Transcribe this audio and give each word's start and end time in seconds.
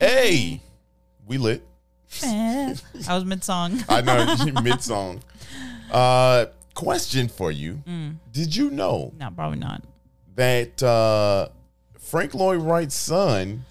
Hey, 0.00 0.60
we 1.26 1.38
lit. 1.38 1.66
I 2.22 2.74
was 3.08 3.24
mid 3.24 3.42
song. 3.44 3.82
I 3.88 4.00
know 4.00 4.36
mid 4.62 4.80
song. 4.82 5.20
Uh, 5.90 6.46
question 6.74 7.28
for 7.28 7.50
you: 7.50 7.82
Mm. 7.86 8.16
Did 8.32 8.54
you 8.54 8.70
know 8.70 9.12
No, 9.18 9.30
probably 9.30 9.58
not. 9.58 9.82
that 10.36 10.82
uh, 10.82 11.48
Frank 11.98 12.34
Lloyd 12.34 12.60
Wright's 12.62 12.94
son, 12.94 13.64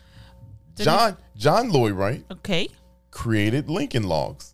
Didn't- 0.75 0.85
John 0.85 1.17
John 1.37 1.71
Lloyd 1.71 1.93
Wright, 1.93 2.23
Okay, 2.31 2.69
created 3.11 3.69
Lincoln 3.69 4.03
Logs? 4.03 4.53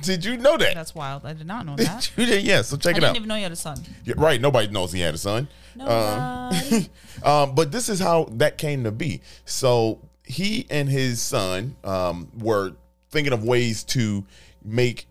Did 0.00 0.24
you 0.24 0.36
know 0.38 0.56
that? 0.56 0.74
that's 0.74 0.94
wild. 0.94 1.24
I 1.26 1.32
did 1.34 1.46
not 1.46 1.66
know 1.66 1.76
that. 1.76 2.10
you 2.16 2.24
yeah. 2.24 2.62
So 2.62 2.76
check 2.76 2.94
I 2.94 2.98
it 2.98 3.04
out. 3.04 3.10
I 3.10 3.12
didn't 3.12 3.16
even 3.18 3.28
know 3.28 3.36
you 3.36 3.42
had 3.44 3.52
a 3.52 3.56
son. 3.56 3.76
Yeah, 4.04 4.14
right. 4.16 4.40
Nobody 4.40 4.68
knows 4.68 4.90
he 4.92 5.00
had 5.00 5.14
a 5.14 5.18
son. 5.18 5.48
Nobody. 5.76 6.88
um, 7.22 7.54
but 7.54 7.70
this 7.72 7.88
is 7.88 8.00
how 8.00 8.24
that 8.32 8.56
came 8.58 8.84
to 8.84 8.90
be. 8.90 9.20
So 9.44 10.00
he 10.32 10.66
and 10.70 10.88
his 10.88 11.20
son 11.20 11.76
um, 11.84 12.28
were 12.38 12.72
thinking 13.10 13.32
of 13.32 13.44
ways 13.44 13.84
to 13.84 14.24
make 14.64 15.06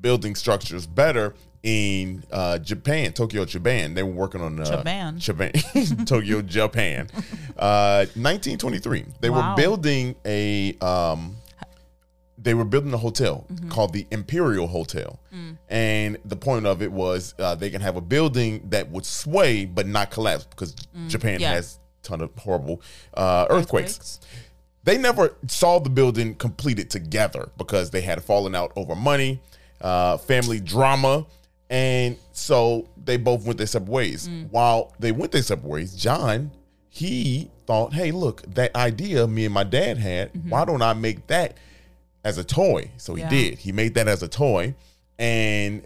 building 0.00 0.34
structures 0.34 0.86
better 0.86 1.34
in 1.62 2.22
uh, 2.30 2.58
Japan, 2.58 3.12
Tokyo, 3.12 3.44
Japan. 3.44 3.94
They 3.94 4.02
were 4.02 4.12
working 4.12 4.40
on 4.40 4.60
uh, 4.60 4.64
Japan. 4.64 5.18
Japan, 5.18 5.52
Tokyo, 6.06 6.42
Japan. 6.42 7.08
Uh, 7.58 8.06
1923. 8.14 9.04
They 9.20 9.30
Wow. 9.30 9.50
were 9.50 9.56
building 9.56 10.14
a. 10.24 10.76
Um, 10.78 11.36
they 12.38 12.52
were 12.54 12.64
building 12.66 12.92
a 12.92 12.98
hotel 12.98 13.46
Mm-hmm. 13.50 13.70
called 13.70 13.92
the 13.94 14.06
Imperial 14.10 14.66
Hotel, 14.68 15.18
Mm. 15.34 15.56
and 15.68 16.18
the 16.24 16.36
point 16.36 16.66
of 16.66 16.82
it 16.82 16.92
was 16.92 17.34
uh, 17.38 17.54
they 17.54 17.70
can 17.70 17.80
have 17.80 17.96
a 17.96 18.00
building 18.00 18.66
that 18.70 18.90
would 18.90 19.06
sway 19.06 19.64
but 19.64 19.86
not 19.86 20.10
collapse 20.10 20.44
because 20.44 20.74
Japan 21.08 21.38
Mm. 21.38 21.40
yeah. 21.40 21.52
has 21.54 21.80
a 22.04 22.06
ton 22.06 22.20
of 22.20 22.30
horrible 22.38 22.82
uh, 23.14 23.46
earthquakes. 23.50 24.20
They 24.86 24.96
never 24.96 25.34
saw 25.48 25.78
the 25.80 25.90
building 25.90 26.34
completed 26.36 26.90
together 26.90 27.50
because 27.58 27.90
they 27.90 28.00
had 28.00 28.22
fallen 28.22 28.54
out 28.54 28.72
over 28.76 28.94
money, 28.94 29.40
uh, 29.80 30.16
family 30.16 30.60
drama, 30.60 31.26
and 31.68 32.16
so 32.32 32.88
they 33.04 33.16
both 33.16 33.44
went 33.44 33.58
their 33.58 33.66
separate 33.66 33.90
ways. 33.90 34.28
Mm. 34.28 34.50
While 34.50 34.94
they 35.00 35.10
went 35.12 35.32
their 35.32 35.42
separate 35.42 35.68
ways, 35.68 35.94
John 35.94 36.52
he 36.88 37.50
thought, 37.66 37.92
"Hey, 37.92 38.10
look, 38.12 38.42
that 38.54 38.74
idea 38.74 39.26
me 39.26 39.44
and 39.44 39.52
my 39.52 39.64
dad 39.64 39.98
had. 39.98 40.30
Why 40.48 40.64
don't 40.64 40.80
I 40.80 40.94
make 40.94 41.26
that 41.26 41.56
as 42.24 42.38
a 42.38 42.44
toy?" 42.44 42.90
So 42.96 43.14
he 43.16 43.22
Mm-hmm. 43.24 43.34
Yeah. 43.34 43.40
did. 43.50 43.58
He 43.58 43.72
made 43.72 43.94
that 43.94 44.08
as 44.08 44.22
a 44.22 44.28
toy, 44.28 44.74
and 45.18 45.82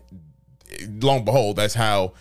long 1.01 1.17
and 1.17 1.25
behold, 1.25 1.57
that's 1.57 1.75
how 1.75 2.13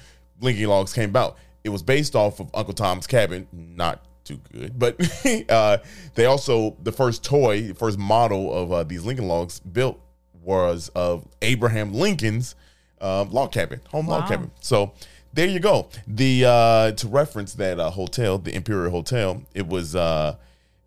Lincoln 0.41 0.67
Logs 0.69 0.93
came 0.93 1.09
about. 1.09 1.37
It 1.63 1.69
was 1.69 1.83
based 1.83 2.15
off 2.15 2.39
of 2.39 2.49
Uncle 2.53 2.73
Tom's 2.73 3.05
Cabin, 3.05 3.47
not 3.51 4.01
too 4.29 4.39
good, 4.51 4.77
but 4.77 4.95
uh, 5.49 5.77
they 6.15 6.25
also 6.25 6.77
the 6.83 6.91
first 6.91 7.23
toy, 7.23 7.63
the 7.63 7.73
first 7.73 7.97
model 7.97 8.53
of 8.53 8.71
uh, 8.71 8.83
these 8.83 9.03
Lincoln 9.03 9.27
Logs 9.27 9.59
built 9.59 9.99
was 10.41 10.89
of 10.95 11.27
Abraham 11.41 11.93
Lincoln's 11.93 12.55
uh, 13.01 13.25
log 13.29 13.51
cabin, 13.51 13.81
home 13.89 14.07
log 14.07 14.29
cabin. 14.29 14.51
So 14.61 14.93
there 15.33 15.47
you 15.47 15.59
go. 15.59 15.89
The 16.07 16.45
uh, 16.45 16.91
to 16.91 17.07
reference 17.07 17.53
that 17.55 17.79
uh, 17.79 17.89
hotel, 17.89 18.37
the 18.37 18.55
Imperial 18.55 18.91
Hotel, 18.91 19.41
it 19.53 19.67
was 19.67 19.95
uh, 19.95 20.35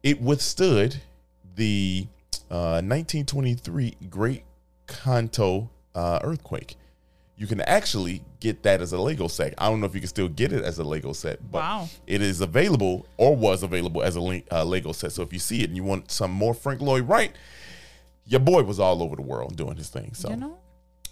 it 0.02 0.20
withstood 0.20 1.00
the 1.56 2.06
uh, 2.50 2.80
1923 2.80 3.96
Great 4.08 4.44
Kanto 4.86 5.70
uh, 5.94 6.20
earthquake. 6.22 6.76
You 7.42 7.48
can 7.48 7.60
actually 7.62 8.22
get 8.38 8.62
that 8.62 8.80
as 8.80 8.92
a 8.92 8.98
Lego 8.98 9.26
set. 9.26 9.52
I 9.58 9.68
don't 9.68 9.80
know 9.80 9.86
if 9.86 9.94
you 9.94 10.00
can 10.00 10.08
still 10.08 10.28
get 10.28 10.52
it 10.52 10.62
as 10.64 10.78
a 10.78 10.84
Lego 10.84 11.12
set, 11.12 11.40
but 11.50 11.58
Wow. 11.58 11.88
it 12.06 12.22
is 12.22 12.40
available 12.40 13.04
or 13.16 13.34
was 13.34 13.64
available 13.64 14.00
as 14.00 14.16
a 14.16 14.42
uh, 14.52 14.64
Lego 14.64 14.92
set. 14.92 15.10
So 15.10 15.22
if 15.22 15.32
you 15.32 15.40
see 15.40 15.62
it 15.62 15.64
and 15.68 15.76
you 15.76 15.82
want 15.82 16.12
some 16.12 16.30
more 16.30 16.54
Frank 16.54 16.80
Lloyd 16.80 17.08
Wright, 17.08 17.32
your 18.26 18.38
boy 18.38 18.62
was 18.62 18.78
all 18.78 19.02
over 19.02 19.16
the 19.16 19.22
world 19.22 19.56
doing 19.56 19.76
his 19.76 19.88
thing. 19.88 20.14
So 20.14 20.30
You 20.30 20.36
know? 20.36 20.58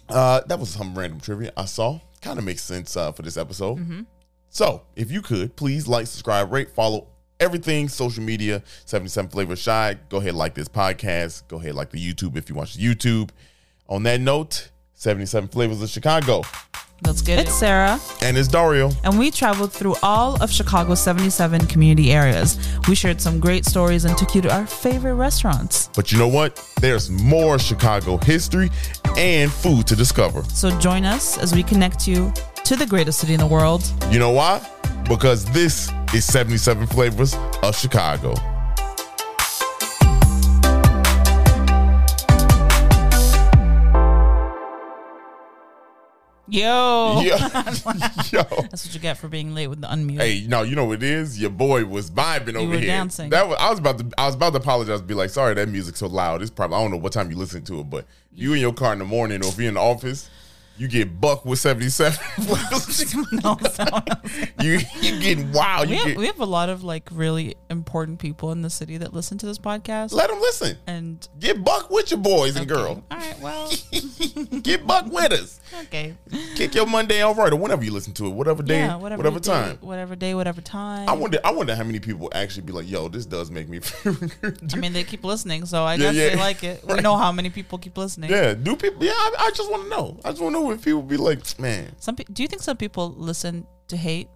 uh, 0.07 0.39
that 0.47 0.57
was 0.57 0.69
some 0.69 0.97
random 0.97 1.19
trivia 1.19 1.51
I 1.57 1.65
saw. 1.65 1.99
Kind 2.21 2.39
of 2.39 2.45
makes 2.45 2.61
sense 2.63 2.95
uh, 2.95 3.11
for 3.11 3.23
this 3.23 3.35
episode. 3.35 3.79
Mm-hmm. 3.79 4.01
So, 4.47 4.83
if 4.95 5.11
you 5.11 5.21
could, 5.21 5.57
please 5.57 5.85
like, 5.89 6.07
subscribe, 6.07 6.49
rate, 6.53 6.69
follow 6.71 7.07
everything 7.41 7.89
social 7.89 8.23
media 8.23 8.63
77 8.85 9.31
Flavor 9.31 9.57
Shy. 9.57 9.97
Go 10.07 10.17
ahead, 10.19 10.35
like 10.35 10.53
this 10.53 10.69
podcast. 10.69 11.47
Go 11.49 11.57
ahead, 11.59 11.75
like 11.75 11.89
the 11.89 11.99
YouTube 11.99 12.37
if 12.37 12.47
you 12.47 12.55
watch 12.55 12.75
the 12.75 12.83
YouTube. 12.85 13.31
On 13.89 14.03
that 14.03 14.21
note, 14.21 14.69
77 15.01 15.49
Flavors 15.49 15.81
of 15.81 15.89
Chicago. 15.89 16.43
Let's 17.03 17.23
get 17.23 17.39
it. 17.39 17.47
It's 17.47 17.55
Sarah. 17.55 17.99
And 18.21 18.37
it's 18.37 18.47
Dario. 18.47 18.91
and 19.03 19.17
we 19.17 19.31
traveled 19.31 19.73
through 19.73 19.95
all 20.03 20.39
of 20.43 20.51
Chicago's 20.51 21.01
77 21.01 21.65
community 21.65 22.11
areas. 22.11 22.59
We 22.87 22.93
shared 22.93 23.19
some 23.19 23.39
great 23.39 23.65
stories 23.65 24.05
and 24.05 24.15
took 24.15 24.35
you 24.35 24.43
to 24.43 24.53
our 24.53 24.67
favorite 24.67 25.15
restaurants. 25.15 25.89
But 25.95 26.11
you 26.11 26.19
know 26.19 26.27
what? 26.27 26.63
There's 26.81 27.09
more 27.09 27.57
Chicago 27.57 28.17
history 28.17 28.69
and 29.17 29.51
food 29.51 29.87
to 29.87 29.95
discover. 29.95 30.43
So 30.43 30.69
join 30.77 31.03
us 31.03 31.39
as 31.39 31.51
we 31.55 31.63
connect 31.63 32.07
you 32.07 32.31
to 32.63 32.75
the 32.75 32.85
greatest 32.85 33.21
city 33.21 33.33
in 33.33 33.39
the 33.39 33.47
world. 33.47 33.83
You 34.11 34.19
know 34.19 34.29
why? 34.29 34.61
Because 35.09 35.45
this 35.45 35.91
is 36.13 36.25
77 36.25 36.85
Flavors 36.85 37.35
of 37.63 37.75
Chicago. 37.75 38.35
Yo. 46.51 47.21
Yo, 47.21 47.37
yo. 47.37 47.37
That's 47.37 48.85
what 48.85 48.93
you 48.93 48.99
get 48.99 49.17
for 49.17 49.29
being 49.29 49.55
late 49.55 49.67
with 49.67 49.79
the 49.79 49.87
unmute. 49.87 50.19
Hey, 50.19 50.45
no, 50.47 50.63
you 50.63 50.75
know 50.75 50.83
what 50.83 50.97
it 50.97 51.03
is? 51.03 51.39
Your 51.39 51.49
boy 51.49 51.85
was 51.85 52.11
vibing 52.11 52.55
over 52.55 52.71
were 52.71 52.77
here. 52.77 52.87
dancing. 52.87 53.29
That 53.29 53.47
was 53.47 53.57
I 53.57 53.69
was 53.69 53.79
about 53.79 53.99
to 53.99 54.09
I 54.17 54.25
was 54.25 54.35
about 54.35 54.51
to 54.51 54.57
apologize 54.59 55.01
be 55.01 55.13
like, 55.13 55.29
sorry, 55.29 55.53
that 55.53 55.69
music's 55.69 55.99
so 55.99 56.07
loud. 56.07 56.41
It's 56.41 56.51
probably 56.51 56.75
I 56.75 56.81
don't 56.81 56.91
know 56.91 56.97
what 56.97 57.13
time 57.13 57.31
you 57.31 57.37
listen 57.37 57.63
to 57.63 57.79
it, 57.79 57.89
but 57.89 58.05
you 58.33 58.53
in 58.53 58.59
your 58.59 58.73
car 58.73 58.91
in 58.91 58.99
the 58.99 59.05
morning 59.05 59.45
or 59.45 59.47
if 59.47 59.57
you're 59.57 59.69
in 59.69 59.75
the 59.75 59.79
office, 59.79 60.29
you 60.81 60.87
get 60.87 61.21
buck 61.21 61.45
with 61.45 61.59
77. 61.59 62.17
No, 63.43 63.57
you 64.61 64.79
you 65.01 65.19
getting 65.19 65.51
wild. 65.51 65.87
we, 65.89 65.93
You 65.93 65.99
have, 65.99 66.07
get, 66.09 66.17
we 66.17 66.25
have 66.27 66.39
a 66.39 66.45
lot 66.45 66.69
of 66.69 66.83
like 66.83 67.07
really 67.11 67.55
important 67.69 68.19
people 68.19 68.51
in 68.51 68.61
the 68.61 68.69
city 68.69 68.97
that 68.97 69.13
listen 69.13 69.37
to 69.39 69.45
this 69.45 69.57
podcast. 69.59 70.11
let 70.13 70.29
them 70.29 70.39
listen. 70.39 70.77
and 70.87 71.27
Get 71.39 71.63
buck 71.63 71.89
with 71.89 72.11
your 72.11 72.19
boys 72.19 72.55
and 72.55 72.67
girls. 72.67 72.99
all 73.11 73.17
right, 73.17 73.39
well, 73.39 73.71
Get 74.61 74.85
buck 74.87 75.05
with 75.11 75.31
us. 75.33 75.59
okay. 75.83 76.15
Kick 76.55 76.75
your 76.75 76.85
Monday 76.85 77.21
off 77.21 77.37
right 77.37 77.51
or 77.53 77.55
whenever 77.57 77.83
you 77.83 77.91
listen 77.91 78.13
to 78.13 78.25
it, 78.25 78.29
whatever 78.31 78.63
day, 78.63 78.79
yeah, 78.79 78.95
whatever, 78.95 79.19
whatever, 79.23 79.39
day, 79.39 79.51
time. 79.51 79.77
whatever 79.81 80.15
day, 80.15 80.33
whatever 80.33 80.61
time. 80.61 81.07
I 81.07 81.13
wonder. 81.13 81.39
I 81.43 81.51
wonder 81.51 81.75
how 81.75 81.83
many 81.83 81.99
people 81.99 82.29
actually 82.33 82.63
be 82.63 82.73
like, 82.73 82.89
"Yo, 82.89 83.07
this 83.07 83.25
does 83.25 83.49
make 83.51 83.69
me 83.69 83.79
feel 83.79 84.13
good." 84.41 84.73
I 84.73 84.77
mean, 84.77 84.93
they 84.93 85.03
keep 85.03 85.23
listening, 85.23 85.65
so 85.65 85.83
I 85.83 85.93
Yeah, 85.93 85.97
guess 86.11 86.15
yeah. 86.15 86.29
they 86.29 86.35
like 86.35 86.63
it. 86.63 86.83
We 86.85 86.95
know 87.01 87.15
how 87.17 87.31
many 87.31 87.49
people 87.49 87.77
keep 87.77 87.97
listening. 87.97 88.29
yeah, 88.31 88.53
do 88.53 88.75
people? 88.75 89.03
Yeah, 89.03 89.11
I, 89.13 89.33
I 89.39 89.51
just 89.51 89.69
want 89.71 89.83
to 89.83 89.89
know. 89.89 90.19
I 90.25 90.29
just 90.31 90.41
want 90.41 90.55
to 90.55 90.59
know 90.61 90.70
if 90.73 90.83
people 90.85 91.01
be 91.01 91.17
like, 91.17 91.59
"Man, 91.59 91.93
Some 91.99 92.15
pe- 92.15 92.25
do 92.31 92.41
you 92.43 92.47
think 92.47 92.61
some 92.61 92.77
people 92.77 93.13
listen 93.17 93.65
to 93.87 93.97
hate? 93.97 94.27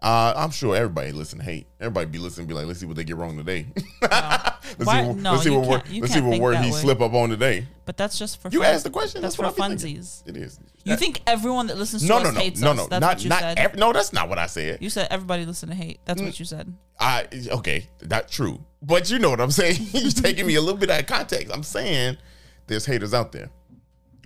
uh, 0.00 0.32
I'm 0.36 0.50
sure 0.52 0.76
everybody 0.76 1.10
listen 1.10 1.38
to 1.40 1.44
hate. 1.44 1.66
Everybody 1.80 2.06
be 2.06 2.18
listening, 2.18 2.46
be 2.46 2.54
like, 2.54 2.66
let's 2.66 2.78
see 2.78 2.86
what 2.86 2.94
they 2.96 3.02
get 3.02 3.16
wrong 3.16 3.36
today. 3.36 3.66
let's 4.02 4.76
Why- 4.84 5.02
see 5.02 5.08
what, 5.08 5.16
no, 5.16 5.32
let's 5.32 5.42
see 5.42 5.50
what 5.50 5.66
word, 5.68 5.82
let's 5.90 6.12
see 6.12 6.20
what 6.20 6.38
word 6.40 6.56
he 6.58 6.70
way. 6.70 6.76
slip 6.76 7.00
up 7.00 7.12
on 7.14 7.30
today. 7.30 7.66
But 7.84 7.96
that's 7.96 8.16
just 8.16 8.40
for 8.40 8.48
You 8.50 8.62
fun. 8.62 8.74
asked 8.74 8.84
the 8.84 8.90
question. 8.90 9.22
That's, 9.22 9.34
That's, 9.36 9.54
for 9.56 9.60
what 9.60 9.70
I 9.70 9.74
be 9.74 9.94
funsies. 9.94 10.22
It 10.28 10.36
is. 10.36 10.60
You 10.84 10.94
think 10.96 11.20
everyone 11.26 11.66
that 11.66 11.76
listens 11.78 12.02
to 12.02 12.08
No, 12.08 12.18
us 12.18 12.24
no, 12.24 12.30
no, 12.30 12.40
hates 12.40 12.60
no, 12.60 12.70
us? 12.70 12.76
no. 12.76 12.86
That's 12.86 13.00
not 13.00 13.08
what 13.16 13.24
you 13.24 13.28
not. 13.30 13.40
said. 13.40 13.78
No, 13.78 13.92
that's 13.92 14.12
not 14.12 14.28
what 14.28 14.38
I 14.38 14.46
said. 14.46 14.78
you 14.80 14.88
said 14.88 15.08
everybody 15.10 15.44
listen 15.44 15.68
to 15.70 15.74
hate. 15.74 15.98
That's 16.04 16.22
what 16.22 16.38
you 16.38 16.44
said. 16.44 16.72
I 17.00 17.26
okay, 17.54 17.88
that's 18.00 18.32
true. 18.34 18.60
But 18.82 19.10
you 19.10 19.18
know 19.18 19.30
what 19.30 19.40
I'm 19.40 19.50
saying. 19.50 19.78
You're 19.92 20.10
taking 20.12 20.46
me 20.46 20.54
a 20.54 20.60
little 20.60 20.76
bit 20.78 20.90
out 20.90 21.00
of 21.00 21.06
context. 21.06 21.52
I'm 21.52 21.62
saying 21.64 22.16
there's 22.68 22.86
haters 22.86 23.12
out 23.14 23.32
there. 23.32 23.50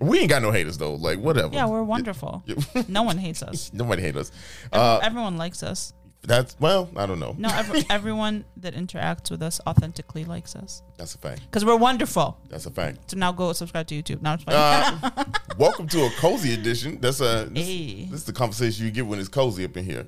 We 0.01 0.19
ain't 0.21 0.31
got 0.31 0.43
no 0.43 0.51
haters 0.51 0.79
though. 0.79 0.95
Like 0.95 1.19
whatever. 1.21 1.55
Yeah, 1.55 1.67
we're 1.67 1.83
wonderful. 1.83 2.43
no 2.89 3.03
one 3.03 3.19
hates 3.19 3.43
us. 3.43 3.73
Nobody 3.75 4.03
hates 4.03 4.17
us. 4.19 4.33
Uh, 4.73 4.99
everyone 5.03 5.37
likes 5.37 5.63
us. 5.63 5.93
that's 6.25 6.57
well, 6.61 6.89
I 6.97 7.07
don't 7.07 7.21
know. 7.21 7.35
No, 7.39 7.49
every, 7.53 7.83
everyone 7.91 8.45
that 8.59 8.75
interacts 8.75 9.31
with 9.31 9.43
us 9.43 9.61
authentically 9.67 10.25
likes 10.25 10.55
us 10.57 10.83
That's 10.97 11.15
a 11.15 11.19
fact. 11.19 11.43
because 11.43 11.65
we're 11.65 11.77
wonderful. 11.77 12.39
That's 12.49 12.67
a 12.67 12.71
fact. 12.71 13.11
So 13.11 13.17
now 13.17 13.33
go 13.33 13.53
subscribe 13.53 13.87
to 13.89 13.95
YouTube. 14.01 14.23
Now. 14.23 14.39
Uh, 14.47 15.25
welcome 15.59 15.87
to 15.89 16.05
a 16.07 16.11
cozy 16.19 16.55
edition. 16.55 16.99
That's 17.01 17.21
a 17.21 17.49
this, 17.51 17.67
Hey. 17.67 18.05
this 18.11 18.21
is 18.21 18.25
the 18.25 18.33
conversation 18.33 18.85
you 18.87 18.91
get 18.93 19.07
when 19.07 19.19
it's 19.21 19.29
cozy 19.29 19.65
up 19.65 19.77
in 19.77 19.85
here. 19.85 20.07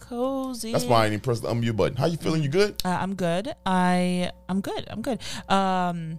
Cozy. 0.00 0.72
That's 0.72 0.84
why 0.84 1.04
I 1.06 1.10
didn't 1.10 1.22
press 1.22 1.40
the 1.40 1.48
unmute 1.48 1.76
button. 1.76 1.96
How 1.96 2.06
you 2.06 2.16
feeling? 2.16 2.42
You 2.42 2.48
good? 2.48 2.80
Uh, 2.84 2.88
I'm 3.00 3.14
good. 3.14 3.54
I 3.64 4.30
I'm 4.48 4.60
good. 4.60 4.86
I'm 4.90 5.02
good. 5.02 5.18
Um, 5.48 6.18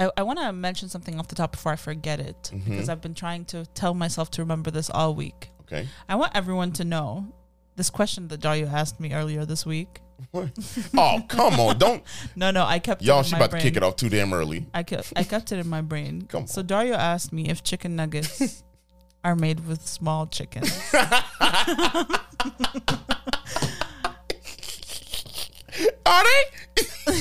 I, 0.00 0.10
I 0.16 0.22
want 0.22 0.38
to 0.40 0.52
mention 0.52 0.88
something 0.88 1.18
off 1.20 1.28
the 1.28 1.34
top 1.36 1.52
before 1.52 1.72
I 1.72 1.76
forget 1.76 2.18
it 2.20 2.50
Mm-hmm. 2.52 2.70
because 2.70 2.88
I've 2.88 3.00
been 3.02 3.14
trying 3.14 3.44
to 3.46 3.66
tell 3.74 3.94
myself 3.94 4.30
to 4.32 4.42
remember 4.42 4.70
this 4.70 4.88
all 4.90 5.14
week. 5.14 5.50
Okay. 5.62 5.86
I 6.08 6.16
want 6.16 6.32
everyone 6.34 6.72
to 6.72 6.84
know 6.84 7.26
this 7.76 7.90
question 7.90 8.26
that 8.28 8.40
Dario 8.40 8.66
asked 8.66 8.98
me 8.98 9.12
earlier 9.12 9.44
this 9.44 9.64
week. 9.64 10.00
Oh 10.34 11.22
come 11.28 11.58
on! 11.60 11.78
Don't 11.78 12.02
No, 12.36 12.50
no, 12.50 12.64
I 12.66 12.78
kept 12.78 13.00
y'all. 13.02 13.18
in 13.20 13.24
She 13.24 13.36
about 13.36 13.50
brain. 13.52 13.62
to 13.62 13.68
kick 13.68 13.76
it 13.78 13.82
off 13.82 13.96
too 13.96 14.10
damn 14.10 14.34
early. 14.34 14.66
I 14.74 14.82
kept 14.82 15.12
I 15.16 15.22
kept 15.24 15.50
it 15.52 15.58
in 15.58 15.66
my 15.68 15.80
brain. 15.80 16.22
Come 16.28 16.42
on. 16.42 16.46
So 16.46 16.62
Dario 16.62 16.94
asked 16.94 17.32
me 17.32 17.48
if 17.48 17.62
chicken 17.62 17.96
nuggets 17.96 18.62
are 19.24 19.34
made 19.36 19.66
with 19.66 19.86
small 19.86 20.26
chickens. 20.26 20.70
Are 26.06 26.24
they? 26.24 27.12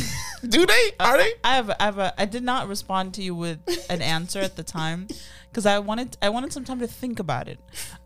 Do 0.47 0.65
they? 0.65 0.91
Are 0.99 1.17
they? 1.17 1.33
I 1.43 1.55
have, 1.55 1.69
I 1.79 1.83
have 1.83 1.97
a, 1.97 2.13
I 2.21 2.25
did 2.25 2.43
not 2.43 2.67
respond 2.67 3.13
to 3.15 3.23
you 3.23 3.35
with 3.35 3.59
an 3.89 4.01
answer 4.01 4.39
at 4.39 4.55
the 4.55 4.63
time 4.63 5.07
because 5.49 5.65
I 5.65 5.79
wanted, 5.79 6.17
I 6.21 6.29
wanted 6.29 6.53
some 6.53 6.63
time 6.65 6.79
to 6.79 6.87
think 6.87 7.19
about 7.19 7.47
it. 7.47 7.59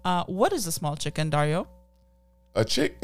Uh, 0.04 0.24
what 0.26 0.52
is 0.54 0.66
a 0.68 0.72
small 0.72 0.96
chicken, 0.96 1.30
Dario? 1.30 1.68
A 2.56 2.64
chick? 2.66 2.98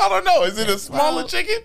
I 0.00 0.08
don't 0.08 0.24
know. 0.24 0.44
Is 0.44 0.58
it 0.58 0.68
a 0.68 0.78
smaller 0.78 1.16
Well- 1.22 1.28
chicken? 1.28 1.58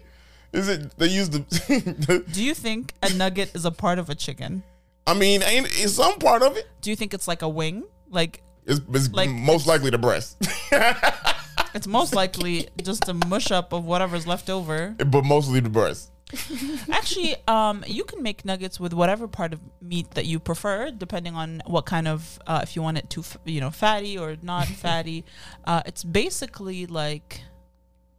Is 0.52 0.70
it 0.70 0.96
they 1.00 1.08
use 1.08 1.32
the? 1.32 1.40
the 1.40 2.24
Do 2.32 2.44
you 2.44 2.54
think 2.54 2.94
a 3.02 3.12
nugget 3.12 3.56
is 3.56 3.66
a 3.66 3.72
part 3.72 3.98
of 3.98 4.12
a 4.12 4.16
chicken? 4.16 4.62
I 5.08 5.16
mean, 5.16 5.42
ain't 5.42 5.66
is 5.80 5.96
some 5.96 6.20
part 6.20 6.44
of 6.44 6.56
it? 6.58 6.68
Do 6.82 6.92
you 6.92 6.96
think 6.96 7.16
it's 7.16 7.28
like 7.28 7.42
a 7.42 7.50
wing? 7.50 7.86
Like 8.12 8.44
It's, 8.68 8.80
it's 8.94 9.12
Like, 9.12 9.32
most 9.32 9.66
likely 9.66 9.90
the 9.90 9.98
breast, 9.98 10.38
it's 11.74 11.88
most 11.88 12.14
likely 12.16 12.68
just 12.81 13.08
a 13.10 13.14
mush 13.14 13.52
up 13.52 13.74
of 13.74 13.86
whatever's 13.86 14.25
left 14.28 14.50
over. 14.50 14.96
but 14.98 15.24
mostly 15.25 15.60
the 15.60 15.70
breast. 15.70 16.10
Actually, 16.92 17.36
um, 17.48 17.84
you 17.86 18.04
can 18.04 18.24
make 18.24 18.44
nuggets 18.44 18.80
with 18.80 18.92
whatever 18.94 19.28
part 19.28 19.54
of 19.54 19.60
meat 19.81 20.10
that 20.12 20.25
you 20.25 20.40
prefer, 20.40 20.90
depending 20.90 21.36
on 21.36 21.62
what 21.68 21.86
kind 21.86 22.08
of 22.08 22.40
uh, 22.48 22.60
if 22.64 22.75
you 22.75 22.81
want 22.81 22.98
it 22.98 23.08
too, 23.10 23.22
f- 23.22 23.38
you 23.46 23.62
know, 23.62 23.70
fatty 23.70 24.18
or 24.18 24.36
not 24.42 24.66
fatty. 24.84 25.25
Uh, 25.66 25.81
it's 25.86 26.04
basically 26.04 26.86
like 26.88 27.42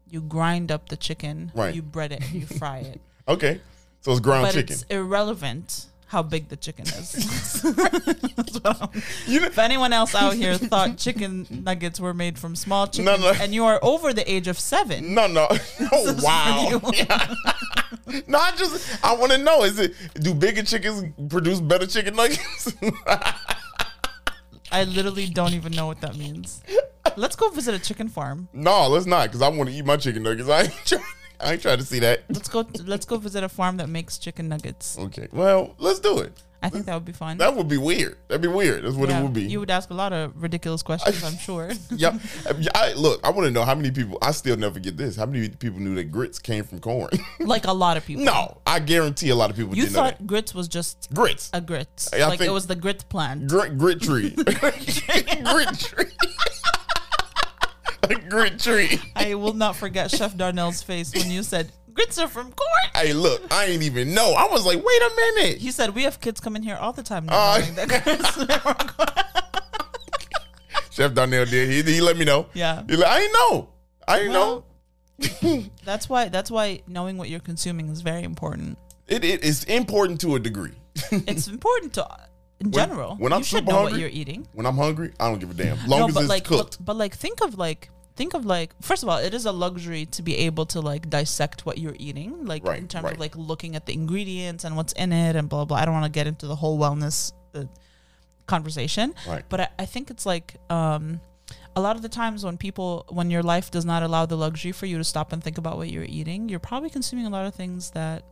you 0.09 0.21
grind 0.21 0.71
up 0.71 0.89
the 0.91 0.97
chicken, 0.97 1.51
Right. 1.55 1.75
you 1.75 1.83
bread 1.83 2.13
it, 2.13 2.23
and 2.23 2.35
you 2.35 2.47
fry 2.47 2.79
it. 2.79 3.01
Okay, 3.27 3.59
so 4.03 4.11
it's 4.13 4.21
ground 4.21 4.45
but 4.45 4.53
chicken. 4.55 4.75
it's 4.75 4.83
irrelevant 4.91 5.87
how 6.07 6.23
big 6.23 6.49
the 6.49 6.57
chicken 6.57 6.87
is. 6.87 7.63
That's 7.63 9.27
You 9.27 9.41
know, 9.41 9.47
if 9.47 9.59
anyone 9.59 9.93
else 9.93 10.15
out 10.15 10.35
here 10.35 10.57
thought 10.57 10.97
chicken 10.99 11.47
nuggets 11.51 11.99
were 11.99 12.15
made 12.15 12.39
from 12.39 12.57
small 12.57 12.87
chickens, 12.87 13.21
no. 13.21 13.33
and 13.41 13.55
you 13.55 13.65
are 13.65 13.79
over 13.83 14.13
the 14.13 14.31
age 14.31 14.49
of 14.49 14.59
seven, 14.59 15.15
no, 15.15 15.27
no. 15.27 15.49
Oh 15.93 16.17
wow. 16.23 16.69
you. 16.71 18.23
no, 18.27 18.39
I 18.39 18.53
just 18.57 19.05
I 19.05 19.15
want 19.17 19.33
to 19.33 19.39
know: 19.39 19.65
is 19.65 19.79
it 19.79 19.95
do 20.15 20.35
bigger 20.35 20.63
chickens 20.63 21.13
produce 21.29 21.61
better 21.61 21.87
chicken 21.87 22.17
nuggets? 22.17 22.75
I 24.73 24.85
literally 24.85 25.27
don't 25.29 25.55
even 25.55 25.73
know 25.73 25.87
what 25.87 26.01
that 26.01 26.17
means. 26.17 26.63
Let's 27.17 27.37
go 27.37 27.49
visit 27.51 27.75
a 27.75 27.79
chicken 27.79 28.09
farm. 28.09 28.49
no, 28.53 28.89
let's 28.89 29.07
not, 29.07 29.29
because 29.29 29.43
I 29.43 29.49
want 29.49 29.69
to 29.71 29.75
eat 29.75 29.85
my 29.85 29.97
chicken 29.97 30.23
nuggets. 30.25 30.49
I 30.49 30.63
ain't 30.63 30.73
trying, 30.85 31.03
I 31.45 31.53
ain't 31.53 31.63
trying 31.63 31.79
to 31.79 31.85
see 31.85 31.99
that. 32.01 32.25
Let's 32.29 32.49
go. 32.49 32.67
let's 32.85 33.05
go 33.07 33.17
visit 33.19 33.45
a 33.45 33.49
farm 33.49 33.77
that 33.77 33.89
makes 33.89 34.19
chicken 34.19 34.49
nuggets. 34.49 34.99
Okay, 34.99 35.29
well, 35.33 35.75
let's 35.79 36.01
do 36.01 36.19
it. 36.19 36.33
I 36.63 36.71
think 36.71 36.87
that 36.87 36.95
would 36.95 37.05
be 37.05 37.13
fun. 37.13 37.37
That 37.37 37.55
would 37.55 37.69
be 37.69 37.77
weird. 37.77 38.17
That'd 38.27 38.41
be 38.41 38.49
weird. 38.49 38.85
That's 38.85 38.95
what 38.95 39.11
Yeah, 39.11 39.21
it 39.21 39.23
would 39.25 39.35
be. 39.35 39.43
You 39.43 39.61
would 39.61 39.71
ask 39.71 39.91
a 39.91 39.95
lot 39.95 40.15
of 40.15 40.43
ridiculous 40.43 40.83
questions, 40.83 41.23
I'm 41.23 41.37
sure. 41.37 41.71
yeah, 41.91 42.19
I, 42.75 42.95
look, 42.95 43.21
I 43.23 43.29
want 43.33 43.45
to 43.45 43.51
know 43.51 43.65
how 43.67 43.75
many 43.75 43.91
people. 43.91 44.17
I 44.23 44.31
still 44.33 44.57
never 44.57 44.81
get 44.81 44.97
this. 44.97 45.15
How 45.15 45.27
many 45.27 45.51
people 45.51 45.79
knew 45.81 45.95
that 45.97 46.05
grits 46.05 46.39
came 46.39 46.65
from 46.65 46.79
corn? 46.81 47.11
like 47.41 47.67
a 47.67 47.73
lot 47.73 47.99
of 47.99 48.07
people. 48.07 48.25
no, 48.25 48.63
I 48.67 48.79
guarantee 48.79 49.29
a 49.29 49.35
lot 49.35 49.51
of 49.51 49.57
people 49.57 49.77
You 49.77 49.83
didn't 49.83 49.95
know 49.95 50.05
thought 50.05 50.27
grits 50.27 50.55
was 50.55 50.67
just 50.67 51.13
Grits, 51.13 51.51
a 51.53 51.61
grit. 51.61 52.09
I 52.15 52.27
like 52.29 52.41
it 52.41 52.49
was 52.49 52.67
the 52.67 52.77
grit 52.77 53.07
plant. 53.11 53.47
grit, 53.47 53.77
grit 53.77 54.01
tree, 54.01 54.31
grit 54.31 54.75
tree, 55.79 56.07
a 58.11 58.15
grit 58.29 58.59
tree. 58.59 59.01
I 59.17 59.35
will 59.35 59.55
not 59.55 59.77
forget 59.77 60.11
Chef 60.11 60.37
Darnell's 60.37 60.83
face 60.83 61.15
when 61.15 61.31
you 61.31 61.43
said 61.43 61.73
grits 61.93 62.19
are 62.19 62.29
from 62.29 62.53
corn. 62.53 62.69
Hey, 62.95 63.13
look, 63.13 63.43
I 63.53 63.67
ain't 63.67 63.83
even 63.83 64.15
know. 64.15 64.33
I 64.33 64.47
was 64.51 64.65
like, 64.67 64.83
wait 64.85 65.03
a 65.03 65.11
minute. 65.17 65.59
He 65.59 65.71
said 65.71 65.95
we 65.95 66.03
have 66.05 66.21
kids 66.21 66.41
coming 66.41 66.63
here 66.63 66.77
all 66.77 66.93
the 66.93 67.03
time 67.03 67.27
now. 67.27 67.35
Uh, 67.35 67.61
that 67.75 67.89
grits 68.05 68.39
are 68.39 68.59
from 68.75 68.89
corn." 68.89 69.09
Chef 70.91 71.13
Darnell 71.13 71.45
did. 71.45 71.69
He, 71.87 71.95
he 71.95 72.01
let 72.01 72.17
me 72.17 72.25
know. 72.25 72.47
Yeah. 72.55 72.83
He 72.89 72.97
like, 72.97 73.09
I 73.11 73.21
ain't 73.23 73.33
know. 73.33 73.69
I 74.07 74.21
ain't 74.21 74.31
Well, 74.31 74.65
know. 75.51 75.65
That's 75.85 76.09
why. 76.09 76.29
That's 76.29 76.51
why 76.51 76.83
knowing 76.87 77.17
what 77.19 77.29
you're 77.29 77.41
consuming 77.41 77.89
is 77.89 78.01
very 78.01 78.23
important. 78.23 78.79
It, 79.09 79.25
it 79.25 79.43
is 79.45 79.65
important 79.65 80.21
to 80.23 80.37
a 80.37 80.39
degree. 80.41 80.73
It's 81.11 81.49
important 81.49 81.93
to, 81.95 82.07
in 82.61 82.71
general. 82.71 83.17
when 83.17 83.33
you 83.33 83.37
I'm 83.37 83.43
should 83.43 83.59
super 83.61 83.73
know 83.73 83.83
what 83.83 83.99
you're 83.99 84.09
eating. 84.09 84.47
when 84.55 84.67
I'm 84.67 84.77
hungry, 84.77 85.13
I 85.19 85.29
don't 85.29 85.39
give 85.41 85.51
a 85.51 85.55
damn. 85.55 85.77
Long 85.87 86.01
no, 86.01 86.07
as 86.09 86.15
but 86.15 86.21
it's 86.21 86.29
like, 86.31 86.45
cooked. 86.45 86.79
But, 86.79 86.85
but 86.87 86.97
like, 86.97 87.15
think 87.15 87.43
of 87.43 87.59
like, 87.59 87.91
think 88.17 88.35
of 88.35 88.45
like. 88.47 88.71
First 88.81 89.03
of 89.03 89.09
all, 89.09 89.19
it 89.19 89.35
is 89.35 89.45
a 89.47 89.53
luxury 89.53 90.07
to 90.07 90.23
be 90.23 90.37
able 90.39 90.67
to 90.67 90.81
like 90.81 91.11
dissect 91.11 91.67
what 91.67 91.79
you're 91.79 91.97
eating, 91.99 92.45
like 92.47 92.65
Right, 92.65 92.79
in 92.79 92.89
terms 92.89 93.05
right. 93.05 93.15
of 93.15 93.21
like 93.21 93.37
looking 93.37 93.77
at 93.77 93.87
the 93.87 93.93
ingredients 93.93 94.65
and 94.65 94.77
what's 94.77 94.93
in 94.95 95.13
it 95.13 95.37
and 95.37 95.49
blah 95.49 95.65
blah. 95.65 95.79
I 95.79 95.85
don't 95.85 95.95
want 95.95 96.07
to 96.07 96.11
get 96.11 96.27
into 96.27 96.47
the 96.47 96.57
whole 96.57 96.79
wellness 96.79 97.33
uh, 97.55 97.65
conversation, 98.47 99.15
Right. 99.27 99.45
but 99.49 99.61
I, 99.61 99.69
I 99.81 99.87
think 99.87 100.11
it's 100.11 100.27
like. 100.27 100.57
um 100.71 101.21
a 101.77 101.81
lot 101.81 101.97
of 101.97 102.03
the 102.03 102.09
times 102.09 102.45
when 102.45 102.57
people 102.57 103.05
when 103.09 103.33
your 103.33 103.43
life 103.43 103.69
does 103.69 103.85
not 103.85 104.03
allow 104.05 104.25
the 104.25 104.37
luxury 104.37 104.71
for 104.71 104.87
you 104.87 104.97
to 104.97 105.03
stop 105.05 105.33
and 105.33 105.43
think 105.43 105.59
about 105.59 105.77
what 105.77 105.91
you're 105.91 106.05
eating 106.09 106.49
you're 106.49 106.61
probably 106.61 106.89
consuming 106.89 107.27
a 107.27 107.31
lot 107.31 107.45
of 107.47 107.53
things 107.55 107.91
that 107.91 108.23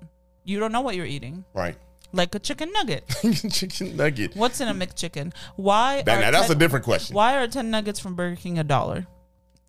you 0.44 0.60
don't 0.60 0.70
know 0.70 0.80
what 0.80 0.94
you're 0.94 1.04
eating 1.16 1.44
right. 1.52 1.74
like 2.12 2.32
a 2.36 2.38
chicken 2.38 2.70
nugget 2.72 3.02
Chicken 3.50 3.96
nugget. 3.96 4.36
what's 4.36 4.60
in 4.60 4.68
a 4.68 4.74
McChicken 4.74 5.32
why 5.56 6.02
That, 6.02 6.18
are 6.18 6.20
now, 6.20 6.30
that's 6.30 6.46
10 6.46 6.56
a 6.56 6.58
different 6.58 6.84
question. 6.84 7.14
why 7.16 7.36
are 7.36 7.48
10 7.48 7.68
nuggets 7.68 7.98
from 7.98 8.14
Burger 8.14 8.36
King 8.36 8.60
a 8.60 8.64
dollar? 8.64 9.08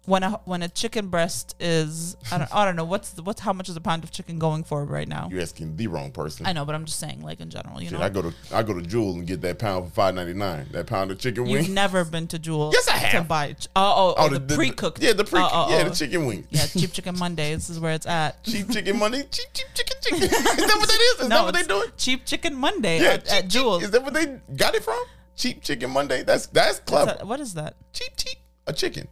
When 0.06 0.22
a 0.22 0.32
when 0.44 0.62
a 0.62 0.68
chicken 0.68 1.08
breast 1.08 1.56
is 1.62 2.18
I 2.30 2.38
don't, 2.38 2.54
I 2.54 2.66
don't 2.66 2.76
know 2.76 2.84
what's 2.84 3.12
the, 3.12 3.24
what's 3.24 3.40
how 3.40 3.54
much 3.54 3.70
is 3.70 3.78
a 3.78 3.82
pound 3.82 4.04
of 4.04 4.12
chicken 4.12 4.38
going 4.38 4.66
for 4.66 4.84
right 4.84 5.08
now? 5.08 5.30
You're 5.32 5.42
asking 5.42 5.78
the 5.78 5.88
wrong 5.88 6.12
person. 6.12 6.46
I 6.46 6.52
know, 6.52 6.66
but 6.66 6.76
I'm 6.76 6.84
just 6.84 7.00
saying 7.00 7.22
like 7.22 7.40
in 7.40 7.50
general, 7.50 7.82
you 7.82 7.88
Shit, 7.90 8.00
know. 8.00 8.04
I 8.04 8.10
go 8.10 8.22
to 8.22 8.34
I 8.52 8.64
go 8.64 8.74
to 8.74 8.82
Jewel 8.82 9.14
and 9.14 9.26
get 9.26 9.40
that 9.42 9.60
pound 9.60 9.86
for 9.88 9.92
five 9.92 10.14
ninety 10.16 10.34
nine. 10.34 10.68
That 10.72 10.88
pound 10.88 11.12
of 11.12 11.20
chicken 11.20 11.46
wings. 11.46 11.68
You've 11.68 11.74
never 11.74 12.04
been 12.04 12.28
to 12.28 12.40
Jewel 12.40 12.72
Yes, 12.74 12.90
I 12.90 12.98
have. 12.98 13.24
to 13.24 13.28
buy 13.30 13.54
ch- 13.54 13.70
oh, 13.78 13.82
oh, 13.82 14.16
oh, 14.18 14.26
oh 14.26 14.38
the, 14.38 14.56
pre-cooked. 14.56 15.02
Yeah, 15.02 15.14
the 15.14 15.24
pre. 15.24 15.40
Oh, 15.40 15.50
oh, 15.50 15.70
yeah, 15.70 15.84
oh. 15.86 15.90
the 15.90 15.96
chicken 15.96 16.26
wing. 16.26 16.48
Yeah, 16.50 16.66
cheap 16.66 16.92
chicken 16.92 17.18
Mondays 17.18 17.70
is 17.70 17.80
where 17.80 17.94
it's 17.94 18.06
at. 18.06 18.44
Cheap 18.44 18.72
chicken 18.72 19.00
money. 19.00 19.24
Cheap 19.32 19.48
cheap 19.54 19.68
chicken 19.74 19.98
chicken. 20.02 20.24
is 20.24 20.30
that 20.32 20.76
what 20.80 20.88
that 20.90 21.00
is? 21.16 21.22
Is 21.22 21.30
that 21.30 21.44
what 21.46 21.54
they 21.54 21.64
doing? 21.64 21.88
Cheap 21.96 22.26
chicken 22.26 22.56
Monday 22.56 23.02
Yeah, 23.02 23.12
at, 23.12 23.24
cheap, 23.26 23.34
at 23.34 23.48
Jewel. 23.48 23.78
Is 23.78 23.92
that 23.92 24.04
what 24.04 24.14
they 24.14 24.38
got 24.58 24.76
it 24.76 24.84
from? 24.84 25.02
Cheap 25.38 25.64
chicken 25.64 25.92
Monday. 25.92 26.24
That's 26.24 26.48
that's 26.48 26.80
clever. 26.80 27.06
that- 27.20 27.26
what 27.26 27.40
is 27.40 27.54
that? 27.54 27.76
Cheap 27.94 28.18
cheap 28.18 28.38
a 28.68 28.74
chicken. 28.74 29.08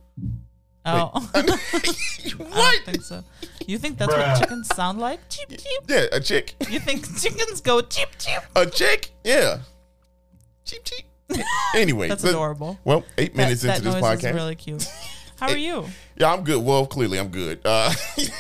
Oh, 0.84 1.12
I 1.36 1.42
what? 2.38 2.50
don't 2.50 2.86
think 2.86 3.02
so. 3.04 3.24
You 3.68 3.78
think 3.78 3.98
that's 4.00 4.12
what 4.12 4.40
chickens 4.40 4.68
sound 4.76 5.00
like? 5.00 5.20
Cheap 5.30 5.50
cheap. 5.50 5.82
Yeah, 5.88 6.06
a 6.12 6.20
chick. 6.20 6.56
You 6.70 6.80
think 6.80 7.06
chickens 7.22 7.62
go 7.62 7.82
cheap 7.82 8.10
cheap? 8.18 8.40
A 8.56 8.66
chick. 8.66 9.12
Yeah. 9.24 9.60
Cheap 10.66 10.84
cheap. 10.84 11.06
Anyway, 11.76 12.08
That's 12.10 12.24
let- 12.24 12.32
adorable. 12.32 12.80
Well, 12.84 13.06
eight 13.18 13.36
minutes 13.36 13.62
that, 13.62 13.78
into 13.78 13.84
this 13.92 13.94
that 13.96 14.02
noise 14.02 14.20
podcast. 14.22 14.30
is 14.30 14.36
really 14.36 14.56
cute. 14.56 14.88
How 15.40 15.50
are 15.50 15.58
you? 15.58 15.86
Yeah, 16.18 16.34
I'm 16.34 16.44
good. 16.44 16.64
Well, 16.64 16.86
clearly 16.86 17.18
I'm 17.20 17.30
good. 17.30 17.62
Uh, 17.66 17.94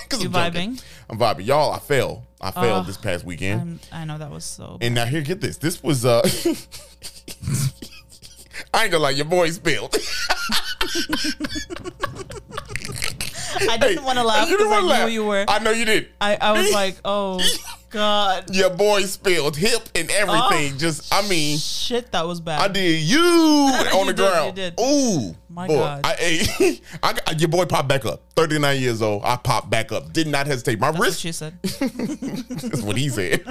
'cause 0.09 0.21
You 0.23 0.29
I'm 0.33 0.51
joking. 0.53 0.75
vibing? 0.75 0.83
I'm 1.09 1.17
vibing. 1.19 1.45
Y'all, 1.45 1.71
I 1.73 1.79
fell. 1.79 2.25
I 2.41 2.51
failed 2.51 2.87
this 2.87 2.97
past 2.97 3.23
weekend. 3.23 3.61
I'm, 3.61 3.79
I 3.91 4.05
know 4.05 4.17
that 4.17 4.29
was 4.31 4.43
so. 4.45 4.77
and 4.81 4.93
now 4.95 5.05
here, 5.05 5.21
get 5.21 5.41
this. 5.41 5.57
This 5.57 5.81
was 5.83 6.05
uh 6.05 6.21
I 8.73 8.83
ain't 8.83 8.91
gonna 8.91 9.03
lie, 9.03 9.09
your 9.11 9.25
boy 9.25 9.49
spilled. 9.51 9.95
I 13.69 13.77
didn't 13.77 14.03
want 14.03 14.17
to 14.17 14.23
laugh 14.23 14.49
You 14.49 14.57
didn't 14.57 14.69
because 14.69 14.77
I 14.77 14.81
knew 14.81 14.87
laugh. 14.87 15.11
you 15.11 15.25
were. 15.25 15.45
I 15.47 15.59
know 15.59 15.71
you 15.71 15.85
did. 15.85 16.07
I, 16.19 16.37
I 16.39 16.51
was 16.53 16.71
like, 16.73 16.97
oh 17.05 17.39
god, 17.89 18.53
Your 18.55 18.69
boy 18.69 19.01
spilled 19.03 19.57
hip 19.57 19.81
and 19.93 20.09
everything. 20.09 20.73
Oh. 20.73 20.77
Just 20.77 21.13
I 21.13 21.27
mean, 21.27 21.57
shit, 21.57 22.11
that 22.11 22.25
was 22.25 22.39
bad. 22.39 22.61
I 22.61 22.67
did 22.69 23.01
you 23.01 23.19
on 23.93 24.07
the 24.07 24.13
did, 24.13 24.17
ground. 24.17 24.57
you 24.57 24.63
did. 24.71 24.79
Ooh, 24.79 25.35
My 25.49 25.67
boy. 25.67 25.75
God. 25.75 26.01
I, 26.05 26.13
hey, 26.15 26.81
I 27.03 27.13
got, 27.13 27.39
your 27.39 27.49
boy 27.49 27.65
popped 27.65 27.87
back 27.89 28.05
up. 28.05 28.21
39 28.35 28.79
years 28.79 29.01
old. 29.01 29.23
I 29.25 29.35
popped 29.35 29.69
back 29.69 29.91
up. 29.91 30.11
Did 30.13 30.27
not 30.27 30.47
hesitate. 30.47 30.79
My 30.79 30.87
That's 30.91 30.99
what 30.99 31.05
wrist 31.07 31.19
she 31.19 31.31
said. 31.31 31.57
That's 31.61 32.81
what 32.81 32.97
he 32.97 33.09
said. 33.09 33.43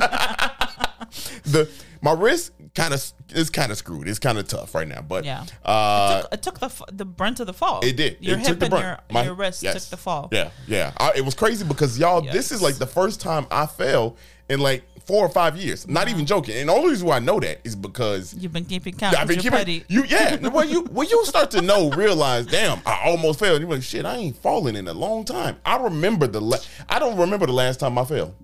the 1.45 1.69
my 2.03 2.13
wrist 2.13 2.53
kind 2.75 2.95
of 2.95 3.13
is 3.35 3.51
kind 3.51 3.71
of 3.73 3.79
screwed. 3.79 4.09
It's 4.09 4.19
kind 4.19 4.39
of 4.39 4.47
tough 4.49 4.75
right 4.75 4.87
now, 4.89 5.03
but 5.03 5.25
Yeah. 5.25 5.45
uh, 5.65 6.23
it 6.33 6.43
took 6.43 6.59
the 6.61 6.67
f- 6.67 6.83
the 6.93 7.05
brunt 7.05 7.41
of 7.41 7.47
the 7.47 7.53
fall. 7.53 7.81
it 7.85 7.97
did. 7.97 8.17
Your 8.21 8.37
it 8.37 8.47
hip 8.47 8.49
took 8.49 8.59
the 8.61 8.77
and 8.77 8.85
your, 8.85 8.99
My- 9.11 9.25
your 9.25 9.35
wrist 9.35 9.63
yes. 9.63 9.75
took 9.75 9.91
the 9.91 9.97
fall. 9.97 10.29
Yeah, 10.33 10.51
yeah. 10.67 10.93
I, 10.99 11.13
it 11.17 11.25
was 11.25 11.35
crazy 11.35 11.65
because 11.65 11.99
y'all, 11.99 12.21
this 12.23 12.53
is 12.53 12.63
like 12.63 12.77
the 12.77 12.87
first 12.87 13.21
time 13.21 13.47
I 13.51 13.67
fell 13.67 14.17
in 14.49 14.61
like 14.61 14.85
four 15.05 15.25
or 15.25 15.29
five 15.29 15.57
years. 15.57 15.89
Not 15.89 16.09
even 16.09 16.27
joking. 16.27 16.57
And 16.57 16.69
the 16.69 16.73
only 16.73 16.91
reason 16.91 17.07
why 17.07 17.17
I 17.17 17.21
know 17.21 17.41
that 17.41 17.61
is 17.65 17.75
because 17.77 18.35
You've 18.35 18.53
been 18.53 18.65
keeping 18.65 18.95
count. 18.97 19.17
I've 19.19 19.27
been 19.29 19.39
keeping 19.39 19.59
petty. 19.59 19.85
you. 19.89 20.05
Yeah, 20.05 20.37
when 20.49 20.69
you 20.69 20.83
when 20.85 21.09
you 21.09 21.25
start 21.27 21.51
to 21.53 21.61
know, 21.63 21.91
realize, 21.91 22.47
damn, 22.47 22.79
I 22.87 23.03
almost 23.05 23.39
fell. 23.41 23.59
You're 23.61 23.69
like, 23.69 23.83
shit, 23.83 24.05
I 24.05 24.17
ain't 24.17 24.37
fallen 24.37 24.77
in 24.77 24.87
a 24.89 24.95
long 24.95 25.25
time. 25.25 25.57
I 25.65 25.77
remember 25.83 26.27
the. 26.27 26.41
La- 26.41 26.59
I 26.89 26.99
don't 26.99 27.17
remember 27.19 27.47
the 27.47 27.53
last 27.53 27.81
time 27.81 27.99
I 27.99 28.05
fell. 28.05 28.35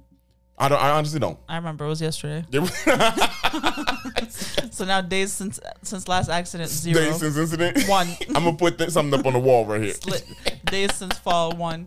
I 0.58 0.68
don't. 0.68 0.80
I 0.82 0.90
honestly 0.90 1.20
don't. 1.20 1.38
I 1.48 1.56
remember 1.56 1.84
it 1.84 1.88
was 1.88 2.00
yesterday. 2.00 2.44
So 4.70 4.84
now 4.84 5.00
days 5.00 5.32
since 5.32 5.58
since 5.82 6.06
last 6.06 6.28
accident 6.28 6.68
zero. 6.68 7.00
Days 7.00 7.16
since 7.18 7.36
incident. 7.38 7.88
One. 7.88 8.06
I'm 8.34 8.44
gonna 8.44 8.52
put 8.54 8.76
th- 8.76 8.90
something 8.90 9.18
up 9.18 9.24
on 9.24 9.32
the 9.32 9.38
wall 9.38 9.64
right 9.64 9.80
here. 9.80 9.94
Days 10.66 10.94
since 10.94 11.16
fall 11.18 11.52
one. 11.56 11.86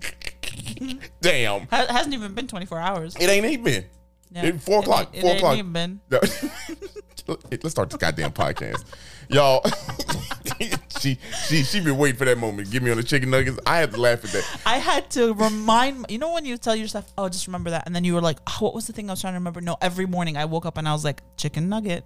Damn, 1.21 1.67
Ha- 1.67 1.85
hasn't 1.89 2.15
even 2.15 2.33
been 2.33 2.47
24 2.47 2.79
hours. 2.79 3.15
it 3.15 3.29
ain't 3.29 3.45
even 3.45 3.63
been. 3.63 3.85
Yeah. 4.31 4.45
It, 4.45 4.61
four 4.61 4.79
o'clock. 4.79 5.09
ain't- 5.13 5.17
it 5.17 5.21
four 5.21 5.29
ain't 5.31 5.39
o'clock. 5.39 5.57
even 5.57 5.71
been. 5.71 5.99
Let's 7.51 7.69
start 7.69 7.91
this 7.91 7.97
goddamn 7.97 8.31
podcast, 8.31 8.83
y'all. 9.29 9.61
She 10.99 11.17
she 11.47 11.63
she 11.63 11.79
been 11.79 11.97
waiting 11.97 12.17
for 12.17 12.25
that 12.25 12.37
moment. 12.37 12.69
Give 12.71 12.83
me 12.83 12.91
on 12.91 12.97
the 12.97 13.03
chicken 13.03 13.29
nuggets. 13.29 13.57
I 13.65 13.77
had 13.77 13.91
to 13.91 13.97
laugh 13.99 14.23
at 14.25 14.31
that. 14.31 14.61
I 14.65 14.77
had 14.77 15.09
to 15.11 15.33
remind 15.33 16.05
you 16.09 16.17
know 16.17 16.33
when 16.33 16.45
you 16.45 16.57
tell 16.57 16.75
yourself, 16.75 17.11
"Oh, 17.17 17.29
just 17.29 17.47
remember 17.47 17.69
that," 17.71 17.83
and 17.85 17.95
then 17.95 18.03
you 18.03 18.13
were 18.13 18.21
like, 18.21 18.37
oh, 18.47 18.57
"What 18.59 18.73
was 18.75 18.87
the 18.87 18.93
thing 18.93 19.09
I 19.09 19.13
was 19.13 19.21
trying 19.21 19.33
to 19.33 19.39
remember?" 19.39 19.61
No, 19.61 19.77
every 19.81 20.05
morning 20.05 20.37
I 20.37 20.45
woke 20.45 20.65
up 20.65 20.77
and 20.77 20.87
I 20.87 20.93
was 20.93 21.03
like, 21.05 21.21
"Chicken 21.37 21.69
nugget." 21.69 22.03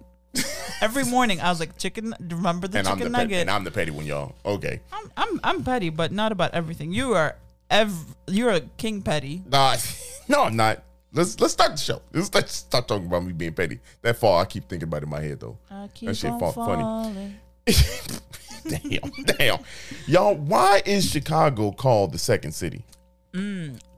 every 0.80 1.04
morning 1.04 1.40
I 1.40 1.48
was 1.50 1.60
like, 1.60 1.78
"Chicken." 1.78 2.14
Remember 2.20 2.66
the 2.68 2.78
And 2.78 2.88
I'm 2.88 2.96
chicken 2.98 3.12
the 3.12 3.18
petty, 3.18 3.28
nugget? 3.30 3.40
and 3.42 3.50
I'm 3.50 3.64
the 3.64 3.70
petty 3.70 3.90
one, 3.90 4.06
y'all. 4.06 4.34
Okay. 4.44 4.80
I'm, 4.92 5.10
I'm 5.16 5.40
I'm 5.44 5.64
petty, 5.64 5.90
but 5.90 6.12
not 6.12 6.32
about 6.32 6.54
everything. 6.54 6.92
You 6.92 7.14
are 7.14 7.36
ev- 7.70 8.14
you're 8.26 8.50
a 8.50 8.60
king 8.60 9.02
petty. 9.02 9.42
Nah, 9.48 9.76
no, 10.28 10.44
I'm 10.44 10.56
not. 10.56 10.82
Let's 11.12 11.38
let's 11.38 11.52
start 11.52 11.70
the 11.72 11.76
show. 11.78 12.02
Let's, 12.12 12.34
let's 12.34 12.54
start 12.56 12.88
talking 12.88 13.06
about 13.06 13.24
me 13.24 13.32
being 13.32 13.52
petty. 13.54 13.78
That 14.02 14.16
fall, 14.16 14.40
I 14.40 14.44
keep 14.46 14.68
thinking 14.68 14.88
about 14.88 15.02
it 15.02 15.04
in 15.04 15.10
my 15.10 15.20
head 15.20 15.38
though. 15.38 15.56
I 15.70 15.88
keep 15.94 16.08
That 16.08 16.16
shit 16.16 16.30
fall 16.40 16.50
funny. 16.52 17.36
damn, 18.68 19.10
damn, 19.38 19.58
y'all. 20.06 20.34
Why 20.34 20.82
is 20.84 21.10
Chicago 21.10 21.72
called 21.72 22.12
the 22.12 22.18
second 22.18 22.52
city? 22.52 22.84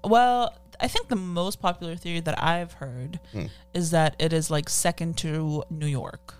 Well, 0.05 0.55
I 0.81 0.89
think 0.89 1.09
the 1.09 1.17
most 1.17 1.61
popular 1.61 1.97
theory 1.97 2.21
that 2.21 2.43
I've 2.43 2.73
heard 2.75 3.21
Hmm. 3.33 3.47
is 3.75 3.91
that 3.91 4.17
it 4.19 4.33
is 4.33 4.51
like 4.51 4.69
second 4.69 5.17
to 5.19 5.65
New 5.71 5.87
York. 5.87 6.35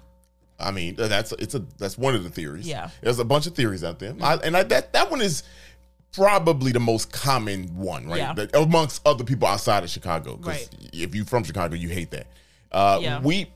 I 0.59 0.71
mean, 0.71 0.95
that's 0.97 1.33
it's 1.33 1.55
a 1.55 1.61
that's 1.79 1.99
one 1.99 2.15
of 2.15 2.25
the 2.25 2.31
theories. 2.31 2.67
Yeah. 2.67 2.91
there's 3.03 3.19
a 3.19 3.25
bunch 3.25 3.47
of 3.47 3.55
theories 3.55 3.85
out 3.85 3.99
there, 3.99 4.15
I, 4.23 4.35
and 4.37 4.57
I, 4.57 4.63
that 4.65 4.93
that 4.95 5.11
one 5.11 5.21
is 5.21 5.43
probably 6.13 6.73
the 6.73 6.81
most 6.81 7.13
common 7.13 7.65
one, 7.77 8.07
right? 8.09 8.17
Yeah. 8.19 8.33
That- 8.33 8.57
amongst 8.57 9.07
other 9.07 9.23
people 9.25 9.47
outside 9.49 9.85
of 9.85 9.91
Chicago, 9.91 10.37
because 10.37 10.69
Right. 10.73 10.91
if 10.95 11.15
you're 11.15 11.27
from 11.27 11.45
Chicago, 11.45 11.75
you 11.77 11.91
hate 11.91 12.11
that. 12.13 12.27
Uh, 12.73 12.99
Yeah. 13.03 13.21
We 13.21 13.51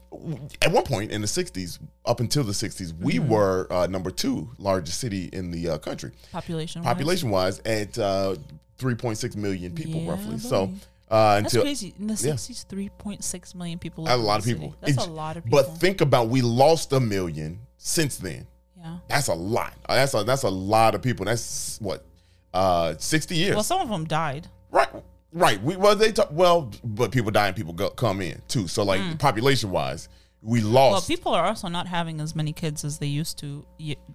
at 0.63 0.73
one 0.73 0.85
point 0.85 1.11
in 1.13 1.21
the 1.21 1.27
'60s, 1.27 1.79
up 2.05 2.21
until 2.21 2.43
the 2.45 2.53
'60s, 2.53 2.93
we 2.99 3.15
Mm-hmm. 3.15 3.29
were 3.29 3.67
uh, 3.71 3.87
number 3.87 4.11
two 4.11 4.51
largest 4.59 4.99
city 5.01 5.29
in 5.33 5.51
the 5.51 5.71
uh, 5.71 5.79
country, 5.79 6.11
Population. 6.33 6.83
population 6.83 7.31
wise, 7.31 7.61
at 7.61 7.97
uh, 7.99 8.35
3.6 8.79 9.37
million 9.37 9.73
people 9.73 10.01
Yeah, 10.01 10.11
roughly. 10.11 10.39
So 10.39 10.67
buddy. 10.67 10.79
uh, 11.11 11.35
That's 11.41 11.55
until 11.55 11.63
crazy. 11.63 11.95
In 11.99 12.07
the 12.09 12.15
yeah. 12.15 12.33
sixties, 12.37 12.65
three 12.69 12.89
point 12.89 13.23
six 13.25 13.55
million 13.55 13.79
people. 13.79 14.05
that's 14.05 14.19
a 14.21 14.23
lot 14.23 14.39
of 14.41 14.45
people. 14.45 14.75
That's 14.81 14.93
It's- 14.93 15.07
a 15.07 15.11
lot 15.11 15.37
of 15.37 15.45
people. 15.45 15.59
But 15.63 15.79
think 15.79 16.01
about 16.01 16.29
we 16.29 16.41
lost 16.43 16.93
a 16.93 17.01
million 17.01 17.61
since 17.79 18.17
then. 18.17 18.47
yeah. 18.79 18.99
That's 19.09 19.29
a 19.29 19.35
lot. 19.35 19.75
Uh, 19.89 19.95
That's 19.97 20.15
a 20.15 20.25
that's 20.25 20.43
a 20.45 20.51
lot 20.51 20.95
of 20.95 21.03
people. 21.03 21.25
That's 21.27 21.79
what 21.81 22.05
uh 22.53 22.95
60 22.99 23.35
years. 23.37 23.55
Well, 23.55 23.63
some 23.63 23.81
of 23.81 23.89
them 23.89 24.07
died. 24.07 24.49
right. 24.73 24.89
Right. 25.33 25.63
We 25.63 25.77
well 25.77 25.95
they 25.95 26.13
talk 26.13 26.29
well, 26.33 26.71
but 26.83 27.13
people 27.13 27.31
die 27.31 27.49
and 27.49 27.57
people 27.57 27.73
go, 27.73 27.91
come 27.91 28.21
in 28.21 28.43
too. 28.49 28.69
So 28.69 28.83
like 28.83 29.01
mm. 29.01 29.19
population 29.19 29.71
wise, 29.71 30.09
we 30.43 30.61
lost. 30.61 30.93
Well, 30.93 31.17
people 31.17 31.35
are 31.35 31.47
also 31.47 31.69
not 31.69 31.87
having 31.87 32.21
as 32.21 32.35
many 32.35 32.53
kids 32.53 32.85
as 32.85 32.99
they 32.99 33.07
used 33.07 33.39
to, 33.39 33.65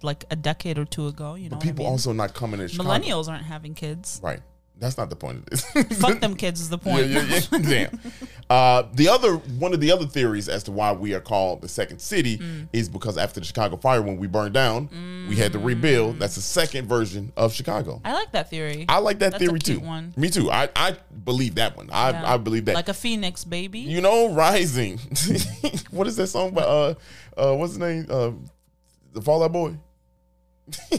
like 0.02 0.24
a 0.30 0.36
decade 0.36 0.78
or 0.78 0.84
two 0.84 1.06
ago. 1.06 1.34
You 1.34 1.48
know, 1.48 1.56
but 1.56 1.62
people 1.62 1.84
I 1.84 1.88
mean? 1.88 1.92
also 1.92 2.12
not 2.12 2.34
coming 2.34 2.66
Chicago. 2.68 2.90
millennials 2.90 3.28
aren't 3.28 3.44
having 3.44 3.74
kids. 3.74 4.20
Right. 4.22 4.40
That's 4.78 4.98
not 4.98 5.08
the 5.08 5.16
point 5.16 5.38
of 5.38 5.46
this. 5.46 5.64
Fuck 5.98 6.20
them 6.20 6.34
kids 6.36 6.60
is 6.60 6.68
the 6.68 6.76
point. 6.76 7.06
yeah, 7.08 7.24
yeah. 7.24 7.58
Damn. 7.62 8.00
Uh, 8.50 8.82
the 8.92 9.08
other 9.08 9.36
one 9.36 9.72
of 9.72 9.80
the 9.80 9.90
other 9.90 10.04
theories 10.06 10.50
as 10.50 10.62
to 10.64 10.70
why 10.72 10.92
we 10.92 11.14
are 11.14 11.20
called 11.20 11.62
the 11.62 11.68
second 11.68 11.98
city 12.00 12.36
Mm. 12.36 12.68
is 12.74 12.88
because 12.90 13.16
after 13.16 13.40
the 13.40 13.46
Chicago 13.46 13.78
fire, 13.78 14.02
when 14.02 14.18
we 14.18 14.26
burned 14.26 14.52
down, 14.52 14.90
we 15.30 15.36
had 15.36 15.52
to 15.54 15.58
rebuild. 15.58 16.18
That's 16.18 16.34
the 16.34 16.42
second 16.42 16.86
version 16.88 17.32
of 17.38 17.54
Chicago. 17.54 18.02
I 18.04 18.12
like 18.12 18.32
that 18.32 18.50
theory. 18.50 18.84
I 18.88 18.98
like 18.98 19.18
that 19.20 19.32
That's 19.32 19.42
theory 19.44 19.58
too. 19.60 19.80
one. 19.80 20.12
Me 20.16 20.28
too. 20.28 20.50
I, 20.50 20.68
I 20.76 20.96
believe 21.24 21.54
that 21.54 21.74
one. 21.76 21.88
I, 21.90 22.10
Yeah. 22.10 22.34
I 22.34 22.36
believe 22.36 22.66
that. 22.66 22.74
like 22.74 22.90
a 22.90 22.94
phoenix, 22.94 23.44
baby. 23.44 23.78
you 23.80 24.02
know, 24.02 24.28
Rising. 24.34 24.98
what 25.90 26.06
is 26.06 26.16
that 26.16 26.26
song 26.26 26.52
by 26.52 26.62
uh 26.62 26.94
uh 27.38 27.54
what's 27.56 27.78
the 27.78 27.86
name? 27.86 28.06
Uh 28.10 28.32
the 29.14 29.22
Fall 29.22 29.42
Out 29.42 29.52
Boy? 29.52 29.76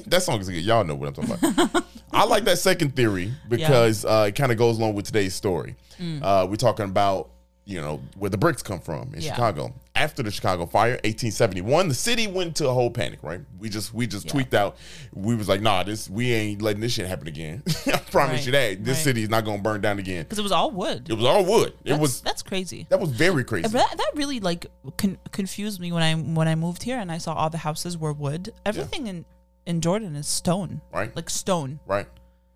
that 0.08 0.24
song 0.24 0.40
is 0.40 0.50
good. 0.50 0.64
Y'all 0.64 0.84
know 0.84 0.96
what 0.96 1.10
I'm 1.18 1.28
talking 1.28 1.50
about. 1.52 1.86
I 2.18 2.26
like 2.26 2.44
that 2.46 2.58
second 2.60 2.96
theory 2.96 3.32
because 3.50 4.06
uh, 4.06 4.26
it 4.28 4.36
kind 4.36 4.52
of 4.52 4.58
goes 4.58 4.78
along 4.78 4.96
with 4.96 5.06
today's 5.06 5.34
story. 5.36 5.76
Mm. 6.00 6.22
Uh, 6.24 6.48
we're 6.50 6.56
talking 6.56 6.86
about 6.86 7.30
you 7.66 7.82
know 7.82 8.02
where 8.18 8.30
the 8.30 8.38
bricks 8.38 8.64
come 8.64 8.80
from 8.80 9.14
in 9.14 9.20
Yeah. 9.22 9.32
Chicago. 9.34 9.74
After 9.94 10.24
the 10.24 10.30
Chicago 10.32 10.66
fire, 10.68 10.92
1871, 11.04 11.90
the 11.90 11.94
city 11.96 12.28
went 12.28 12.56
to 12.58 12.70
a 12.70 12.74
whole 12.74 12.90
panic. 12.90 13.20
Right? 13.24 13.42
We 13.60 13.68
just 13.68 13.94
we 13.94 14.08
just 14.08 14.26
Yeah. 14.28 14.32
tweaked 14.32 14.54
out. 14.54 14.78
We 15.14 15.36
was 15.36 15.50
like, 15.50 15.62
nah, 15.62 15.84
this 15.84 16.10
we 16.10 16.32
ain't 16.32 16.62
letting 16.62 16.80
this 16.82 16.94
shit 16.94 17.08
happen 17.08 17.28
again. 17.28 17.64
I 17.88 17.98
promise 17.98 18.38
Right, 18.38 18.46
you 18.46 18.52
that 18.54 18.86
this 18.86 18.98
right. 18.98 19.04
city 19.04 19.24
is 19.24 19.30
not 19.30 19.44
gonna 19.44 19.62
burn 19.62 19.82
down 19.82 20.00
again. 20.00 20.24
because 20.24 20.40
it 20.40 20.44
was 20.44 20.52
all 20.54 20.72
wood. 20.72 21.10
It 21.10 21.14
was 21.16 21.26
all 21.26 21.44
wood. 21.44 21.74
It 21.84 22.00
was 22.00 22.22
that's 22.22 22.42
crazy. 22.44 22.86
that 22.90 23.00
was 23.02 23.10
very 23.10 23.44
crazy. 23.44 23.68
That, 23.68 23.98
that 23.98 24.12
really 24.16 24.40
like 24.40 24.68
con- 24.98 25.18
confused 25.34 25.82
me 25.82 25.92
when 25.92 26.04
I 26.04 26.14
when 26.14 26.48
I 26.48 26.56
moved 26.56 26.84
here 26.84 26.98
and 27.00 27.12
I 27.12 27.18
saw 27.18 27.34
all 27.34 27.50
the 27.50 27.58
houses 27.58 27.98
were 27.98 28.14
wood. 28.14 28.54
Everything 28.66 29.08
in 29.08 29.26
in 29.68 29.82
Jordan 29.82 30.16
is 30.16 30.28
stone, 30.28 30.82
Right. 30.92 31.16
Like 31.16 31.30
stone, 31.30 31.80
right? 31.86 32.08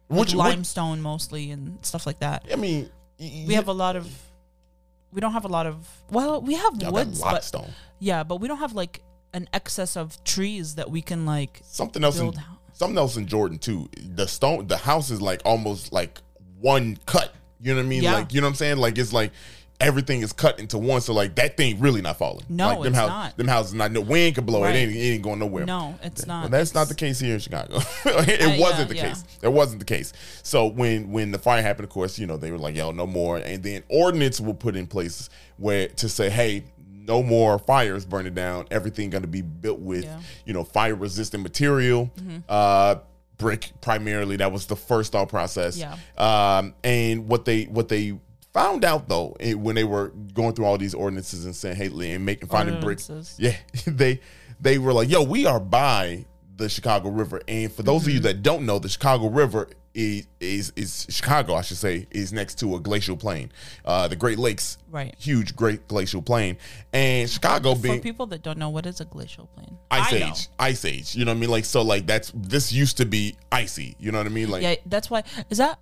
like 0.09 0.33
limestone 0.33 1.01
mostly 1.01 1.51
and 1.51 1.77
stuff 1.85 2.05
like 2.07 2.19
that. 2.19 2.45
I 2.51 2.55
mean, 2.55 2.89
y- 3.19 3.45
We 3.47 3.53
have 3.53 3.67
a 3.67 3.73
lot 3.73 3.95
of. 3.95 4.07
We 5.13 5.19
don't 5.21 5.33
have 5.33 5.45
a 5.45 5.49
lot 5.49 5.67
of. 5.67 5.75
Well, 6.09 6.41
we 6.41 6.55
have 6.55 6.73
woods, 6.91 7.19
a 7.19 7.21
lot 7.21 7.33
of 7.33 7.35
but 7.37 7.43
stone. 7.43 7.69
yeah, 7.99 8.23
but 8.23 8.37
we 8.41 8.47
don't 8.47 8.57
have 8.59 8.73
like 8.73 9.01
an 9.33 9.47
excess 9.53 9.95
of 9.95 10.21
trees 10.23 10.75
that 10.75 10.89
we 10.89 11.01
can 11.01 11.25
like. 11.25 11.61
Something 11.63 12.03
else 12.03 12.17
in 12.19 12.33
something 12.73 12.97
else 12.97 13.15
in 13.17 13.27
Jordan 13.27 13.59
too. 13.59 13.89
The 14.15 14.27
stone, 14.27 14.67
the 14.67 14.77
house 14.77 15.11
is 15.11 15.21
like 15.21 15.41
almost 15.45 15.91
like 15.93 16.19
one 16.59 16.97
cut. 17.05 17.33
You 17.59 17.73
know 17.73 17.79
what 17.81 17.85
I 17.85 17.89
mean? 17.89 18.03
Yeah. 18.03 18.13
Like 18.15 18.33
you 18.33 18.41
know 18.41 18.47
what 18.47 18.51
I'm 18.51 18.55
saying? 18.55 18.77
Like 18.77 18.97
it's 18.97 19.13
like 19.13 19.31
everything 19.81 20.21
is 20.21 20.31
cut 20.31 20.59
into 20.59 20.77
one. 20.77 21.01
So 21.01 21.13
like 21.13 21.35
that 21.35 21.57
thing 21.57 21.79
really 21.79 22.01
not 22.01 22.17
falling. 22.17 22.45
No, 22.47 22.67
like, 22.69 22.77
them 22.83 22.87
it's 22.87 22.97
house, 22.97 23.09
not. 23.09 23.37
Them 23.37 23.47
houses 23.47 23.73
not. 23.73 23.91
No 23.91 24.01
wind 24.01 24.35
can 24.35 24.45
blow 24.45 24.61
Right. 24.63 24.75
it. 24.75 24.79
Ain't, 24.79 24.91
it 24.95 24.99
ain't 24.99 25.23
going 25.23 25.39
nowhere. 25.39 25.65
No, 25.65 25.95
it's 26.03 26.25
not. 26.25 26.41
Well, 26.43 26.49
that's 26.49 26.73
not 26.73 26.87
the 26.87 26.95
case 26.95 27.19
here 27.19 27.33
in 27.33 27.39
Chicago. 27.39 27.77
it 28.05 28.41
Uh, 28.59 28.61
wasn't 28.61 28.79
yeah, 28.79 28.85
the 28.85 28.95
yeah. 28.95 29.07
case. 29.09 29.23
It 29.41 29.51
wasn't 29.51 29.79
the 29.79 29.85
case. 29.85 30.13
So 30.43 30.67
when 30.67 31.11
when 31.11 31.31
the 31.31 31.39
fire 31.39 31.61
happened, 31.61 31.83
of 31.85 31.89
course, 31.89 32.17
you 32.19 32.27
know 32.27 32.37
they 32.37 32.51
were 32.51 32.57
like, 32.59 32.75
"Yo, 32.75 32.91
no 32.91 33.05
more." 33.07 33.37
And 33.37 33.63
then 33.63 33.83
ordinance 33.89 34.39
were 34.39 34.53
put 34.53 34.75
in 34.75 34.87
place 34.87 35.29
where 35.57 35.87
to 35.87 36.07
say, 36.07 36.29
"Hey, 36.29 36.65
no 36.93 37.23
more 37.23 37.57
fires 37.59 38.05
burning 38.05 38.33
down. 38.35 38.67
Everything 38.71 39.09
going 39.09 39.23
to 39.23 39.27
be 39.27 39.41
built 39.41 39.79
with 39.79 40.03
Yeah. 40.05 40.19
you 40.45 40.53
know 40.53 40.63
fire 40.63 40.95
resistant 40.95 41.43
material." 41.43 42.11
Uh, 42.47 42.95
brick 43.37 43.71
primarily 43.81 44.35
that 44.35 44.51
was 44.51 44.67
the 44.67 44.75
first 44.75 45.13
thought 45.13 45.27
process 45.27 45.75
Yeah. 45.75 45.95
um 46.15 46.75
and 46.83 47.27
what 47.27 47.43
they 47.43 47.63
what 47.63 47.89
they 47.89 48.19
found 48.53 48.83
out 48.85 49.07
though 49.07 49.35
when 49.55 49.75
they 49.75 49.83
were 49.83 50.09
going 50.33 50.53
through 50.53 50.65
all 50.65 50.77
these 50.77 50.93
ordinances 50.93 51.45
and 51.45 51.55
saying 51.55 51.75
hey 51.75 52.13
and 52.13 52.25
making 52.25 52.49
finding 52.49 52.79
bricks 52.81 53.09
yeah, 53.37 53.55
they 53.87 54.19
they 54.59 54.77
were 54.77 54.93
like, 54.93 55.09
"Yo, 55.09 55.23
we 55.23 55.45
are 55.47 55.59
by 55.59 56.25
the 56.57 56.69
Chicago 56.69 57.09
River." 57.09 57.41
And 57.47 57.71
for 57.71 57.81
those 57.83 58.03
of 58.05 58.09
you 58.13 58.19
Mm-hmm. 58.19 58.27
that 58.27 58.43
don't 58.43 58.65
know, 58.65 58.77
the 58.77 58.89
Chicago 58.89 59.27
River 59.27 59.69
is 59.95 60.27
is, 60.39 60.71
is 60.75 61.07
Chicago, 61.09 61.55
I 61.55 61.61
should 61.63 61.77
say, 61.77 62.07
is 62.11 62.31
next 62.31 62.59
to 62.59 62.75
a 62.75 62.79
glacial 62.79 63.17
plain, 63.17 63.51
uh, 63.85 64.07
the 64.07 64.15
Great 64.15 64.37
Lakes, 64.37 64.77
Right. 64.91 65.15
Huge 65.17 65.55
Great 65.55 65.87
Glacial 65.87 66.21
Plain, 66.21 66.57
and 66.93 67.29
Chicago 67.29 67.73
For 67.75 67.81
being 67.81 68.01
people 68.01 68.27
that 68.27 68.43
don't 68.43 68.57
know, 68.59 68.69
what 68.69 68.85
is 68.85 69.01
a 69.01 69.05
glacial 69.05 69.47
plain? 69.47 69.77
ice 69.89 70.13
I 70.13 70.19
know. 70.19 70.27
age, 70.27 70.47
ice 70.59 70.85
age. 70.85 71.15
You 71.15 71.25
know 71.25 71.31
what 71.31 71.37
I 71.37 71.39
mean? 71.41 71.49
Like 71.49 71.65
so, 71.65 71.81
like 71.81 72.05
that's 72.05 72.31
this 72.35 72.71
used 72.71 72.97
to 72.97 73.05
be 73.05 73.35
icy. 73.51 73.95
You 73.99 74.11
know 74.11 74.19
what 74.19 74.27
I 74.27 74.29
mean? 74.29 74.49
Like 74.49 74.61
Yeah, 74.61 74.75
that's 74.85 75.09
why. 75.09 75.23
Is 75.49 75.57
that 75.57 75.79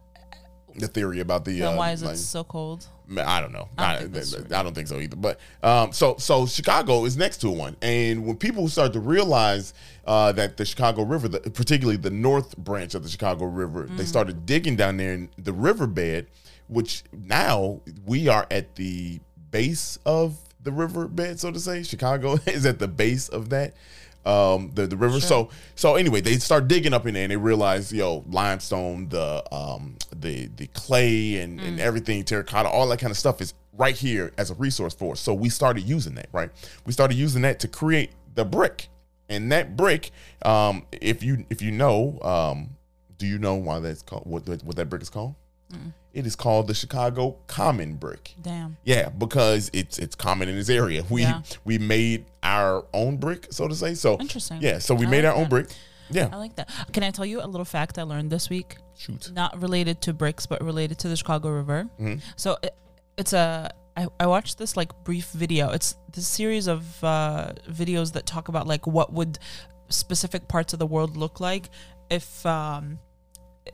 the 0.75 0.87
theory 0.87 1.19
about 1.19 1.45
the 1.45 1.63
uh, 1.63 1.75
why 1.75 1.91
is 1.91 2.03
like- 2.03 2.15
it 2.15 2.17
so 2.17 2.43
cold? 2.43 2.85
I 3.17 3.41
don't 3.41 3.51
know. 3.51 3.67
I 3.75 3.93
don't 3.93 3.95
I, 3.95 3.99
think 4.01 4.13
that's 4.13 4.53
I 4.53 4.61
don't 4.61 4.75
think 4.75 4.87
so 4.87 4.99
either. 4.99 5.15
But 5.15 5.39
um, 5.63 5.91
so 5.91 6.15
so 6.19 6.45
Chicago 6.45 7.05
is 7.05 7.17
next 7.17 7.37
to 7.37 7.49
one, 7.49 7.75
and 7.81 8.25
when 8.25 8.37
people 8.37 8.67
start 8.67 8.93
to 8.93 8.99
realize 8.99 9.73
uh, 10.05 10.31
that 10.33 10.57
the 10.57 10.65
Chicago 10.65 11.03
River, 11.03 11.27
the, 11.27 11.39
particularly 11.39 11.97
the 11.97 12.11
north 12.11 12.55
branch 12.57 12.93
of 12.93 13.01
the 13.03 13.09
Chicago 13.09 13.45
River, 13.45 13.87
they 13.89 14.05
started 14.05 14.45
digging 14.45 14.75
down 14.75 14.97
there 14.97 15.13
in 15.13 15.29
the 15.39 15.53
riverbed, 15.53 16.27
which 16.67 17.03
now 17.11 17.81
we 18.05 18.27
are 18.27 18.45
at 18.51 18.75
the 18.75 19.19
base 19.49 19.97
of 20.05 20.37
the 20.61 20.71
riverbed, 20.71 21.39
so 21.39 21.51
to 21.51 21.59
say. 21.59 21.83
Chicago 21.83 22.37
is 22.45 22.65
at 22.65 22.79
the 22.79 22.87
base 22.87 23.29
of 23.29 23.49
that. 23.49 23.73
Um, 24.25 24.71
the 24.75 24.85
the 24.85 24.97
river. 24.97 25.19
So 25.21 25.49
so 25.75 25.95
anyway, 25.95 26.21
they 26.21 26.37
start 26.39 26.67
digging 26.67 26.93
up 26.93 27.07
in 27.07 27.13
there 27.13 27.23
and 27.23 27.31
they 27.31 27.37
realize, 27.37 27.91
yo, 27.91 28.25
limestone, 28.27 29.07
the 29.09 29.43
um 29.53 29.95
the 30.15 30.47
the 30.55 30.67
clay 30.67 31.37
and, 31.37 31.59
and 31.59 31.79
everything, 31.79 32.23
terracotta, 32.23 32.69
all 32.69 32.87
that 32.89 32.99
kind 32.99 33.11
of 33.11 33.17
stuff 33.17 33.41
is 33.41 33.53
right 33.73 33.95
here 33.95 34.33
as 34.37 34.51
a 34.51 34.55
resource 34.55 34.93
for 34.93 35.13
us. 35.13 35.21
So 35.21 35.33
we 35.33 35.49
started 35.49 35.83
using 35.83 36.15
that, 36.15 36.27
right? 36.33 36.51
We 36.85 36.91
started 36.91 37.15
using 37.15 37.41
that 37.43 37.59
to 37.61 37.67
create 37.67 38.11
the 38.35 38.45
brick. 38.45 38.89
And 39.29 39.51
that 39.51 39.77
brick, 39.77 40.11
um, 40.43 40.85
if 40.91 41.23
you 41.23 41.45
if 41.49 41.61
you 41.61 41.71
know, 41.71 42.19
um, 42.21 42.71
do 43.17 43.25
you 43.27 43.37
know 43.37 43.55
why 43.55 43.79
that's 43.79 44.01
called 44.01 44.23
what 44.25 44.47
what 44.63 44.75
that 44.75 44.89
brick 44.89 45.01
is 45.01 45.09
called? 45.09 45.35
It 46.19 46.25
is 46.27 46.35
called 46.35 46.67
the 46.67 46.73
Chicago 46.73 47.37
Common 47.47 47.95
Brick. 47.95 48.35
Damn. 48.41 48.75
Yeah, 48.83 49.07
because 49.07 49.71
it's 49.71 49.97
it's 49.97 50.15
common 50.15 50.49
in 50.49 50.55
this 50.55 50.69
area. 50.69 51.03
We 51.09 51.21
Yeah. 51.21 51.41
we 51.63 51.77
made 51.77 52.25
our 52.43 52.85
own 52.93 53.17
brick, 53.17 53.47
so 53.51 53.69
to 53.69 53.75
say. 53.75 53.93
So 53.95 54.17
Interesting. 54.19 54.61
Yeah, 54.61 54.79
so 54.79 54.93
we 54.93 55.05
I 55.05 55.09
made 55.09 55.23
like 55.23 55.33
our 55.33 55.41
own 55.41 55.47
brick. 55.47 55.69
Yeah, 56.11 56.27
I 56.31 56.35
like 56.35 56.55
that. 56.57 56.69
Can 56.91 57.03
I 57.03 57.11
tell 57.11 57.25
you 57.25 57.41
a 57.41 57.47
little 57.47 57.63
fact 57.65 57.97
I 57.97 58.03
learned 58.03 58.31
this 58.31 58.49
week? 58.49 58.75
shoot. 58.97 59.31
Not 59.33 59.61
related 59.61 60.01
to 60.01 60.13
bricks, 60.13 60.45
but 60.45 60.61
related 60.61 60.99
to 60.99 61.07
the 61.07 61.15
Chicago 61.15 61.49
River. 61.51 61.87
Mm-hmm. 61.99 62.19
So 62.35 62.57
it, 62.61 62.75
it's 63.17 63.31
a. 63.33 63.71
I, 63.95 64.07
I 64.19 64.27
watched 64.27 64.57
this 64.57 64.75
like 64.75 64.91
brief 65.05 65.29
video. 65.31 65.71
It's 65.71 65.95
this 66.13 66.27
series 66.27 66.67
of 66.67 67.01
uh, 67.03 67.53
videos 67.69 68.11
that 68.13 68.25
talk 68.25 68.49
about 68.49 68.67
like 68.67 68.85
what 68.87 69.13
would 69.13 69.39
specific 69.89 70.47
parts 70.49 70.73
of 70.73 70.79
the 70.79 70.85
world 70.85 71.15
look 71.17 71.39
like 71.39 71.69
if 72.09 72.45
um, 72.45 72.99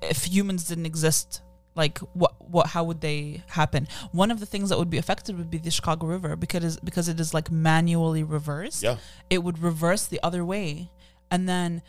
if 0.01 0.25
humans 0.25 0.65
didn't 0.67 0.85
exist. 0.85 1.41
Like 1.75 1.99
what 2.13 2.33
what 2.49 2.67
how 2.67 2.83
would 2.85 3.01
they 3.01 3.43
happen? 3.47 3.87
One 4.11 4.31
of 4.31 4.39
the 4.39 4.45
things 4.45 4.69
that 4.69 4.77
would 4.79 4.89
be 4.89 4.97
affected 4.97 5.37
would 5.37 5.49
be 5.51 5.57
the 5.57 5.71
Chicago 5.71 6.07
River 6.07 6.35
because 6.35 6.77
because 6.79 7.09
it 7.09 7.19
is 7.19 7.33
like 7.33 7.51
manually 7.51 8.23
reversed. 8.23 8.81
Yeah. 8.83 8.97
It 9.29 9.43
would 9.43 9.59
reverse 9.59 10.05
the 10.07 10.19
other 10.23 10.45
way, 10.45 10.89
and 11.29 11.49
then 11.49 11.81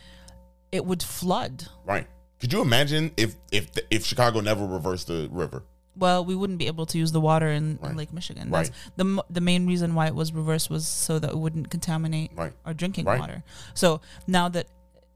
it 0.73 0.85
would 0.85 1.02
flood. 1.02 1.69
Right. 1.85 2.07
Could 2.40 2.52
you 2.52 2.61
imagine 2.62 3.12
if 3.16 3.37
if 3.52 3.71
if 3.90 4.05
Chicago 4.05 4.40
never 4.40 4.66
reversed 4.66 5.07
the 5.07 5.28
river? 5.31 5.62
Well, 5.99 6.25
we 6.25 6.35
wouldn't 6.35 6.59
be 6.59 6.66
able 6.66 6.85
to 6.87 6.99
use 6.99 7.12
the 7.12 7.21
water 7.23 7.49
in, 7.49 7.78
in 7.83 7.97
Lake 7.97 8.12
Michigan. 8.12 8.50
That's 8.50 8.69
Right. 8.71 8.78
the 8.97 9.25
the 9.31 9.40
main 9.40 9.66
reason 9.66 9.95
why 9.95 10.09
it 10.09 10.14
was 10.14 10.33
reversed 10.33 10.69
was 10.69 10.87
so 10.87 11.19
that 11.21 11.31
it 11.31 11.38
wouldn't 11.38 11.71
contaminate 11.71 12.33
Right. 12.35 12.52
our 12.66 12.75
drinking 12.75 13.07
Right. 13.07 13.19
water. 13.21 13.43
So 13.75 14.00
now 14.26 14.49
that 14.50 14.66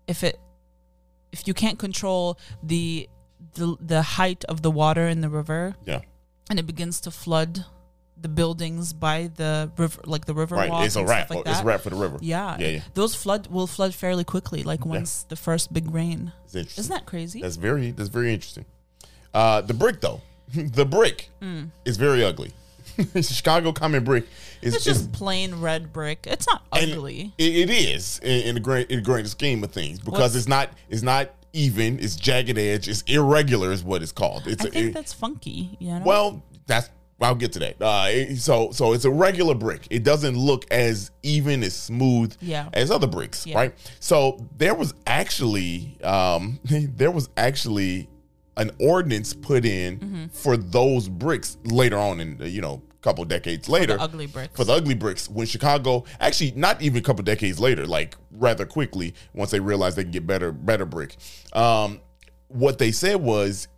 if 0.06 0.22
it 0.22 0.38
if 1.32 1.46
you 1.46 1.54
can't 1.54 1.78
control 1.78 2.38
the 2.62 3.08
the 3.54 3.76
the 3.80 4.02
height 4.02 4.44
of 4.46 4.62
the 4.62 4.70
water 4.70 5.06
in 5.08 5.20
the 5.20 5.28
river 5.28 5.74
Yeah. 5.86 6.00
and 6.48 6.58
it 6.58 6.66
begins 6.66 7.00
to 7.02 7.10
flood 7.10 7.64
the 8.20 8.28
buildings 8.28 8.92
by 8.92 9.30
the 9.36 9.70
river 9.78 10.00
like 10.04 10.26
the 10.26 10.34
river 10.34 10.54
Right. 10.54 10.84
It's 10.84 10.94
a 10.96 11.04
wrap. 11.04 11.30
like 11.30 11.46
it's 11.46 11.60
a 11.60 11.64
wrap 11.64 11.80
for 11.80 11.90
the 11.90 11.96
river. 11.96 12.18
Yeah. 12.20 12.56
Yeah, 12.58 12.68
yeah. 12.68 12.80
Those 12.94 13.14
flood 13.14 13.46
will 13.46 13.66
flood 13.66 13.94
fairly 13.94 14.24
quickly 14.24 14.62
like 14.62 14.84
once 14.84 15.24
the 15.28 15.36
first 15.36 15.72
big 15.72 15.90
rain. 15.92 16.32
Isn't 16.52 16.88
that 16.90 17.06
crazy? 17.06 17.40
That's 17.40 17.56
very 17.56 17.92
that's 17.92 18.10
very 18.10 18.32
interesting. 18.34 18.66
Uh, 19.32 19.62
the 19.62 19.72
brick 19.74 20.00
though, 20.02 20.20
the 20.54 20.84
brick 20.84 21.30
is 21.86 21.96
very 21.96 22.22
ugly. 22.24 22.52
Chicago 23.22 23.72
common 23.72 24.04
brick 24.04 24.24
is, 24.60 24.74
it's 24.74 24.86
is 24.86 24.96
just 24.98 25.12
plain 25.12 25.60
red 25.60 25.90
brick. 25.92 26.26
It's 26.28 26.46
not 26.46 26.62
ugly. 26.72 27.32
It, 27.38 27.56
it 27.56 27.70
is 27.70 28.18
in, 28.22 28.42
in 28.48 28.54
the 28.56 28.60
grand 28.60 28.90
in 28.90 28.98
the 28.98 29.02
grand 29.04 29.28
scheme 29.28 29.64
of 29.64 29.70
things 29.72 29.98
because 29.98 30.20
What's- 30.20 30.34
it's 30.36 30.48
not 30.48 30.70
it's 30.90 31.02
not 31.02 31.30
even. 31.52 31.98
It's 31.98 32.16
jagged 32.16 32.58
edge. 32.58 32.88
It's 32.88 33.02
irregular 33.02 33.72
is 33.72 33.82
what 33.84 34.02
it's 34.02 34.12
called. 34.12 34.46
It's 34.46 34.64
I 34.64 34.68
a- 34.68 34.70
think 34.70 34.86
it- 34.88 34.94
that's 34.94 35.12
funky. 35.12 35.76
You 35.78 35.98
know. 35.98 36.02
well 36.04 36.42
that's. 36.66 36.90
I'll 37.22 37.34
get 37.34 37.52
to 37.52 37.58
that. 37.58 37.82
Uh, 37.82 38.34
so, 38.36 38.70
so 38.70 38.94
it's 38.94 39.04
a 39.04 39.10
regular 39.10 39.54
brick. 39.54 39.86
It 39.90 40.04
doesn't 40.04 40.38
look 40.38 40.64
as 40.70 41.10
even 41.22 41.62
as 41.62 41.76
smooth 41.76 42.34
Yeah. 42.40 42.70
as 42.72 42.90
other 42.90 43.06
bricks, 43.06 43.46
Yeah. 43.46 43.56
right? 43.56 43.74
So 44.00 44.46
there 44.56 44.74
was 44.74 44.94
actually, 45.06 45.98
um, 46.02 46.58
there 46.64 47.10
was 47.10 47.28
actually 47.36 48.08
an 48.56 48.70
ordinance 48.80 49.34
put 49.34 49.66
in 49.66 49.98
Mm-hmm. 49.98 50.26
for 50.28 50.56
those 50.56 51.10
bricks 51.10 51.58
later 51.64 51.98
on 51.98 52.20
in, 52.20 52.38
you 52.40 52.62
know, 52.62 52.80
couple 53.02 53.24
decades 53.24 53.68
later 53.68 53.96
the 53.96 54.02
ugly 54.02 54.26
bricks. 54.26 54.54
for 54.56 54.64
the 54.64 54.72
ugly 54.72 54.94
bricks 54.94 55.28
when 55.28 55.46
Chicago 55.46 56.04
actually 56.20 56.52
not 56.52 56.80
even 56.82 56.98
a 56.98 57.02
couple 57.02 57.22
decades 57.24 57.58
later, 57.58 57.86
like 57.86 58.14
rather 58.30 58.66
quickly 58.66 59.14
once 59.32 59.50
they 59.50 59.60
realized 59.60 59.96
they 59.96 60.02
can 60.02 60.12
get 60.12 60.26
better 60.26 60.52
better 60.52 60.84
brick. 60.84 61.16
Um, 61.52 62.00
what 62.48 62.78
they 62.78 62.92
said 62.92 63.16
was 63.16 63.68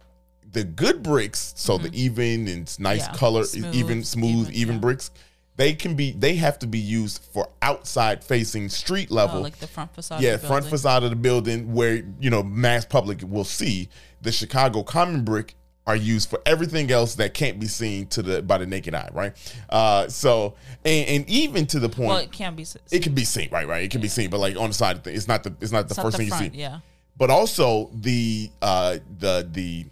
the 0.50 0.64
good 0.64 1.02
bricks, 1.02 1.54
so 1.56 1.78
the 1.78 1.90
even 1.92 2.46
and 2.48 2.78
nice 2.80 3.02
Mm-hmm. 3.02 3.12
Yeah. 3.14 3.18
color, 3.18 3.44
Smooth, 3.44 3.74
even 3.74 4.04
smooth, 4.04 4.48
even, 4.48 4.54
even 4.54 4.74
yeah. 4.76 4.80
bricks. 4.80 5.10
They 5.56 5.74
can 5.74 5.94
be. 5.94 6.12
They 6.12 6.36
have 6.36 6.58
to 6.60 6.66
be 6.66 6.78
used 6.78 7.22
for 7.32 7.48
outside 7.60 8.24
facing 8.24 8.70
street 8.70 9.10
level. 9.10 9.38
Oh, 9.38 9.42
like 9.42 9.58
the 9.58 9.66
front 9.66 9.94
facade. 9.94 10.20
yeah, 10.22 10.38
front 10.38 10.64
facade 10.64 11.04
of 11.04 11.10
the 11.10 11.16
building 11.16 11.72
where 11.74 12.02
you 12.20 12.30
know 12.30 12.42
mass 12.42 12.84
public 12.86 13.20
will 13.22 13.44
see 13.44 13.88
the 14.22 14.32
Chicago 14.32 14.82
common 14.82 15.24
brick 15.24 15.54
are 15.86 15.96
used 15.96 16.30
for 16.30 16.40
everything 16.46 16.90
else 16.92 17.16
that 17.16 17.34
can't 17.34 17.58
be 17.58 17.66
seen 17.66 18.06
to 18.06 18.22
the 18.22 18.40
by 18.42 18.56
the 18.58 18.66
naked 18.66 18.94
eye, 18.94 19.08
right? 19.12 19.32
Uh, 19.68 20.08
so 20.08 20.54
and, 20.84 21.08
and 21.08 21.28
even 21.30 21.66
to 21.66 21.80
the 21.80 21.88
point 21.88 22.08
Well, 22.08 22.18
it 22.18 22.30
can 22.32 22.54
be. 22.54 22.62
s- 22.62 22.76
it 22.92 23.02
can 23.02 23.14
be 23.14 23.24
seen, 23.24 23.48
right? 23.50 23.66
Right, 23.66 23.82
it 23.84 23.90
can 23.90 24.00
be 24.00 24.08
seen, 24.08 24.30
but 24.30 24.38
like 24.38 24.56
on 24.56 24.68
the 24.70 24.74
side 24.74 24.96
of 24.96 25.02
the, 25.02 25.12
it's 25.12 25.26
not 25.26 25.42
the 25.42 25.54
it's 25.60 25.72
not 25.72 25.88
the 25.88 25.92
it's 25.92 25.96
not 25.96 26.04
first 26.04 26.16
the 26.16 26.22
thing 26.24 26.28
front, 26.28 26.44
you 26.46 26.50
see. 26.52 26.58
Yeah. 26.60 26.78
But 27.16 27.30
also 27.30 27.90
the 27.94 28.50
uh 28.62 28.98
the 29.18 29.48
the 29.50 29.86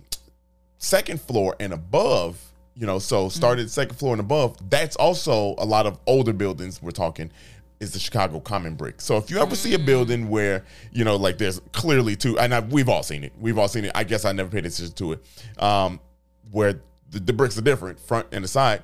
second 0.79 1.21
floor 1.21 1.57
and 1.61 1.73
above, 1.73 2.41
you 2.75 2.87
know, 2.87 2.99
so 2.99 3.29
started 3.29 3.71
second 3.71 3.97
floor 3.97 4.13
and 4.15 4.21
above, 4.21 4.57
that's 4.71 4.97
also 4.97 5.55
a 5.59 5.65
lot 5.67 5.87
of 5.87 5.99
older 6.07 6.33
buildings 6.33 6.81
we're 6.81 6.91
talking 6.93 7.31
is 7.81 7.93
the 7.93 7.99
Chicago 7.99 8.39
common 8.41 8.75
brick. 8.75 9.01
So 9.01 9.17
if 9.17 9.31
you 9.31 9.39
ever 9.39 9.57
see 9.57 9.73
a 9.75 9.79
building 9.79 10.29
where, 10.29 10.65
you 10.93 11.03
know, 11.05 11.17
like 11.17 11.39
there's 11.39 11.61
clearly 11.73 12.15
two 12.15 12.39
and 12.39 12.55
I, 12.55 12.61
we've 12.61 12.89
all 12.91 13.03
seen 13.03 13.25
it. 13.25 13.33
We've 13.41 13.59
all 13.59 13.69
seen 13.69 13.87
it. 13.87 13.93
I 13.95 14.05
guess 14.05 14.25
I 14.25 14.33
never 14.33 14.51
paid 14.51 14.67
attention 14.67 14.95
to 14.95 15.13
it. 15.13 15.25
Um 15.59 15.99
where 16.53 16.81
the, 17.11 17.21
the 17.21 17.33
bricks 17.33 17.57
are 17.57 17.63
different, 17.63 17.99
front 17.99 18.27
and 18.33 18.45
the 18.45 18.49
side. 18.49 18.83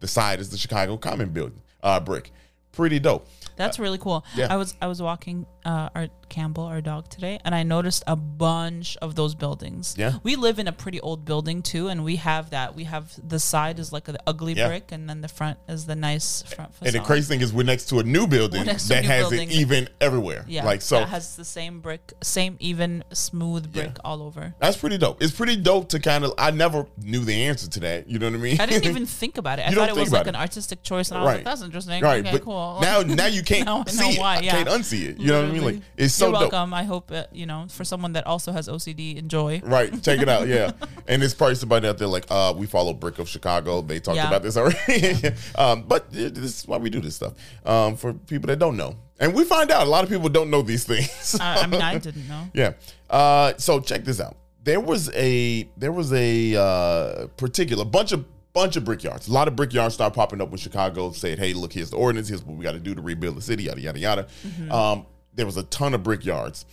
The 0.00 0.06
side 0.08 0.38
is 0.40 0.50
the 0.50 0.56
Chicago 0.58 0.96
common 0.96 1.30
building, 1.30 1.60
uh 1.82 1.98
brick. 2.00 2.30
Pretty 2.72 2.98
dope. 2.98 3.26
That's 3.56 3.78
really 3.78 3.98
cool. 3.98 4.24
yeah. 4.34 4.48
I 4.52 4.56
was 4.56 4.74
I 4.82 4.86
was 4.86 5.00
walking 5.02 5.46
uh, 5.64 5.88
our 5.94 6.08
Campbell, 6.28 6.64
our 6.64 6.80
dog 6.80 7.08
today, 7.08 7.38
and 7.44 7.54
I 7.54 7.62
noticed 7.62 8.02
a 8.06 8.16
bunch 8.16 8.96
of 9.02 9.14
those 9.14 9.34
buildings. 9.34 9.94
Yeah. 9.96 10.14
we 10.22 10.36
live 10.36 10.58
in 10.58 10.68
a 10.68 10.72
pretty 10.72 11.00
old 11.00 11.24
building 11.24 11.62
too, 11.62 11.88
and 11.88 12.04
we 12.04 12.16
have 12.16 12.50
that. 12.50 12.74
We 12.74 12.84
have 12.84 13.12
the 13.26 13.38
side 13.38 13.78
is 13.78 13.92
like 13.92 14.04
the 14.04 14.18
ugly 14.26 14.54
Yeah. 14.54 14.68
brick, 14.68 14.92
and 14.92 15.08
then 15.08 15.20
the 15.20 15.28
front 15.28 15.58
is 15.68 15.86
the 15.86 15.96
nice 15.96 16.42
front 16.42 16.74
facade. 16.74 16.94
And 16.94 17.02
the 17.02 17.06
crazy 17.06 17.28
thing 17.28 17.40
is, 17.40 17.52
we're 17.52 17.62
next 17.64 17.86
to 17.90 17.98
a 17.98 18.02
new 18.02 18.26
building 18.26 18.60
We're 18.60 18.66
next 18.66 18.88
to 18.88 18.94
a 18.94 18.96
that 18.96 19.02
new 19.02 19.08
has 19.08 19.20
building. 19.30 19.48
it 19.50 19.54
even 19.54 19.88
everywhere. 20.00 20.44
yeah, 20.48 20.64
like 20.64 20.82
so. 20.82 21.00
that 21.00 21.08
has 21.08 21.36
the 21.36 21.44
same 21.44 21.80
brick, 21.80 22.12
same 22.22 22.56
even 22.60 23.04
smooth 23.12 23.72
brick 23.72 23.96
all 24.04 24.22
over. 24.22 24.54
that's 24.58 24.76
pretty 24.76 24.98
dope. 24.98 25.22
It's 25.22 25.32
pretty 25.32 25.56
dope 25.56 25.88
to 25.90 26.00
kind 26.00 26.24
of. 26.24 26.32
I 26.38 26.50
never 26.50 26.86
knew 27.02 27.20
the 27.24 27.44
answer 27.44 27.68
to 27.70 27.80
that. 27.80 28.08
You 28.08 28.18
know 28.18 28.26
what 28.26 28.34
I 28.34 28.38
mean? 28.38 28.60
I 28.60 28.66
didn't 28.66 28.84
even 28.86 29.06
think 29.20 29.38
about 29.38 29.58
it. 29.58 29.66
I 29.66 29.70
You 29.70 29.76
thought 29.76 29.88
it 29.88 29.94
was 29.96 30.12
like 30.12 30.22
about 30.22 30.34
an 30.34 30.40
artistic 30.40 30.82
choice, 30.82 31.10
and 31.10 31.18
I 31.18 31.22
was 31.22 31.26
Right. 31.28 31.36
like, 31.36 31.44
"That's 31.44 31.62
interesting." 31.62 32.02
right, 32.02 32.20
okay, 32.24 32.32
but 32.32 32.42
cool. 32.44 32.78
now 32.82 33.00
now 33.02 33.26
you 33.26 33.42
can't 33.50 33.64
Now 33.66 33.76
I 33.86 33.92
know 33.92 34.10
see 34.12 34.18
why, 34.18 34.38
it. 34.38 34.44
yeah. 34.44 34.52
Can't 34.52 34.68
unsee 34.68 35.08
it. 35.08 35.18
You 35.20 35.28
know 35.28 35.40
what 35.42 35.50
I 35.50 35.52
mean? 35.52 35.64
Like 35.64 35.80
it's 35.96 36.15
so 36.16 36.26
You're 36.26 36.32
dope. 36.40 36.52
welcome. 36.52 36.74
I 36.74 36.82
hope 36.84 37.10
it, 37.10 37.28
you 37.32 37.46
know 37.46 37.66
for 37.68 37.84
someone 37.84 38.12
that 38.14 38.26
also 38.26 38.52
has 38.52 38.68
OCD, 38.68 39.16
enjoy. 39.16 39.60
Right, 39.64 39.90
check 40.02 40.20
it 40.20 40.28
out. 40.28 40.46
Yeah, 40.56 40.72
and 41.08 41.22
it's 41.22 41.34
probably 41.34 41.56
somebody 41.56 41.88
out 41.88 41.98
there 41.98 42.08
like, 42.08 42.24
uh, 42.30 42.54
we 42.56 42.66
follow 42.66 42.92
Brick 42.92 43.18
of 43.18 43.28
Chicago. 43.28 43.82
They 43.82 44.00
talked 44.00 44.16
Yeah. 44.16 44.28
about 44.28 44.42
this 44.42 44.56
already. 44.56 45.34
um, 45.56 45.82
but 45.82 46.10
this 46.12 46.60
is 46.60 46.66
why 46.68 46.76
we 46.78 46.88
do 46.90 47.00
this 47.00 47.16
stuff 47.16 47.34
um, 47.64 47.96
for 47.96 48.12
people 48.12 48.46
that 48.48 48.58
don't 48.58 48.76
know, 48.76 48.96
and 49.20 49.34
we 49.34 49.44
find 49.44 49.70
out 49.70 49.86
a 49.86 49.90
lot 49.90 50.04
of 50.04 50.10
people 50.10 50.28
don't 50.28 50.50
know 50.50 50.62
these 50.62 50.84
things. 50.92 51.36
I, 51.40 51.62
I 51.62 51.66
mean, 51.66 51.80
I 51.82 51.98
didn't 51.98 52.28
know. 52.28 52.48
Yeah. 52.54 52.72
Uh, 53.10 53.52
so 53.58 53.80
check 53.80 54.04
this 54.04 54.20
out. 54.20 54.36
There 54.64 54.80
was 54.80 55.10
a 55.14 55.68
there 55.76 55.92
was 55.92 56.12
a 56.12 56.56
uh, 56.56 57.26
particular 57.36 57.84
bunch 57.84 58.12
of 58.12 58.24
bunch 58.52 58.76
of 58.76 58.84
brickyards. 58.84 59.28
A 59.28 59.32
lot 59.32 59.48
of 59.48 59.54
brickyards 59.54 59.94
start 59.94 60.14
popping 60.14 60.40
up 60.40 60.48
when 60.48 60.58
Chicago 60.58 61.12
said, 61.12 61.38
"Hey, 61.38 61.52
look, 61.54 61.72
here's 61.72 61.90
the 61.90 61.96
ordinance. 61.96 62.28
Here's 62.28 62.42
what 62.42 62.56
we 62.56 62.64
got 62.64 62.72
to 62.72 62.78
do 62.80 62.94
to 62.94 63.02
rebuild 63.02 63.36
the 63.36 63.42
city." 63.42 63.64
Yada 63.64 63.80
yada 63.80 63.98
yada. 63.98 64.26
Um, 64.70 65.06
there 65.36 65.46
was 65.46 65.56
a 65.56 65.62
ton 65.64 65.94
of 65.94 66.02
brickyards. 66.02 66.64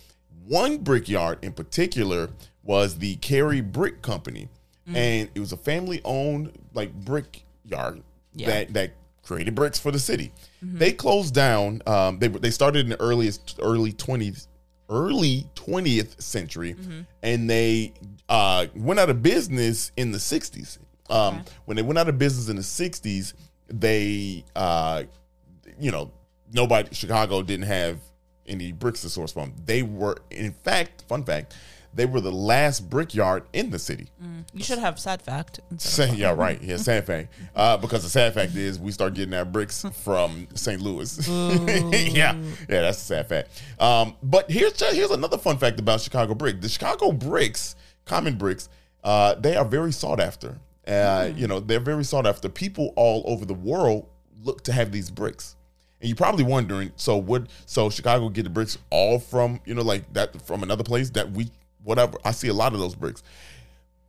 One 0.46 0.78
brickyard 0.78 1.38
in 1.42 1.52
particular 1.52 2.30
was 2.62 2.98
the 2.98 3.16
Carey 3.16 3.60
Brick 3.60 4.02
Company, 4.02 4.48
and 4.86 5.30
it 5.34 5.40
was 5.40 5.52
a 5.52 5.56
family 5.56 6.00
owned 6.04 6.50
like 6.74 6.92
brickyard 6.92 8.02
Yeah. 8.34 8.46
that 8.48 8.72
that 8.74 8.92
created 9.22 9.54
bricks 9.54 9.78
for 9.78 9.90
the 9.90 9.98
city. 9.98 10.32
They 10.60 10.92
closed 10.92 11.32
down. 11.34 11.80
Um, 11.86 12.18
they 12.18 12.28
they 12.28 12.50
started 12.50 12.80
in 12.80 12.90
the 12.90 13.00
earliest 13.00 13.58
early 13.62 13.92
twenties 13.92 14.48
early 14.90 15.48
20th 15.54 16.20
century 16.20 16.76
and 17.22 17.48
they 17.48 17.90
uh, 18.28 18.66
went 18.76 19.00
out 19.00 19.08
of 19.08 19.22
business 19.22 19.90
in 19.96 20.12
the 20.12 20.18
60s 20.18 20.76
um, 21.08 21.42
when 21.64 21.74
they 21.74 21.82
went 21.82 21.98
out 21.98 22.06
of 22.06 22.18
business 22.18 22.50
in 22.50 22.56
the 22.56 22.60
60s 22.62 23.32
they 23.68 24.44
uh, 24.54 25.02
you 25.80 25.90
know 25.90 26.12
nobody 26.52 26.94
chicago 26.94 27.40
didn't 27.42 27.64
have 27.64 27.96
any 28.46 28.72
bricks 28.72 29.02
to 29.02 29.08
source 29.10 29.32
from 29.32 29.52
they 29.64 29.82
were 29.82 30.16
in 30.30 30.52
fact 30.52 31.02
fun 31.08 31.24
fact 31.24 31.54
they 31.94 32.06
were 32.06 32.20
the 32.20 32.32
last 32.32 32.90
brickyard 32.90 33.44
in 33.52 33.70
the 33.70 33.78
city 33.78 34.08
You 34.52 34.64
should 34.64 34.78
have 34.80 34.98
sad 34.98 35.22
fact. 35.22 35.60
Yeah, 36.16 36.34
right. 36.34 36.60
Yeah, 36.60 36.76
sad 36.76 37.06
fact. 37.10 37.32
Uh, 37.54 37.76
because 37.76 38.02
the 38.02 38.08
sad 38.08 38.34
fact 38.34 38.56
is 38.56 38.80
we 38.80 38.90
start 38.90 39.14
getting 39.14 39.32
our 39.34 39.44
bricks 39.44 39.84
from 40.02 40.48
St. 40.54 40.80
Louis. 40.80 41.28
yeah, 41.28 42.34
yeah, 42.34 42.34
that's 42.68 42.98
a 42.98 43.04
sad 43.04 43.28
fact. 43.28 43.62
Um, 43.80 44.16
but 44.24 44.50
here's 44.50 44.80
here's 44.92 45.10
another 45.12 45.38
fun 45.38 45.56
fact 45.58 45.78
about 45.78 46.00
Chicago 46.00 46.34
brick. 46.34 46.60
The 46.60 46.68
Chicago 46.68 47.12
bricks, 47.12 47.76
common 48.06 48.36
bricks, 48.38 48.68
uh, 49.04 49.34
they 49.36 49.54
are 49.56 49.64
very 49.64 49.92
sought 49.92 50.18
after. 50.20 50.58
Uh, 50.86 51.30
You 51.36 51.46
know, 51.46 51.60
they're 51.60 51.78
very 51.80 52.04
sought 52.04 52.26
after. 52.26 52.48
People 52.48 52.92
all 52.96 53.22
over 53.26 53.44
the 53.44 53.54
world 53.54 54.08
look 54.42 54.64
to 54.64 54.72
have 54.72 54.90
these 54.90 55.10
bricks. 55.10 55.54
And 56.04 56.10
you're 56.10 56.16
probably 56.16 56.44
wondering, 56.44 56.92
so 56.96 57.16
would 57.16 57.48
so 57.64 57.88
Chicago 57.88 58.28
get 58.28 58.42
the 58.42 58.50
bricks 58.50 58.76
all 58.90 59.18
from 59.18 59.58
you 59.64 59.72
know 59.72 59.80
like 59.80 60.12
that 60.12 60.42
from 60.42 60.62
another 60.62 60.84
place 60.84 61.08
that 61.10 61.30
we 61.30 61.50
whatever? 61.82 62.18
I 62.26 62.32
see 62.32 62.48
a 62.48 62.52
lot 62.52 62.74
of 62.74 62.78
those 62.78 62.94
bricks. 62.94 63.22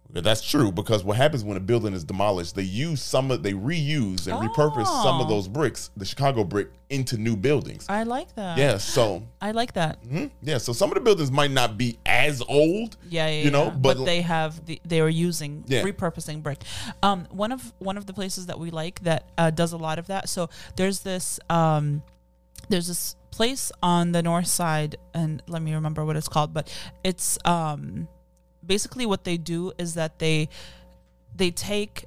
That's 0.10 0.42
true 0.42 0.72
because 0.72 1.04
what 1.04 1.18
happens 1.18 1.44
when 1.44 1.58
a 1.58 1.60
building 1.60 1.94
is 1.94 2.04
demolished, 2.06 2.56
they 2.56 2.62
use 2.64 3.02
some 3.02 3.32
of 3.32 3.44
they 3.44 3.52
reuse 3.52 4.28
and 4.28 4.50
repurpose 4.50 4.86
some 5.04 5.20
of 5.20 5.28
Oh. 5.28 5.30
those 5.30 5.48
bricks, 5.50 5.90
the 5.98 6.06
Chicago 6.06 6.44
brick, 6.46 6.70
into 6.90 7.18
new 7.18 7.36
buildings. 7.36 7.86
I 7.90 8.04
like 8.04 8.34
that. 8.36 8.58
Yeah, 8.58 8.78
so 8.78 9.24
I 9.42 9.52
like 9.52 9.74
that. 9.74 10.02
mhm, 10.06 10.30
yeah, 10.42 10.58
so 10.60 10.72
some 10.72 10.90
of 10.90 10.96
the 10.96 11.02
buildings 11.02 11.32
might 11.32 11.52
not 11.52 11.78
be 11.78 11.98
as 12.06 12.42
old. 12.48 12.96
Yeah, 13.10 13.28
yeah, 13.28 13.44
you 13.44 13.52
know, 13.52 13.66
yeah. 13.66 13.70
but, 13.72 14.06
they 14.06 14.22
have 14.22 14.66
the, 14.66 14.80
they 14.86 15.02
are 15.02 15.10
using 15.10 15.66
Yeah. 15.68 15.82
repurposing 15.84 16.42
brick. 16.42 16.62
Um, 17.04 17.28
one 17.32 17.52
of 17.52 17.74
one 17.80 17.98
of 17.98 18.06
the 18.06 18.14
places 18.14 18.46
that 18.46 18.58
we 18.60 18.70
like 18.72 19.02
that 19.04 19.30
uh, 19.38 19.50
does 19.50 19.74
a 19.74 19.78
lot 19.78 20.00
of 20.00 20.08
that. 20.08 20.30
So 20.30 20.50
there's 20.78 21.00
this 21.00 21.40
um, 21.50 22.04
there's 22.70 22.88
this 22.88 23.16
place 23.32 23.72
on 23.84 24.14
the 24.14 24.24
north 24.24 24.48
side, 24.48 24.96
and 25.14 25.44
let 25.48 25.62
me 25.62 25.74
remember 25.74 26.06
what 26.06 26.16
it's 26.16 26.30
called, 26.30 26.54
but 26.54 26.72
it's 27.04 27.38
um, 27.44 28.08
basically 28.66 29.06
what 29.06 29.24
they 29.24 29.38
do 29.38 29.72
is 29.78 29.94
that 29.94 30.20
they 30.20 30.50
they 31.36 31.52
take 31.52 32.06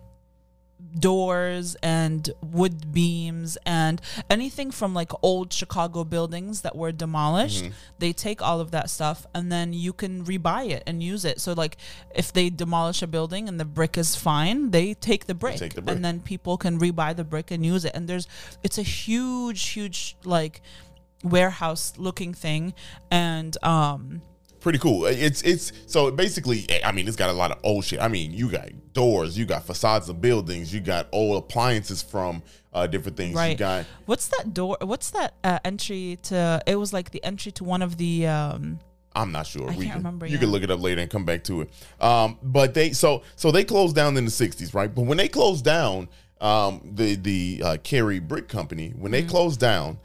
doors 0.98 1.76
and 1.82 2.30
wood 2.40 2.92
beams 2.92 3.58
and 3.66 4.00
anything 4.30 4.70
from 4.70 4.94
like 4.94 5.10
old 5.22 5.52
Chicago 5.52 6.04
buildings 6.04 6.62
that 6.62 6.76
were 6.76 6.92
demolished. 6.92 7.64
Mm-hmm. 7.64 7.74
They 7.98 8.12
take 8.12 8.40
all 8.40 8.60
of 8.60 8.70
that 8.70 8.88
stuff 8.88 9.26
and 9.34 9.50
then 9.50 9.72
you 9.72 9.92
can 9.92 10.24
rebuy 10.24 10.70
it 10.70 10.84
and 10.86 11.02
use 11.02 11.24
it. 11.24 11.40
So 11.40 11.52
like 11.52 11.76
if 12.14 12.32
they 12.32 12.48
demolish 12.48 13.02
a 13.02 13.06
building 13.06 13.48
and 13.48 13.58
the 13.58 13.64
brick 13.64 13.98
is 13.98 14.14
fine, 14.14 14.70
they 14.70 14.94
take 14.94 15.26
the 15.26 15.34
brick, 15.34 15.56
take 15.56 15.74
the 15.74 15.82
brick. 15.82 15.96
and 15.96 16.04
then 16.04 16.20
people 16.20 16.56
can 16.56 16.78
rebuy 16.78 17.14
the 17.14 17.24
brick 17.24 17.50
and 17.50 17.66
use 17.66 17.84
it. 17.84 17.92
And 17.94 18.08
there's 18.08 18.28
it's 18.62 18.78
a 18.78 18.82
huge 18.82 19.68
huge 19.70 20.16
like 20.24 20.62
warehouse 21.24 21.94
looking 21.96 22.32
thing 22.32 22.72
and 23.10 23.56
um 23.64 24.22
pretty 24.68 24.78
cool. 24.78 25.06
It's 25.06 25.40
it's 25.42 25.72
so 25.86 26.10
basically. 26.10 26.66
I 26.84 26.92
mean, 26.92 27.08
it's 27.08 27.16
got 27.16 27.30
a 27.30 27.32
lot 27.32 27.50
of 27.50 27.58
old 27.62 27.84
shit. 27.84 28.00
I 28.00 28.08
mean, 28.08 28.32
you 28.32 28.50
got 28.50 28.68
doors, 28.92 29.38
you 29.38 29.46
got 29.46 29.64
facades 29.64 30.08
of 30.08 30.20
buildings, 30.20 30.72
you 30.74 30.80
got 30.80 31.08
old 31.12 31.42
appliances 31.42 32.02
from 32.02 32.42
uh, 32.74 32.86
different 32.86 33.16
things. 33.16 33.32
You 33.32 33.36
Right. 33.38 33.56
got 33.58 33.86
What's 34.06 34.28
that 34.28 34.52
door? 34.52 34.76
What's 34.82 35.10
that 35.12 35.34
uh, 35.42 35.58
entry 35.64 36.18
to? 36.24 36.62
It 36.66 36.76
was 36.76 36.92
like 36.92 37.10
the 37.12 37.24
entry 37.24 37.50
to 37.52 37.64
one 37.64 37.80
of 37.82 37.96
the. 37.96 38.26
Um, 38.26 38.78
I'm 39.14 39.32
not 39.32 39.46
sure. 39.46 39.68
I 39.70 39.72
can't 39.74 39.86
can, 39.86 39.94
remember, 39.96 40.26
You 40.26 40.34
yeah. 40.34 40.40
can 40.40 40.50
look 40.50 40.62
it 40.62 40.70
up 40.70 40.80
later 40.80 41.00
and 41.00 41.10
come 41.10 41.24
back 41.24 41.42
to 41.44 41.62
it. 41.62 41.70
Um, 42.00 42.38
but 42.42 42.74
they 42.74 42.92
so 42.92 43.22
so 43.36 43.50
they 43.50 43.64
closed 43.64 43.96
down 43.96 44.16
in 44.18 44.24
the 44.26 44.30
'60s, 44.30 44.74
right? 44.74 44.94
But 44.94 45.02
when 45.06 45.16
they 45.16 45.28
closed 45.28 45.64
down, 45.64 46.08
um, 46.42 46.82
the 46.94 47.14
the 47.16 47.62
uh, 47.64 47.76
Carey 47.82 48.18
Brick 48.20 48.48
Company, 48.48 48.90
when 48.90 49.10
Mm-hmm. 49.10 49.12
they 49.12 49.22
closed 49.22 49.58
down, 49.60 49.98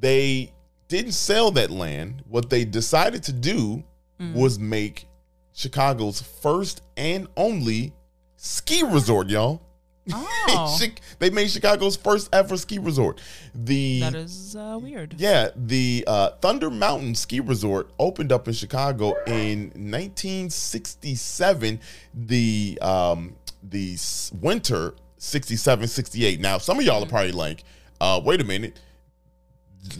they 0.00 0.52
didn't 0.88 1.12
sell 1.12 1.50
that 1.52 1.70
land. 1.70 2.22
What 2.28 2.48
they 2.48 2.64
decided 2.64 3.22
to 3.24 3.32
do 3.32 3.84
Mm. 4.20 4.34
was 4.34 4.58
make 4.58 5.06
Chicago's 5.52 6.20
first 6.20 6.82
and 6.96 7.28
only 7.36 7.92
ski 8.36 8.82
resort, 8.82 9.28
y'all. 9.28 9.62
oh, 10.12 10.78
they 11.18 11.30
made 11.30 11.50
Chicago's 11.50 11.96
first 11.96 12.28
ever 12.32 12.56
ski 12.56 12.78
resort. 12.78 13.20
The 13.54 14.00
that 14.00 14.14
is 14.14 14.54
uh, 14.54 14.78
weird. 14.80 15.16
yeah, 15.18 15.48
the 15.56 16.04
uh, 16.06 16.30
Thunder 16.40 16.70
Mountain 16.70 17.16
Ski 17.16 17.40
Resort 17.40 17.90
opened 17.98 18.30
up 18.30 18.46
in 18.46 18.54
Chicago 18.54 19.14
in 19.26 19.72
1967. 19.74 21.80
The 22.14 22.78
um, 22.80 23.34
the 23.64 23.98
winter 24.40 24.94
67, 25.18 25.88
68. 25.88 26.40
Now, 26.40 26.58
some 26.58 26.78
of 26.78 26.84
y'all 26.84 27.02
are 27.02 27.08
probably 27.08 27.32
like, 27.32 27.64
uh, 28.00 28.20
"Wait 28.24 28.40
a 28.40 28.44
minute." 28.44 28.78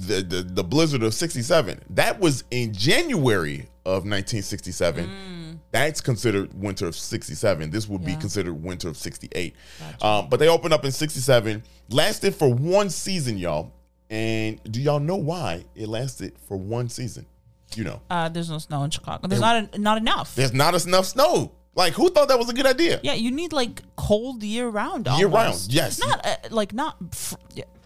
The, 0.07 0.23
the 0.23 0.43
the 0.43 0.65
blizzard 0.65 1.03
of 1.03 1.15
67 1.15 1.81
that 1.91 2.19
was 2.21 2.45
in 2.51 2.73
january 2.73 3.69
of 3.85 4.05
1967 4.05 5.61
that's 5.71 6.01
considered 6.01 6.53
winter 6.55 6.87
of 6.87 6.97
67 6.97 7.71
this 7.71 7.89
would 7.89 8.05
be 8.05 8.17
considered 8.17 8.55
winter 8.55 8.89
of 8.89 8.97
68 8.97 9.55
um, 10.03 10.29
but 10.29 10.39
they 10.41 10.49
opened 10.49 10.75
up 10.75 10.85
in 10.85 10.93
67 10.93 11.63
lasted 11.91 12.35
for 12.35 12.53
one 12.53 12.91
season 12.91 13.39
y'all. 13.39 13.73
And 14.09 14.61
do 14.71 14.81
y'all 14.81 15.01
know 15.01 15.17
why 15.17 15.65
it 15.75 15.89
lasted 15.89 16.35
for 16.47 16.57
one 16.57 16.89
season? 16.89 17.27
You 17.75 17.83
know. 17.85 18.01
Uh, 18.09 18.29
there's 18.29 18.49
no 18.49 18.59
snow 18.59 18.85
in 18.85 18.91
Chicago. 18.91 19.27
There's 19.27 19.41
not 19.41 19.57
en- 19.75 19.83
not 19.83 19.99
enough. 19.99 20.37
there's 20.37 20.53
not 20.55 20.87
enough 20.87 21.07
snow 21.07 21.51
like 21.77 21.93
who 21.93 22.11
thought 22.11 22.29
that 22.29 22.39
was 22.39 22.49
a 22.49 22.53
good 22.53 22.67
idea 22.67 22.99
Yeah, 23.03 23.15
you 23.15 23.31
need 23.31 23.53
like 23.53 23.83
cold 23.97 24.43
year 24.43 24.69
round. 24.69 25.07
Year 25.19 25.29
round, 25.29 25.67
yes. 25.69 26.01
Not 26.01 26.27
uh, 26.27 26.37
like 26.51 26.73
not. 26.73 26.97
Fr- 27.15 27.37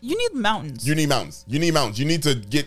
you 0.00 0.16
need 0.16 0.34
mountains. 0.40 0.86
You 0.88 0.94
need 0.94 1.08
mountains. 1.08 1.44
You 1.46 1.58
need 1.58 1.74
mountains. 1.74 1.98
You 1.98 2.06
need 2.06 2.22
to 2.22 2.34
get 2.34 2.66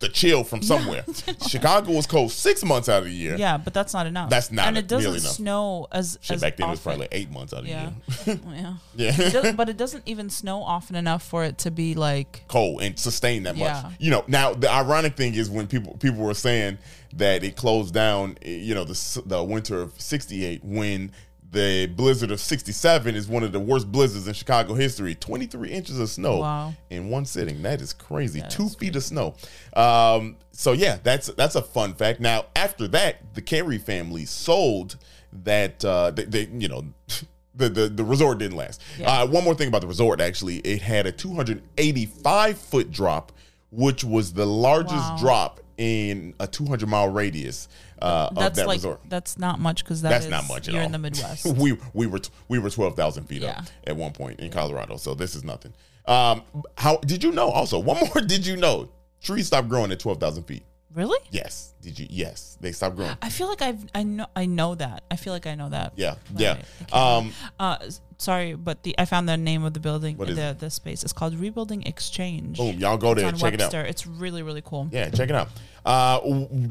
the 0.00 0.08
chill 0.08 0.44
from 0.44 0.62
somewhere. 0.62 1.04
Chicago 1.48 1.92
was 1.92 2.06
cold 2.06 2.30
six 2.30 2.64
months 2.64 2.88
out 2.88 2.98
of 2.98 3.04
the 3.06 3.10
year. 3.10 3.36
yeah, 3.36 3.56
but 3.58 3.74
that's 3.74 3.92
not 3.92 4.06
enough. 4.06 4.30
That's 4.30 4.52
not 4.52 4.62
enough. 4.62 4.68
and 4.68 4.78
it 4.78 4.86
doesn't 4.86 5.02
nearly 5.10 5.18
enough. 5.18 5.32
snow 5.32 5.86
as 5.90 6.18
Shit, 6.20 6.36
as 6.36 6.40
back 6.40 6.56
then 6.56 6.68
it 6.68 6.70
was 6.70 6.80
probably 6.80 7.00
like 7.00 7.08
eight 7.12 7.30
months 7.30 7.52
out 7.52 7.60
of 7.60 7.64
the 7.64 7.70
yeah, 7.70 7.90
year. 8.26 8.38
yeah. 8.52 8.74
Yeah. 8.94 9.12
It 9.26 9.32
does- 9.32 9.54
but 9.56 9.68
it 9.68 9.76
doesn't 9.76 10.04
even 10.06 10.30
snow 10.30 10.62
often 10.62 10.94
enough 10.94 11.22
for 11.26 11.44
it 11.44 11.58
to 11.58 11.70
be 11.72 11.94
like. 11.94 12.44
cold 12.48 12.80
and 12.82 12.98
sustain 12.98 13.42
that 13.44 13.56
much. 13.56 13.66
Yeah. 13.66 13.90
You 13.98 14.10
know, 14.12 14.24
now 14.28 14.54
the 14.54 14.70
ironic 14.70 15.16
thing 15.16 15.34
is 15.34 15.50
when 15.50 15.66
people 15.66 15.96
people 15.98 16.20
were 16.20 16.34
saying 16.34 16.78
that 17.14 17.42
it 17.42 17.56
closed 17.56 17.92
down, 17.92 18.38
eh, 18.42 18.50
you 18.50 18.74
know, 18.74 18.84
the 18.84 19.22
the 19.26 19.42
winter 19.42 19.80
of 19.80 20.00
68 20.00 20.62
when 20.64 21.10
the 21.50 21.86
blizzard 21.86 22.30
of 22.30 22.40
67 22.40 23.14
is 23.14 23.26
one 23.26 23.42
of 23.42 23.52
the 23.52 23.60
worst 23.60 23.90
blizzards 23.90 24.28
in 24.28 24.34
Chicago 24.34 24.74
history. 24.74 25.14
23 25.14 25.70
inches 25.70 25.98
of 25.98 26.10
snow 26.10 26.38
Wow. 26.40 26.74
in 26.90 27.08
one 27.08 27.24
sitting. 27.24 27.62
That 27.62 27.80
is 27.80 27.92
crazy. 27.94 28.40
That 28.40 28.50
2 28.50 28.64
is 28.64 28.74
feet 28.74 28.96
of 28.96 29.02
snow. 29.02 29.34
Um, 29.74 30.36
so 30.52 30.72
yeah, 30.72 30.98
that's 31.02 31.28
that's 31.28 31.54
a 31.54 31.62
fun 31.62 31.94
fact. 31.94 32.20
Now, 32.20 32.46
after 32.54 32.86
that, 32.88 33.34
the 33.34 33.40
Carey 33.42 33.78
family 33.78 34.24
sold 34.26 34.96
that 35.44 35.84
uh 35.84 36.10
they, 36.10 36.24
they 36.24 36.48
you 36.52 36.68
know 36.68 36.84
the, 37.54 37.68
the 37.70 37.88
the 37.88 38.04
resort 38.04 38.38
didn't 38.38 38.56
last. 38.56 38.82
Yeah. 38.98 39.22
Uh, 39.22 39.26
one 39.26 39.42
more 39.44 39.54
thing 39.54 39.68
about 39.68 39.80
the 39.80 39.86
resort, 39.86 40.20
actually, 40.20 40.56
it 40.58 40.82
had 40.82 41.06
a 41.06 41.12
285 41.12 42.58
foot 42.58 42.90
drop, 42.90 43.32
which 43.70 44.04
was 44.04 44.32
the 44.32 44.46
largest 44.46 44.94
Wow. 44.96 45.16
drop 45.18 45.60
in 45.78 46.34
a 46.40 46.46
200 46.46 46.88
mile 46.88 47.08
radius 47.08 47.68
uh, 48.00 48.28
of 48.30 48.34
That's 48.36 48.56
that 48.58 48.66
like 48.66 48.76
resort. 48.76 49.00
that's 49.08 49.38
not 49.38 49.58
much 49.60 49.84
because 49.84 50.00
That's 50.02 50.26
not 50.28 50.46
much 50.48 50.68
at 50.68 50.74
You're 50.74 50.82
all. 50.82 50.86
in 50.86 50.92
the 50.92 50.98
Midwest. 51.06 51.44
we 51.56 51.76
we 51.94 52.06
were 52.06 52.20
we 52.48 52.58
were 52.58 52.70
12,000 52.70 53.24
feet 53.24 53.42
Yeah. 53.42 53.50
up 53.58 53.64
at 53.86 53.96
one 53.96 54.12
point 54.12 54.40
in 54.40 54.50
Colorado, 54.50 54.96
so 54.96 55.14
this 55.14 55.34
is 55.34 55.44
nothing. 55.44 55.72
Um, 56.06 56.42
how 56.76 56.96
did 56.98 57.22
you 57.22 57.32
know? 57.32 57.50
Also, 57.50 57.78
one 57.78 57.98
more. 58.14 58.22
Did 58.24 58.46
you 58.46 58.56
know 58.56 58.88
trees 59.22 59.46
stop 59.48 59.68
growing 59.68 59.92
at 59.92 60.00
12,000 60.00 60.44
feet? 60.44 60.62
Really? 60.98 61.18
Yes. 61.30 61.72
Did 61.80 61.98
you? 61.98 62.06
Yes, 62.10 62.58
they 62.60 62.72
stopped 62.72 62.96
growing. 62.96 63.16
I 63.22 63.30
feel 63.30 63.46
like 63.48 63.62
I've 63.62 63.82
I 63.94 64.02
know 64.02 64.26
I 64.36 64.44
know 64.46 64.74
that. 64.74 65.04
I 65.10 65.16
feel 65.16 65.32
like 65.32 65.46
I 65.46 65.54
know 65.54 65.68
that. 65.70 65.92
Yeah, 65.96 66.16
But 66.32 66.40
yeah. 66.42 66.56
I- 66.92 66.98
I 66.98 67.16
Um, 67.18 67.32
Uh, 67.58 67.78
sorry, 68.18 68.54
but 68.54 68.82
the 68.82 68.94
I 68.98 69.04
found 69.06 69.28
the 69.28 69.36
name 69.36 69.62
of 69.64 69.72
the 69.74 69.80
building, 69.80 70.16
What 70.18 70.28
is 70.28 70.36
the 70.36 70.56
the 70.58 70.70
space. 70.70 71.04
It's 71.04 71.12
called 71.12 71.34
Rebuilding 71.38 71.84
Exchange. 71.84 72.58
boom, 72.58 72.76
y'all 72.78 72.98
go 72.98 73.12
It's 73.12 73.20
there 73.20 73.28
on 73.28 73.36
check 73.38 73.52
Webster. 73.58 73.80
it 73.80 73.84
out. 73.84 73.90
It's 73.90 74.06
really 74.06 74.42
really 74.42 74.62
cool. 74.62 74.88
Yeah, 74.92 75.08
check 75.10 75.28
it 75.30 75.36
out. 75.36 75.48
Uh, 75.86 76.18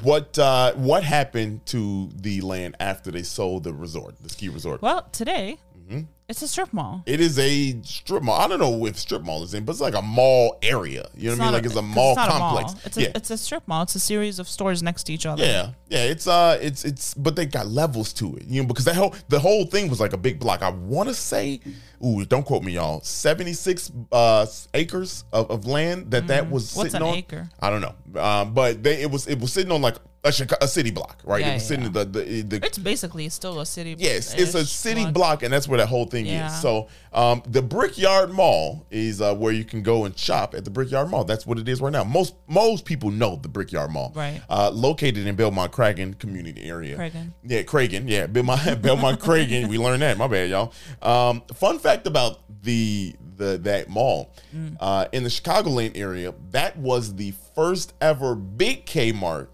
what 0.03 0.37
uh, 0.37 0.73
what 0.75 1.03
happened 1.03 1.65
to 1.67 2.09
the 2.13 2.41
land 2.41 2.75
after 2.79 3.09
they 3.11 3.23
sold 3.23 3.63
the 3.63 3.73
resort, 3.73 4.15
the 4.21 4.29
ski 4.29 4.49
resort? 4.49 4.81
Well, 4.81 5.07
today 5.11 5.57
Mm-hmm. 5.79 6.01
It's 6.29 6.41
a 6.41 6.47
strip 6.47 6.73
mall. 6.73 7.03
It 7.05 7.21
is 7.21 7.39
a 7.39 7.81
strip 7.83 8.21
mall. 8.21 8.37
I 8.37 8.49
don't 8.49 8.59
know 8.59 8.85
if 8.85 8.97
strip 8.97 9.21
mall 9.21 9.43
is 9.43 9.53
in, 9.53 9.63
but 9.63 9.71
it's 9.71 9.81
like 9.81 9.95
a 9.95 10.01
mall 10.01 10.57
area. 10.61 11.07
You 11.15 11.29
know 11.29 11.37
what 11.37 11.41
I 11.41 11.45
mean? 11.45 11.53
Like 11.53 11.65
it's 11.65 11.75
a 11.77 11.81
mall 11.81 12.15
not 12.15 12.29
complex. 12.29 12.73
mall. 12.73 12.81
It's 12.83 12.97
a 12.97 13.01
yeah. 13.01 13.11
it's 13.15 13.31
a 13.31 13.37
strip 13.37 13.65
mall. 13.65 13.83
It's 13.83 13.95
a 13.95 13.99
series 13.99 14.37
of 14.37 14.49
stores 14.49 14.83
next 14.83 15.05
to 15.05 15.13
each 15.13 15.25
other. 15.25 15.41
Yeah, 15.41 15.71
yeah, 15.87 16.03
it's 16.03 16.27
uh, 16.27 16.59
it's 16.61 16.83
it's, 16.83 17.13
but 17.13 17.37
they 17.37 17.45
got 17.45 17.67
levels 17.67 18.11
to 18.13 18.35
it, 18.35 18.43
you 18.45 18.61
know, 18.61 18.67
because 18.67 18.83
that 18.85 18.95
whole 18.95 19.15
the 19.29 19.39
whole 19.39 19.65
thing 19.65 19.89
was 19.89 20.01
like 20.01 20.11
a 20.11 20.17
big 20.17 20.37
block. 20.37 20.61
I 20.63 20.69
want 20.69 21.07
to 21.07 21.15
say, 21.15 21.61
ooh, 22.05 22.25
don't 22.25 22.45
quote 22.45 22.63
me, 22.63 22.73
y'all, 22.73 22.99
seventy 23.01 23.53
six 23.53 23.89
uh 24.11 24.45
acres 24.73 25.23
of, 25.31 25.49
of 25.49 25.65
land 25.65 26.11
that 26.11 26.27
that 26.27 26.51
was. 26.51 26.75
What's 26.75 26.91
sitting 26.91 27.07
an 27.07 27.13
on. 27.13 27.17
acre? 27.19 27.49
I 27.61 27.69
don't 27.69 27.81
know, 27.81 28.21
um, 28.21 28.53
but 28.53 28.83
they 28.83 29.01
it 29.01 29.09
was 29.09 29.27
it 29.27 29.39
was 29.39 29.53
sitting 29.53 29.71
on 29.71 29.81
like 29.81 29.95
a, 30.23 30.31
Chica- 30.31 30.57
a 30.61 30.67
city 30.67 30.91
block, 30.91 31.21
right? 31.23 31.41
Yeah, 31.41 31.51
it 31.51 31.53
was 31.55 31.71
yeah, 31.71 31.77
the 31.89 32.03
the, 32.05 32.41
the 32.41 32.65
It's 32.65 32.77
basically 32.77 33.29
still 33.29 33.59
a 33.59 33.65
city. 33.65 33.95
Block. 33.95 34.03
Yes, 34.03 34.33
it's 34.33 34.55
a 34.55 34.65
city 34.65 35.03
block. 35.03 35.13
block. 35.13 35.43
and 35.43 35.53
that's 35.53 35.67
where 35.67 35.77
that 35.77 35.87
whole 35.87 36.05
thing 36.05 36.25
Yeah. 36.25 36.47
is. 36.47 36.61
So, 36.61 36.87
um, 37.13 37.41
the 37.47 37.61
Brickyard 37.61 38.31
Mall 38.31 38.85
is 38.91 39.21
uh, 39.21 39.33
where 39.35 39.53
you 39.53 39.63
can 39.63 39.83
go 39.83 40.05
and 40.05 40.17
shop 40.17 40.53
at 40.55 40.65
the 40.65 40.71
Brickyard 40.71 41.09
Mall. 41.09 41.23
That's 41.23 41.45
what 41.45 41.59
it 41.59 41.69
is 41.69 41.79
right 41.81 41.93
now. 41.93 42.03
Most 42.03 42.35
most 42.47 42.83
people 42.83 43.11
know 43.11 43.35
the 43.37 43.47
Brickyard 43.47 43.91
Mall, 43.91 44.11
Right. 44.15 44.41
Uh, 44.49 44.71
located 44.73 45.25
in 45.27 45.35
Belmont 45.35 45.71
Cragin 45.71 46.17
community 46.19 46.63
area. 46.69 46.97
Cragin. 46.97 47.33
yeah, 47.43 47.61
Cragin, 47.63 48.09
yeah, 48.09 48.27
Belmont 48.27 48.81
Belmont 48.81 49.19
Cragin. 49.19 49.67
We 49.69 49.77
learned 49.77 50.01
that. 50.01 50.17
My 50.17 50.27
bad, 50.27 50.49
y'all. 50.49 50.73
Um, 51.01 51.43
fun 51.53 51.79
fact 51.79 52.07
about 52.07 52.39
the 52.63 53.15
the 53.37 53.57
that 53.59 53.87
mall 53.87 54.33
Mm. 54.55 54.77
uh, 54.79 55.05
in 55.11 55.23
the 55.23 55.29
Chicagoland 55.29 55.95
area. 55.95 56.33
That 56.51 56.75
was 56.77 57.15
the 57.15 57.33
first 57.55 57.93
ever 58.01 58.33
big 58.35 58.85
Kmart. 58.85 59.47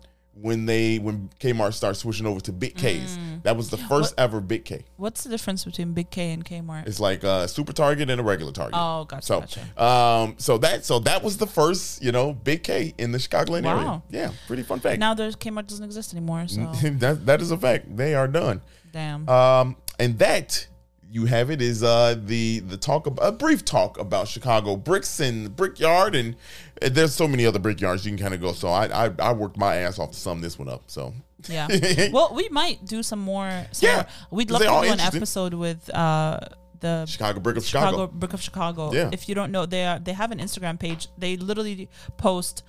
When 0.43 0.65
they 0.65 0.99
when 0.99 1.29
Kmart 1.39 1.73
started 1.73 1.95
switching 1.95 2.25
over 2.25 2.41
to 2.41 2.51
Big 2.51 2.75
K's, 2.75 3.17
Mm. 3.17 3.43
that 3.43 3.55
was 3.55 3.69
the 3.69 3.77
first 3.77 4.13
ever 4.17 4.41
Big 4.41 4.65
K. 4.65 4.83
What's 4.97 5.23
the 5.23 5.29
difference 5.29 5.63
between 5.63 5.93
Big 5.93 6.09
K 6.09 6.31
and 6.33 6.43
Kmart? 6.43 6.85
It's 6.85 6.99
like 6.99 7.23
a 7.23 7.47
super 7.47 7.71
Target 7.71 8.09
and 8.09 8.19
a 8.19 8.23
regular 8.25 8.51
Target. 8.51 8.73
Oh, 8.77 9.05
gotcha, 9.05 9.25
So, 9.25 9.39
gotcha. 9.39 9.81
um, 9.81 10.35
so 10.37 10.57
that 10.57 10.83
so 10.83 10.99
that 10.99 11.23
was 11.23 11.37
the 11.37 11.47
first, 11.47 12.03
you 12.03 12.11
know, 12.11 12.33
big 12.33 12.61
K 12.63 12.93
in 12.97 13.13
the 13.13 13.19
Chicagoland 13.19 13.65
area. 13.65 14.01
Yeah, 14.09 14.31
pretty 14.47 14.63
fun 14.63 14.81
fact. 14.81 14.99
now 14.99 15.13
there's 15.13 15.37
Kmart 15.37 15.67
doesn't 15.67 15.85
exist 15.85 16.13
anymore. 16.13 16.45
So 16.49 16.69
that 16.83 17.25
that 17.25 17.41
is 17.41 17.51
a 17.51 17.57
fact. 17.57 17.95
They 17.95 18.13
are 18.13 18.27
done. 18.27 18.61
damn. 18.91 19.27
Um, 19.29 19.77
and 19.97 20.19
that 20.19 20.67
you 21.13 21.25
have 21.25 21.51
it 21.51 21.61
is 21.61 21.83
uh 21.83 22.15
the 22.25 22.59
the 22.61 22.75
talk 22.75 23.05
about 23.05 23.23
a 23.27 23.31
brief 23.31 23.63
talk 23.63 23.99
about 23.99 24.27
Chicago 24.27 24.75
bricks 24.75 25.19
and 25.19 25.55
brickyard 25.55 26.15
and 26.15 26.35
uh, 26.81 26.89
there's 26.91 27.13
so 27.13 27.27
many 27.27 27.45
other 27.45 27.59
brickyards 27.59 28.03
you 28.03 28.11
can 28.11 28.17
kind 28.19 28.33
of 28.33 28.41
go. 28.41 28.51
So 28.51 28.69
I, 28.69 29.05
I 29.05 29.11
I 29.19 29.31
worked 29.33 29.57
my 29.57 29.75
ass 29.75 29.99
off 29.99 30.11
to 30.11 30.17
sum 30.17 30.41
this 30.41 30.57
one 30.57 30.67
up. 30.67 30.81
So 30.87 31.13
Yeah. 31.47 31.67
well, 32.11 32.33
we 32.33 32.49
might 32.49 32.83
do 32.85 33.03
some 33.03 33.19
more. 33.19 33.49
Some 33.71 33.87
Yeah, 33.87 33.95
more. 33.95 34.05
we'd 34.31 34.49
love 34.49 34.61
to 34.63 34.67
do 34.67 34.91
an 34.91 34.99
episode 34.99 35.53
with 35.53 35.87
uh, 35.93 36.39
the 36.79 37.05
Chicago 37.05 37.39
brick 37.39 37.57
of 37.57 37.65
Chicago, 37.65 37.91
Chicago. 37.91 38.07
Brick 38.07 38.33
of 38.33 38.41
Chicago. 38.41 38.91
Yeah. 38.91 39.09
If 39.13 39.29
you 39.29 39.35
don't 39.35 39.51
know, 39.51 39.67
they 39.67 39.85
are 39.85 39.99
they 39.99 40.13
have 40.13 40.31
an 40.31 40.39
Instagram 40.39 40.79
page. 40.79 41.09
They 41.17 41.37
literally 41.37 41.89
post 42.17 42.63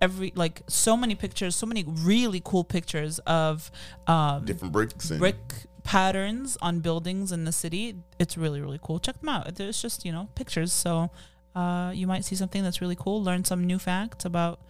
every 0.00 0.32
like 0.34 0.62
so 0.68 0.96
many 0.96 1.14
pictures, 1.14 1.54
so 1.54 1.66
many 1.66 1.84
really 1.86 2.40
cool 2.44 2.64
pictures 2.64 3.18
of 3.26 3.70
um, 4.06 4.44
Different 4.46 4.72
bricks 4.72 5.10
and 5.10 5.20
brick 5.20 5.36
patterns 5.84 6.56
on 6.60 6.80
buildings 6.80 7.32
in 7.32 7.44
the 7.44 7.52
city. 7.52 7.96
It's 8.18 8.36
really 8.36 8.60
really 8.60 8.80
cool. 8.82 8.98
Check 8.98 9.20
them 9.20 9.28
out. 9.28 9.54
There's 9.54 9.80
just 9.80 10.04
you 10.04 10.12
know 10.12 10.28
pictures, 10.34 10.72
so 10.72 11.10
uh, 11.54 11.92
you 11.94 12.06
might 12.06 12.24
see 12.24 12.36
something 12.36 12.62
that's 12.62 12.80
really 12.80 12.96
cool. 12.96 13.22
Learn 13.22 13.44
some 13.44 13.64
new 13.64 13.78
facts 13.78 14.24
about 14.24 14.60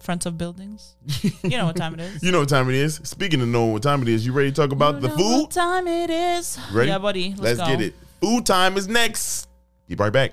fronts 0.00 0.26
of 0.26 0.36
buildings. 0.36 0.94
you 1.42 1.56
know 1.56 1.66
what 1.66 1.76
time 1.76 1.94
it 1.94 2.00
is. 2.00 2.22
You 2.22 2.32
know 2.32 2.40
what 2.40 2.48
time 2.48 2.68
it 2.68 2.74
is. 2.74 3.00
Speaking 3.04 3.40
of 3.40 3.48
knowing 3.48 3.72
what 3.72 3.82
time 3.82 4.02
it 4.02 4.08
is, 4.08 4.26
you 4.26 4.32
ready 4.32 4.50
to 4.50 4.56
talk 4.56 4.72
about 4.72 4.96
You 4.96 5.00
the 5.02 5.10
food? 5.10 5.50
Time 5.50 5.86
it 5.86 6.10
is? 6.10 6.58
Ready? 6.72 6.90
Yeah, 6.90 6.98
buddy. 6.98 7.34
Let's, 7.36 7.58
Let's 7.58 7.70
get 7.70 7.80
it. 7.80 7.94
Food 8.20 8.46
time 8.46 8.76
is 8.76 8.88
next. 8.88 9.48
Be 9.88 9.94
right 9.94 10.12
back. 10.12 10.32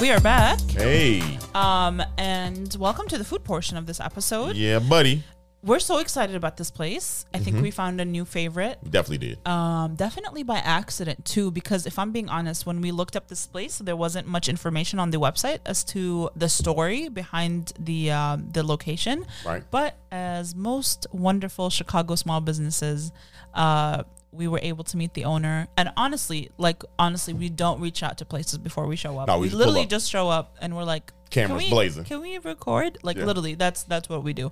We 0.00 0.10
are 0.10 0.20
back. 0.20 0.60
Hey. 0.70 1.22
Um, 1.54 2.02
and 2.18 2.74
welcome 2.78 3.06
to 3.08 3.16
the 3.16 3.24
food 3.24 3.44
portion 3.44 3.76
of 3.76 3.86
this 3.86 4.00
episode. 4.00 4.56
Yeah, 4.56 4.80
buddy. 4.80 5.22
We're 5.62 5.78
so 5.78 5.96
excited 5.98 6.36
about 6.36 6.56
this 6.58 6.70
place. 6.70 7.24
I 7.32 7.38
Mm-hmm. 7.38 7.44
think 7.44 7.62
we 7.62 7.70
found 7.70 8.00
a 8.00 8.04
new 8.04 8.24
favorite. 8.26 8.78
Definitely 8.84 9.28
did. 9.28 9.48
Um, 9.48 9.94
definitely 9.94 10.42
by 10.42 10.56
accident 10.58 11.24
too, 11.24 11.50
because 11.50 11.86
if 11.86 11.98
I'm 11.98 12.12
being 12.12 12.28
honest, 12.28 12.66
when 12.66 12.80
we 12.82 12.90
looked 12.90 13.16
up 13.16 13.28
this 13.28 13.46
place, 13.46 13.78
there 13.78 13.96
wasn't 13.96 14.26
much 14.26 14.48
information 14.48 14.98
on 14.98 15.10
the 15.10 15.18
website 15.18 15.60
as 15.64 15.84
to 15.84 16.28
the 16.36 16.48
story 16.50 17.08
behind 17.08 17.72
the 17.78 18.10
um, 18.10 18.50
the 18.52 18.62
location. 18.62 19.24
Right. 19.46 19.62
But 19.70 19.96
as 20.12 20.54
most 20.54 21.06
wonderful 21.12 21.70
Chicago 21.70 22.14
small 22.16 22.40
businesses, 22.42 23.10
uh, 23.54 24.02
we 24.34 24.48
were 24.48 24.60
able 24.62 24.84
to 24.84 24.96
meet 24.96 25.14
the 25.14 25.24
owner, 25.24 25.68
and 25.76 25.92
honestly, 25.96 26.50
like 26.58 26.82
honestly, 26.98 27.32
we 27.34 27.48
don't 27.48 27.80
reach 27.80 28.02
out 28.02 28.18
to 28.18 28.24
places 28.24 28.58
before 28.58 28.86
we 28.86 28.96
show 28.96 29.18
up. 29.18 29.28
No, 29.28 29.36
we 29.38 29.42
we 29.42 29.48
just 29.48 29.58
literally 29.58 29.82
up. 29.82 29.88
just 29.88 30.10
show 30.10 30.28
up, 30.28 30.56
and 30.60 30.74
we're 30.76 30.84
like, 30.84 31.12
Cameras 31.30 31.48
can 31.50 31.56
we, 31.56 31.70
blazing. 31.70 32.04
Can 32.04 32.20
we 32.20 32.38
record? 32.38 32.98
Like 33.02 33.16
Yeah. 33.16 33.24
literally, 33.24 33.54
that's 33.54 33.84
that's 33.84 34.08
what 34.08 34.22
we 34.24 34.32
do. 34.32 34.50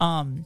Um, 0.00 0.44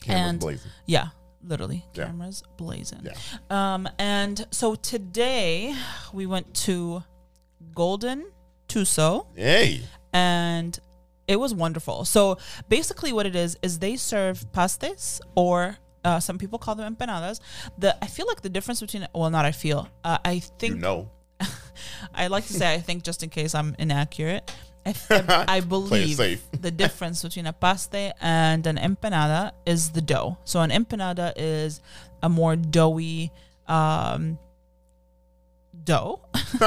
Cameras 0.00 0.30
and 0.30 0.40
blazing. 0.40 0.70
yeah, 0.86 1.08
literally, 1.44 1.84
Yeah. 1.94 2.06
cameras 2.06 2.42
blazing. 2.56 3.02
Yeah. 3.04 3.14
Um, 3.50 3.88
and 3.98 4.46
so 4.50 4.74
today 4.74 5.74
we 6.12 6.26
went 6.26 6.52
to 6.66 7.04
Golden 7.74 8.26
Tuzo 8.68 9.26
Hey. 9.36 9.82
and 10.12 10.78
it 11.28 11.36
was 11.36 11.54
wonderful. 11.54 12.04
So 12.04 12.38
basically, 12.68 13.12
what 13.12 13.26
it 13.26 13.36
is 13.36 13.56
is 13.62 13.78
they 13.78 13.96
serve 13.96 14.50
pastes 14.52 15.20
or 15.36 15.78
uh, 16.04 16.20
some 16.20 16.38
people 16.38 16.58
call 16.58 16.74
them 16.74 16.94
empanadas. 16.94 17.40
The 17.78 17.96
I 18.02 18.06
feel 18.06 18.26
like 18.26 18.42
the 18.42 18.48
difference 18.48 18.80
between 18.80 19.06
well, 19.14 19.30
not 19.30 19.44
I 19.44 19.52
feel. 19.52 19.88
Uh, 20.04 20.18
I 20.24 20.40
think 20.40 20.74
You 20.74 20.80
know. 20.80 21.10
I 22.14 22.28
like 22.28 22.46
to 22.46 22.52
say 22.52 22.74
I 22.74 22.80
think 22.80 23.02
just 23.02 23.22
in 23.22 23.30
case 23.30 23.54
I'm 23.54 23.74
inaccurate. 23.78 24.50
I, 24.84 24.94
I, 25.10 25.44
I 25.56 25.60
believe 25.60 26.18
the 26.60 26.70
difference 26.70 27.22
between 27.22 27.46
a 27.46 27.52
paste 27.52 27.94
and 28.20 28.66
an 28.66 28.76
empanada 28.76 29.52
is 29.64 29.90
the 29.90 30.00
dough. 30.00 30.38
So 30.44 30.60
an 30.60 30.70
empanada 30.70 31.32
is 31.36 31.80
a 32.22 32.28
more 32.28 32.56
doughy 32.56 33.30
um, 33.68 34.38
dough. 35.84 36.20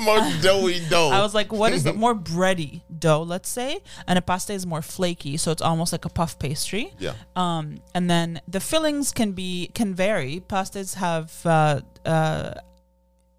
More 0.00 0.20
doughy 0.40 0.80
dough. 0.88 1.10
I 1.10 1.20
was 1.22 1.34
like, 1.34 1.52
what 1.52 1.72
is 1.72 1.86
it? 1.86 1.96
More 1.96 2.14
bready 2.14 2.82
dough, 2.98 3.22
let's 3.22 3.48
say, 3.48 3.80
and 4.06 4.18
a 4.18 4.22
pasta 4.22 4.52
is 4.52 4.66
more 4.66 4.82
flaky, 4.82 5.36
so 5.36 5.50
it's 5.52 5.62
almost 5.62 5.92
like 5.92 6.04
a 6.04 6.08
puff 6.08 6.38
pastry. 6.38 6.92
yeah. 6.98 7.14
Um, 7.36 7.76
and 7.94 8.10
then 8.10 8.40
the 8.48 8.60
fillings 8.60 9.12
can 9.12 9.32
be 9.32 9.70
can 9.74 9.94
vary. 9.94 10.42
Pastas 10.46 10.94
have 10.94 11.32
uh, 11.46 11.80
uh, 12.04 12.54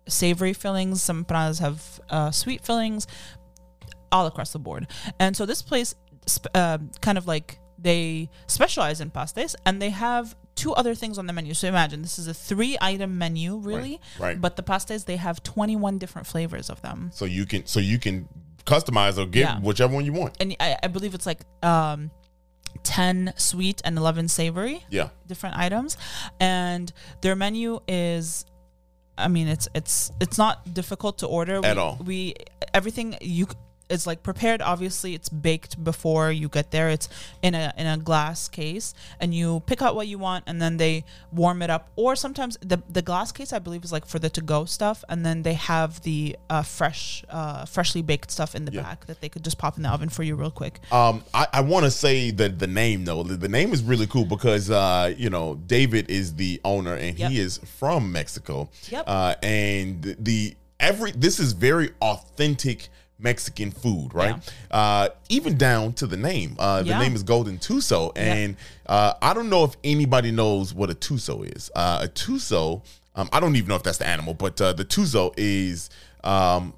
savory 0.07 0.53
fillings. 0.53 1.01
Some 1.01 1.25
empanadas 1.25 1.59
have 1.59 1.99
uh, 2.09 2.31
sweet 2.31 2.63
fillings, 2.65 3.07
all 4.11 4.25
across 4.25 4.51
the 4.53 4.59
board. 4.59 4.87
And 5.19 5.35
so 5.35 5.45
this 5.45 5.61
place, 5.61 5.95
sp- 6.25 6.51
uh, 6.55 6.77
kind 7.01 7.17
of 7.17 7.27
like 7.27 7.59
they 7.77 8.29
specialize 8.47 9.01
in 9.01 9.11
pastas, 9.11 9.55
and 9.65 9.81
they 9.81 9.89
have 9.91 10.35
two 10.55 10.73
other 10.73 10.93
things 10.95 11.17
on 11.17 11.27
the 11.27 11.33
menu. 11.33 11.53
So 11.53 11.67
imagine 11.67 12.01
this 12.01 12.17
is 12.19 12.27
a 12.27 12.33
three 12.33 12.77
item 12.81 13.17
menu, 13.17 13.57
really. 13.57 13.99
right. 14.19 14.27
right. 14.27 14.41
But 14.41 14.55
the 14.55 14.63
pastas 14.63 15.05
they 15.05 15.17
have 15.17 15.41
twenty 15.43 15.75
one 15.75 15.97
different 15.97 16.27
flavors 16.27 16.69
of 16.69 16.81
them. 16.81 17.09
So 17.13 17.25
you 17.25 17.45
can 17.45 17.65
so 17.65 17.79
you 17.79 17.97
can 17.99 18.27
customize 18.65 19.17
or 19.17 19.25
get 19.25 19.41
Yeah. 19.41 19.59
whichever 19.59 19.93
one 19.93 20.05
you 20.05 20.13
want. 20.13 20.37
and 20.39 20.55
I, 20.59 20.77
I 20.83 20.87
believe 20.87 21.13
it's 21.13 21.25
like 21.25 21.41
um, 21.63 22.11
10 22.83 23.33
sweet 23.37 23.81
and 23.85 23.97
11 23.97 24.27
savory 24.29 24.85
Yeah. 24.89 25.09
different 25.27 25.57
items 25.57 25.97
and 26.39 26.91
their 27.21 27.35
menu 27.35 27.79
is 27.87 28.45
i 29.17 29.27
mean 29.27 29.47
it's 29.47 29.67
it's 29.75 30.11
it's 30.19 30.37
not 30.37 30.73
difficult 30.73 31.19
to 31.19 31.27
order 31.27 31.57
At 31.63 31.75
we, 31.75 31.81
all. 31.81 31.97
we 32.03 32.33
everything 32.73 33.15
you 33.21 33.47
is 33.89 34.07
like 34.07 34.23
prepared 34.23 34.61
obviously 34.61 35.13
it's 35.13 35.29
baked 35.29 35.83
before 35.83 36.31
you 36.31 36.47
get 36.49 36.71
there 36.71 36.89
it's 36.89 37.09
in 37.41 37.53
a 37.53 37.73
in 37.77 37.85
a 37.85 37.97
glass 37.97 38.47
case 38.47 38.93
and 39.19 39.33
you 39.35 39.61
pick 39.65 39.81
out 39.81 39.95
what 39.95 40.07
you 40.07 40.17
want 40.17 40.43
and 40.47 40.61
then 40.61 40.77
they 40.77 41.03
warm 41.31 41.61
it 41.61 41.69
up 41.69 41.89
or 41.95 42.15
sometimes 42.15 42.57
the 42.61 42.81
the 42.89 43.01
glass 43.01 43.31
case 43.31 43.51
i 43.53 43.59
believe 43.59 43.83
is 43.83 43.91
like 43.91 44.05
for 44.05 44.19
the 44.19 44.29
to 44.29 44.41
go 44.41 44.65
stuff 44.65 45.03
and 45.09 45.25
then 45.25 45.43
they 45.43 45.53
have 45.53 46.01
the 46.03 46.35
uh, 46.49 46.61
fresh 46.63 47.23
uh, 47.29 47.65
freshly 47.65 48.01
baked 48.01 48.31
stuff 48.31 48.55
in 48.55 48.65
the 48.65 48.71
Yeah. 48.71 48.81
back 48.83 49.05
that 49.07 49.19
they 49.21 49.29
could 49.29 49.43
just 49.43 49.57
pop 49.57 49.77
in 49.77 49.83
the 49.83 49.89
oven 49.89 50.09
for 50.09 50.23
you 50.23 50.35
real 50.35 50.51
quick 50.51 50.79
Um, 50.91 51.23
I, 51.33 51.47
I 51.53 51.61
want 51.61 51.83
to 51.85 51.91
say 51.91 52.31
that 52.31 52.59
the 52.59 52.67
name 52.67 53.05
though, 53.05 53.23
the, 53.23 53.35
the 53.35 53.49
name 53.49 53.73
is 53.73 53.83
really 53.83 54.07
cool 54.07 54.25
because 54.25 54.69
uh, 54.71 55.13
you 55.17 55.29
know 55.29 55.55
David 55.67 56.09
is 56.09 56.35
the 56.35 56.59
owner 56.63 56.95
and 56.95 57.17
Yep. 57.19 57.31
he 57.31 57.39
is 57.39 57.57
from 57.79 58.11
Mexico. 58.11 58.69
Yep. 58.89 59.03
Uh, 59.07 59.35
and 59.43 60.15
the 60.19 60.55
every 60.79 61.11
this 61.11 61.39
is 61.39 61.53
very 61.53 61.91
authentic 62.01 62.89
Mexican 63.23 63.71
food, 63.71 64.13
right? 64.13 64.35
Uh, 64.69 65.09
even 65.29 65.57
down 65.57 65.93
to 65.93 66.05
the 66.07 66.17
name. 66.17 66.55
Uh, 66.59 66.81
the 66.83 66.89
Yeah. 66.89 66.99
name 66.99 67.15
is 67.15 67.23
Golden 67.23 67.57
Tuzo, 67.57 68.11
and 68.15 68.55
uh, 68.85 69.13
I 69.21 69.33
don't 69.33 69.49
know 69.49 69.63
if 69.63 69.75
anybody 69.83 70.31
knows 70.31 70.73
what 70.73 70.89
a 70.89 70.93
tuzo 70.95 71.43
is. 71.55 71.71
Uh, 71.75 72.01
a 72.03 72.07
tuzo, 72.07 72.83
um, 73.15 73.29
I 73.31 73.39
don't 73.39 73.55
even 73.55 73.69
know 73.69 73.75
if 73.75 73.83
that's 73.83 73.97
the 73.99 74.07
animal, 74.07 74.33
but 74.33 74.59
uh, 74.61 74.73
the 74.73 74.85
tuzo 74.85 75.33
is. 75.37 75.89
Um, 76.23 76.73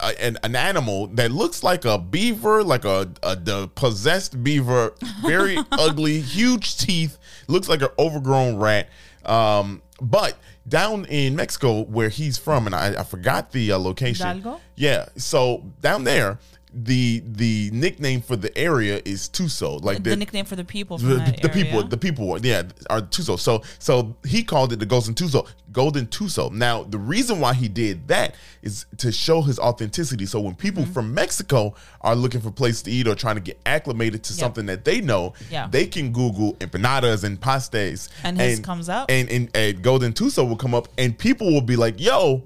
an, 0.00 0.36
an 0.42 0.56
animal 0.56 1.06
that 1.08 1.30
looks 1.30 1.62
like 1.62 1.84
a 1.84 1.96
beaver, 1.96 2.64
like 2.64 2.84
a, 2.84 3.08
a 3.22 3.36
the 3.36 3.68
possessed 3.68 4.42
beaver, 4.42 4.94
very 5.24 5.56
ugly, 5.72 6.20
huge 6.20 6.76
teeth, 6.76 7.18
looks 7.46 7.68
like 7.68 7.82
an 7.82 7.88
overgrown 7.98 8.56
rat. 8.56 8.88
Um, 9.24 9.82
but 10.00 10.36
down 10.68 11.04
in 11.06 11.36
Mexico, 11.36 11.82
where 11.82 12.08
he's 12.08 12.38
from, 12.38 12.66
and 12.66 12.74
I, 12.74 13.00
I 13.00 13.02
forgot 13.04 13.52
the 13.52 13.72
uh, 13.72 13.78
location. 13.78 14.26
Hidalgo? 14.26 14.60
Yeah, 14.74 15.08
so 15.16 15.64
down 15.80 16.04
there, 16.04 16.38
the 16.84 17.22
the 17.24 17.70
nickname 17.72 18.20
for 18.20 18.36
the 18.36 18.56
area 18.56 19.00
is 19.06 19.28
Tuzo, 19.30 19.82
like 19.82 20.02
the, 20.02 20.14
nickname 20.14 20.44
for 20.44 20.56
the 20.56 20.64
people 20.64 20.98
from 20.98 21.08
the, 21.08 21.38
the 21.40 21.48
people, 21.48 21.82
the 21.82 21.96
people, 21.96 22.38
yeah, 22.44 22.64
are 22.90 23.00
Tuzo. 23.00 23.38
So, 23.38 23.62
so 23.78 24.14
he 24.26 24.42
called 24.42 24.72
it 24.74 24.78
the 24.78 24.84
Golden 24.86 25.14
Tuzo, 25.14 25.48
Golden 25.72 26.06
Tuzo. 26.06 26.52
Now, 26.52 26.82
the 26.82 26.98
reason 26.98 27.40
why 27.40 27.54
he 27.54 27.68
did 27.68 28.08
that 28.08 28.34
is 28.62 28.84
to 28.98 29.10
show 29.10 29.40
his 29.40 29.58
authenticity. 29.58 30.26
So, 30.26 30.38
when 30.40 30.54
people 30.54 30.82
Mm-hmm. 30.82 30.92
from 30.92 31.14
Mexico 31.14 31.74
are 32.02 32.14
looking 32.14 32.42
for 32.42 32.50
place 32.50 32.82
to 32.82 32.90
eat 32.90 33.08
or 33.08 33.14
trying 33.14 33.36
to 33.36 33.40
get 33.40 33.58
acclimated 33.64 34.22
to 34.24 34.32
Yep. 34.34 34.38
something 34.40 34.66
that 34.66 34.84
they 34.84 35.00
know, 35.00 35.32
Yeah. 35.50 35.68
they 35.70 35.86
can 35.86 36.12
Google 36.12 36.54
empanadas 36.56 37.24
and 37.24 37.40
pastes, 37.40 38.10
And 38.22 38.38
his 38.38 38.60
comes 38.60 38.90
up. 38.90 39.10
and 39.10 39.30
and, 39.30 39.48
and 39.54 39.80
Golden 39.82 40.12
Tuzo 40.12 40.46
will 40.46 40.56
come 40.56 40.74
up, 40.74 40.88
and 40.98 41.16
people 41.16 41.50
will 41.52 41.62
be 41.62 41.76
like, 41.76 41.98
"Yo." 42.00 42.42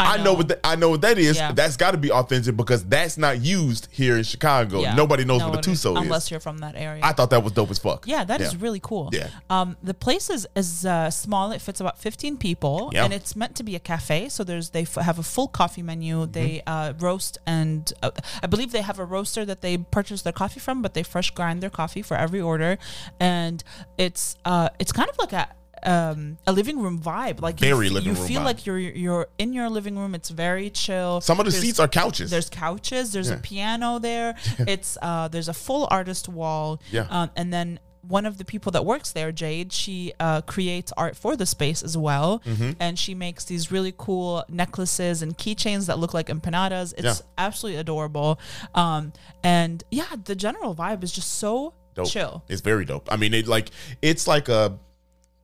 I, 0.00 0.14
I 0.14 0.16
know. 0.18 0.24
know. 0.24 0.34
what 0.34 0.48
that 0.48 0.60
I 0.64 0.76
know 0.76 0.90
what 0.90 1.00
that 1.02 1.18
is. 1.18 1.36
Yeah. 1.36 1.52
That's 1.52 1.76
got 1.76 1.92
to 1.92 1.96
be 1.98 2.10
authentic 2.10 2.56
because 2.56 2.84
that's 2.84 3.16
not 3.18 3.40
used 3.40 3.88
here 3.90 4.16
in 4.16 4.24
Chicago. 4.24 4.80
Yeah. 4.80 4.94
Nobody 4.94 5.24
knows 5.24 5.40
No 5.40 5.50
what 5.50 5.66
a 5.66 5.70
Tuzo 5.70 5.96
unless 6.00 6.24
is. 6.24 6.30
you're 6.32 6.40
from 6.40 6.58
that 6.58 6.74
area. 6.76 7.00
I 7.04 7.12
thought 7.12 7.30
that 7.30 7.42
was 7.42 7.52
dope 7.52 7.70
as 7.70 7.78
fuck. 7.78 8.06
Yeah, 8.06 8.24
that 8.24 8.40
is 8.40 8.56
really 8.56 8.80
cool. 8.80 9.10
Yeah. 9.12 9.28
Um, 9.50 9.76
the 9.82 9.94
place 9.94 10.30
is 10.30 10.46
is 10.56 10.84
uh, 10.86 11.10
small. 11.10 11.52
It 11.52 11.60
fits 11.60 11.80
about 11.80 11.98
15 11.98 12.36
people, 12.38 12.90
Yeah. 12.92 13.04
and 13.04 13.12
it's 13.12 13.34
meant 13.36 13.54
to 13.56 13.62
be 13.62 13.76
a 13.76 13.80
cafe. 13.80 14.28
So 14.28 14.44
there's 14.44 14.70
they 14.70 14.82
f- 14.82 14.94
have 14.96 15.18
a 15.18 15.22
full 15.22 15.48
coffee 15.48 15.82
menu. 15.82 16.26
They 16.26 16.62
uh, 16.66 16.94
roast 16.98 17.38
and 17.46 17.92
uh, 18.02 18.10
I 18.42 18.46
believe 18.46 18.72
they 18.72 18.82
have 18.82 18.98
a 18.98 19.04
roaster 19.04 19.44
that 19.44 19.60
they 19.60 19.78
purchase 19.78 20.22
their 20.22 20.32
coffee 20.32 20.60
from, 20.60 20.82
but 20.82 20.94
they 20.94 21.02
fresh 21.02 21.30
grind 21.30 21.62
their 21.62 21.70
coffee 21.70 22.02
for 22.02 22.16
every 22.16 22.40
order, 22.40 22.78
and 23.20 23.62
it's 23.98 24.36
uh, 24.44 24.68
it's 24.78 24.92
kind 24.92 25.08
of 25.08 25.18
like 25.18 25.32
a. 25.32 25.48
Um, 25.84 26.38
a 26.46 26.52
living 26.52 26.78
room 26.80 27.00
vibe, 27.00 27.40
like 27.40 27.60
you 27.60 27.68
Very 27.68 27.86
f- 27.88 27.92
living 27.92 28.10
you 28.10 28.18
room 28.18 28.26
feel 28.28 28.40
vibe. 28.42 28.44
like 28.44 28.66
you're 28.66 28.78
you're 28.78 29.26
in 29.38 29.52
your 29.52 29.68
living 29.68 29.98
room. 29.98 30.14
It's 30.14 30.30
very 30.30 30.70
chill. 30.70 31.20
Some 31.20 31.40
of 31.40 31.46
the 31.46 31.50
There's- 31.50 31.64
seats 31.64 31.80
are 31.80 31.88
couches. 31.88 32.30
There's 32.30 32.48
couches. 32.50 33.12
There's 33.12 33.30
a 33.30 33.36
piano 33.36 33.98
there. 33.98 34.34
It's 34.60 34.96
uh, 35.02 35.28
there's 35.28 35.48
a 35.48 35.54
full 35.54 35.88
artist 35.90 36.28
wall. 36.28 36.80
Yeah. 36.90 37.06
Um, 37.10 37.30
and 37.36 37.52
then 37.52 37.80
one 38.08 38.26
of 38.26 38.36
the 38.36 38.44
people 38.44 38.72
that 38.72 38.84
works 38.84 39.12
there, 39.12 39.30
Jade, 39.30 39.72
she 39.72 40.12
uh, 40.18 40.40
creates 40.42 40.92
art 40.96 41.16
for 41.16 41.36
the 41.36 41.46
space 41.46 41.82
as 41.84 41.96
well, 41.96 42.40
Mm-hmm. 42.44 42.72
and 42.80 42.98
she 42.98 43.14
makes 43.14 43.44
these 43.44 43.70
really 43.70 43.94
cool 43.96 44.44
necklaces 44.48 45.22
and 45.22 45.38
keychains 45.38 45.86
that 45.86 45.98
look 46.00 46.12
like 46.12 46.26
empanadas. 46.26 46.92
It's 46.96 47.04
Yeah. 47.04 47.14
absolutely 47.38 47.78
adorable. 47.80 48.40
Um, 48.74 49.12
and 49.44 49.84
yeah, 49.90 50.06
the 50.24 50.34
general 50.34 50.74
vibe 50.74 51.04
is 51.04 51.12
just 51.12 51.30
so 51.38 51.74
dope. 51.94 52.08
chill. 52.08 52.42
It's 52.48 52.60
very 52.60 52.84
dope. 52.84 53.06
I 53.10 53.16
mean, 53.16 53.34
it 53.34 53.46
like 53.46 53.70
it's 54.00 54.26
like 54.26 54.48
a 54.48 54.78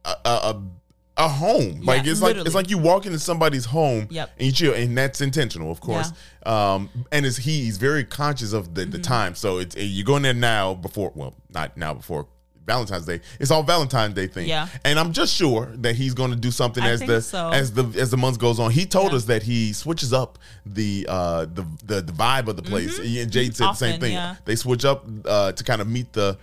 a 0.05 0.11
a, 0.25 0.63
a 1.17 1.29
home. 1.29 1.81
like 1.83 2.07
it's 2.07 2.23
like 2.23 2.37
it's 2.37 2.55
like 2.55 2.71
you 2.71 2.79
walk 2.79 3.07
into 3.07 3.19
somebody's 3.19 3.65
home 3.65 4.07
Yep. 4.11 4.31
and 4.39 4.47
you 4.47 4.53
chill, 4.53 4.75
and 4.75 4.97
that's 4.97 5.21
intentional, 5.21 5.71
of 5.71 5.81
course. 5.81 6.13
Um, 6.47 6.89
and 7.13 7.27
it's 7.27 7.37
he, 7.37 7.65
he's 7.65 7.77
very 7.79 8.05
conscious 8.05 8.53
of 8.53 8.75
the, 8.75 8.83
Mm-hmm. 8.83 8.91
the 8.93 8.99
time. 9.01 9.35
So 9.35 9.59
it's 9.59 9.77
you 9.77 10.05
go 10.05 10.17
in 10.17 10.23
there 10.23 10.35
now 10.35 10.75
before, 10.75 11.13
well, 11.15 11.35
not 11.51 11.77
now 11.77 11.95
before. 11.95 12.27
Valentine's 12.67 13.07
Day. 13.07 13.23
It's 13.41 13.51
all 13.51 13.63
Valentine's 13.63 14.13
Day 14.13 14.27
thing. 14.27 14.47
Yeah. 14.47 14.69
And 14.85 14.99
I'm 14.99 15.15
just 15.15 15.35
sure 15.35 15.73
that 15.77 15.97
he's 15.97 16.13
going 16.13 16.33
to 16.33 16.37
do 16.37 16.51
something 16.51 16.83
I 16.85 16.91
as 16.91 17.01
the 17.01 17.23
so. 17.23 17.49
as 17.49 17.73
the 17.73 17.85
as 17.99 18.11
the 18.11 18.19
month 18.19 18.39
goes 18.39 18.61
on. 18.61 18.71
He 18.71 18.85
told 18.85 19.13
Yeah. 19.13 19.17
us 19.17 19.25
that 19.25 19.43
he 19.43 19.73
switches 19.73 20.13
up 20.13 20.39
the 20.67 21.07
uh 21.09 21.47
the 21.47 21.65
the, 21.87 22.03
the 22.03 22.13
vibe 22.13 22.47
of 22.47 22.57
the 22.57 22.63
place. 22.63 22.99
He 22.99 23.23
and 23.23 23.33
Jade 23.33 23.57
said 23.57 23.69
the 23.69 23.73
same 23.73 23.93
Mm-hmm. 23.93 24.01
Thing. 24.03 24.13
yeah. 24.13 24.37
They 24.45 24.55
switch 24.55 24.85
up 24.85 25.07
uh 25.25 25.53
to 25.53 25.65
kind 25.65 25.81
of 25.81 25.89
meet 25.89 26.13
the 26.13 26.37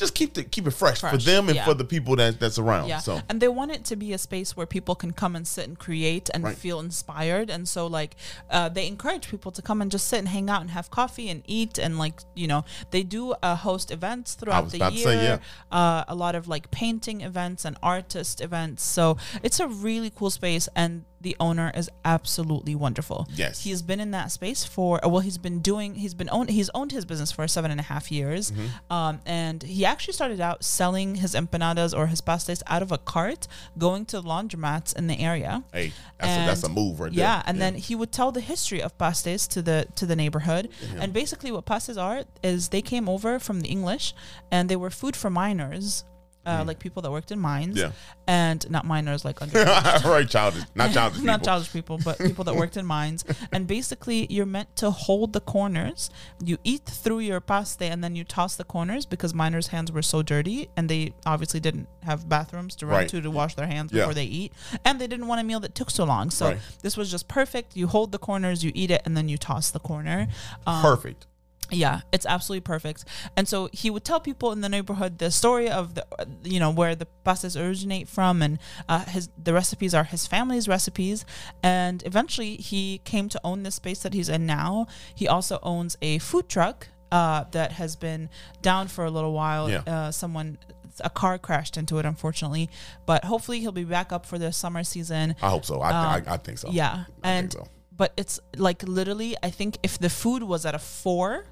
just 0.00 0.14
keep 0.14 0.34
the 0.34 0.42
keep 0.42 0.66
it 0.66 0.72
fresh, 0.72 1.00
for 1.00 1.16
them 1.18 1.48
and 1.48 1.56
yeah. 1.56 1.64
for 1.64 1.74
the 1.74 1.84
people 1.84 2.16
that 2.16 2.40
that's 2.40 2.58
around. 2.58 2.88
Yeah. 2.88 2.98
So 2.98 3.20
And 3.28 3.40
they 3.40 3.48
want 3.48 3.70
it 3.70 3.84
to 3.84 3.96
be 3.96 4.12
a 4.12 4.18
space 4.18 4.56
where 4.56 4.66
people 4.66 4.94
can 4.94 5.12
come 5.12 5.36
and 5.36 5.46
sit 5.46 5.68
and 5.68 5.78
create 5.78 6.30
and 6.34 6.42
Right. 6.42 6.56
feel 6.56 6.80
inspired. 6.80 7.50
And 7.50 7.68
so, 7.68 7.86
like, 7.86 8.16
uh, 8.50 8.68
they 8.70 8.86
encourage 8.86 9.28
people 9.28 9.52
to 9.52 9.62
come 9.62 9.82
and 9.82 9.92
just 9.92 10.08
sit 10.08 10.18
and 10.18 10.28
hang 10.28 10.48
out 10.48 10.62
and 10.62 10.70
have 10.70 10.90
coffee 10.90 11.28
and 11.28 11.42
eat. 11.46 11.78
And, 11.78 11.98
like, 11.98 12.16
you 12.34 12.48
know, 12.48 12.64
they 12.90 13.02
do 13.02 13.34
uh, 13.42 13.56
host 13.56 13.90
events 13.90 14.34
throughout 14.34 14.64
was 14.64 14.72
the 14.72 14.78
about 14.78 14.92
to 14.92 14.98
year. 14.98 15.04
say, 15.04 15.24
yeah. 15.24 15.38
uh, 15.78 16.04
a 16.08 16.14
lot 16.14 16.34
of, 16.34 16.48
like, 16.48 16.70
painting 16.70 17.20
events 17.20 17.64
and 17.66 17.76
artist 17.82 18.40
events. 18.40 18.82
So 18.82 19.18
it's 19.42 19.60
a 19.60 19.68
really 19.68 20.10
cool 20.10 20.30
space. 20.30 20.66
And 20.74 21.04
the 21.20 21.36
owner 21.38 21.70
is 21.74 21.90
absolutely 22.04 22.74
wonderful. 22.74 23.28
Yes. 23.34 23.62
He's 23.62 23.82
been 23.82 24.00
in 24.00 24.10
that 24.12 24.32
space 24.32 24.64
for, 24.64 25.04
uh, 25.04 25.08
well, 25.08 25.20
he's 25.20 25.38
been 25.38 25.60
doing, 25.60 25.96
he's 25.96 26.14
been 26.14 26.28
owned, 26.30 26.50
he's 26.50 26.70
owned 26.74 26.92
his 26.92 27.04
business 27.04 27.30
for 27.30 27.46
seven 27.46 27.70
and 27.70 27.78
a 27.78 27.82
half 27.84 28.10
years. 28.10 28.50
Mm-hmm. 28.50 28.92
Um, 28.92 29.20
and 29.26 29.62
he 29.62 29.84
actually 29.84 30.14
started 30.14 30.40
out 30.40 30.64
selling 30.64 31.16
his 31.16 31.34
empanadas 31.34 31.96
or 31.96 32.06
his 32.06 32.20
pastes 32.20 32.62
out 32.66 32.82
of 32.82 32.90
a 32.90 32.98
cart, 32.98 33.46
going 33.76 34.06
to 34.06 34.22
laundromats 34.22 34.96
in 34.96 35.06
the 35.06 35.20
area. 35.20 35.62
hey, 35.72 35.92
that's 36.18 36.32
a, 36.32 36.46
that's 36.46 36.62
a 36.64 36.68
move 36.68 37.00
right 37.00 37.12
there. 37.12 37.20
Yeah, 37.20 37.42
and 37.46 37.60
then 37.60 37.74
he 37.74 37.94
would 37.94 38.12
tell 38.12 38.32
the 38.32 38.40
history 38.40 38.82
of 38.82 38.96
pastes 38.96 39.46
to 39.48 39.62
the 39.62 39.86
to 39.96 40.06
the 40.06 40.16
neighborhood. 40.16 40.70
And 40.98 41.12
basically, 41.12 41.50
what 41.52 41.66
pastes 41.66 41.96
are 41.96 42.24
is 42.42 42.68
they 42.68 42.82
came 42.82 43.08
over 43.08 43.38
from 43.38 43.60
the 43.60 43.68
English, 43.68 44.14
and 44.50 44.68
they 44.68 44.76
were 44.76 44.90
food 44.90 45.16
for 45.16 45.30
miners, 45.30 46.04
uh, 46.50 46.64
like 46.66 46.78
people 46.78 47.02
that 47.02 47.10
worked 47.10 47.30
in 47.32 47.38
mines. 47.38 47.76
Mm. 47.76 47.80
Yeah. 47.80 47.92
and 48.26 48.70
not 48.70 48.84
miners 48.84 49.24
like 49.24 49.40
under. 49.42 49.58
right, 50.04 50.28
childish, 50.28 50.64
not 50.74 50.92
childish 50.96 51.20
Not 51.22 51.40
people. 51.40 51.44
childish 51.46 51.72
people, 51.72 51.98
but 52.04 52.18
people 52.28 52.44
that 52.44 52.54
worked 52.56 52.76
in 52.76 52.86
mines. 52.86 53.24
And 53.52 53.66
basically, 53.66 54.26
you're 54.30 54.46
meant 54.46 54.74
to 54.76 54.90
hold 54.90 55.32
the 55.32 55.40
corners. 55.40 56.10
You 56.44 56.58
eat 56.64 56.84
through 56.86 57.20
your 57.20 57.40
paste 57.40 57.82
and 57.82 58.02
then 58.04 58.14
you 58.16 58.24
toss 58.24 58.56
the 58.56 58.64
corners 58.64 59.06
because 59.06 59.32
miners' 59.34 59.68
hands 59.68 59.90
were 59.92 60.02
so 60.02 60.22
dirty 60.22 60.68
and 60.76 60.88
they 60.88 61.12
obviously 61.26 61.60
didn't 61.60 61.88
have 62.04 62.28
bathrooms 62.28 62.74
to 62.76 62.86
run 62.86 62.98
Right. 63.00 63.08
to 63.10 63.20
to 63.20 63.30
wash 63.30 63.54
their 63.54 63.66
hands 63.66 63.92
Yeah. 63.92 64.02
before 64.02 64.14
they 64.14 64.24
eat. 64.24 64.52
And 64.84 65.00
they 65.00 65.06
didn't 65.06 65.26
want 65.26 65.40
a 65.40 65.44
meal 65.44 65.60
that 65.60 65.74
took 65.74 65.90
so 65.90 66.04
long. 66.04 66.30
So 66.30 66.46
Right. 66.46 66.58
this 66.82 66.96
was 66.96 67.10
just 67.10 67.28
perfect. 67.28 67.76
You 67.76 67.86
hold 67.88 68.12
the 68.12 68.18
corners, 68.18 68.64
you 68.64 68.72
eat 68.74 68.90
it, 68.90 69.02
and 69.04 69.16
then 69.16 69.28
you 69.28 69.38
toss 69.38 69.70
the 69.70 69.80
corner. 69.80 70.28
Um, 70.66 70.82
Perfect. 70.82 71.26
Yeah, 71.70 72.00
it's 72.12 72.26
absolutely 72.26 72.60
perfect. 72.62 73.04
And 73.36 73.48
so 73.48 73.68
he 73.72 73.90
would 73.90 74.04
tell 74.04 74.20
people 74.20 74.52
in 74.52 74.60
the 74.60 74.68
neighborhood 74.68 75.18
the 75.18 75.30
story 75.30 75.70
of 75.70 75.94
the, 75.94 76.06
you 76.42 76.60
know, 76.60 76.70
where 76.70 76.94
the 76.94 77.06
pastas 77.24 77.60
originate 77.60 78.08
from, 78.08 78.42
and 78.42 78.58
uh, 78.88 79.04
his 79.06 79.28
the 79.42 79.52
recipes 79.52 79.94
are 79.94 80.04
his 80.04 80.26
family's 80.26 80.68
recipes. 80.68 81.24
And 81.62 82.02
eventually, 82.06 82.56
he 82.56 82.98
came 83.04 83.28
to 83.28 83.40
own 83.44 83.62
this 83.62 83.76
space 83.76 84.00
that 84.02 84.14
he's 84.14 84.28
in 84.28 84.46
now. 84.46 84.86
He 85.14 85.28
also 85.28 85.58
owns 85.62 85.96
a 86.02 86.18
food 86.18 86.48
truck 86.48 86.88
uh, 87.12 87.44
that 87.52 87.72
has 87.72 87.96
been 87.96 88.28
down 88.62 88.88
for 88.88 89.04
a 89.04 89.10
little 89.10 89.32
while. 89.32 89.70
Yeah. 89.70 89.82
Uh, 89.86 90.10
someone. 90.10 90.58
A 91.02 91.08
car 91.08 91.38
crashed 91.38 91.78
into 91.78 91.98
it, 91.98 92.04
unfortunately, 92.04 92.68
but 93.06 93.24
hopefully 93.24 93.60
he'll 93.60 93.72
be 93.72 93.84
back 93.84 94.12
up 94.12 94.26
for 94.26 94.38
the 94.38 94.52
summer 94.52 94.82
season. 94.84 95.34
I 95.40 95.48
hope 95.48 95.64
so. 95.64 95.80
I, 95.80 95.90
Um, 95.90 96.22
I, 96.28 96.34
I 96.34 96.36
think 96.36 96.58
so. 96.58 96.68
Yeah, 96.70 97.04
I 97.22 97.30
and 97.30 97.50
think 97.52 97.64
so. 97.64 97.70
but 97.96 98.12
it's 98.18 98.38
like 98.56 98.82
literally, 98.82 99.34
I 99.42 99.48
think 99.50 99.78
if 99.82 99.98
the 99.98 100.10
food 100.10 100.42
was 100.42 100.66
at 100.66 100.74
a 100.74 100.78
four, 100.78 101.46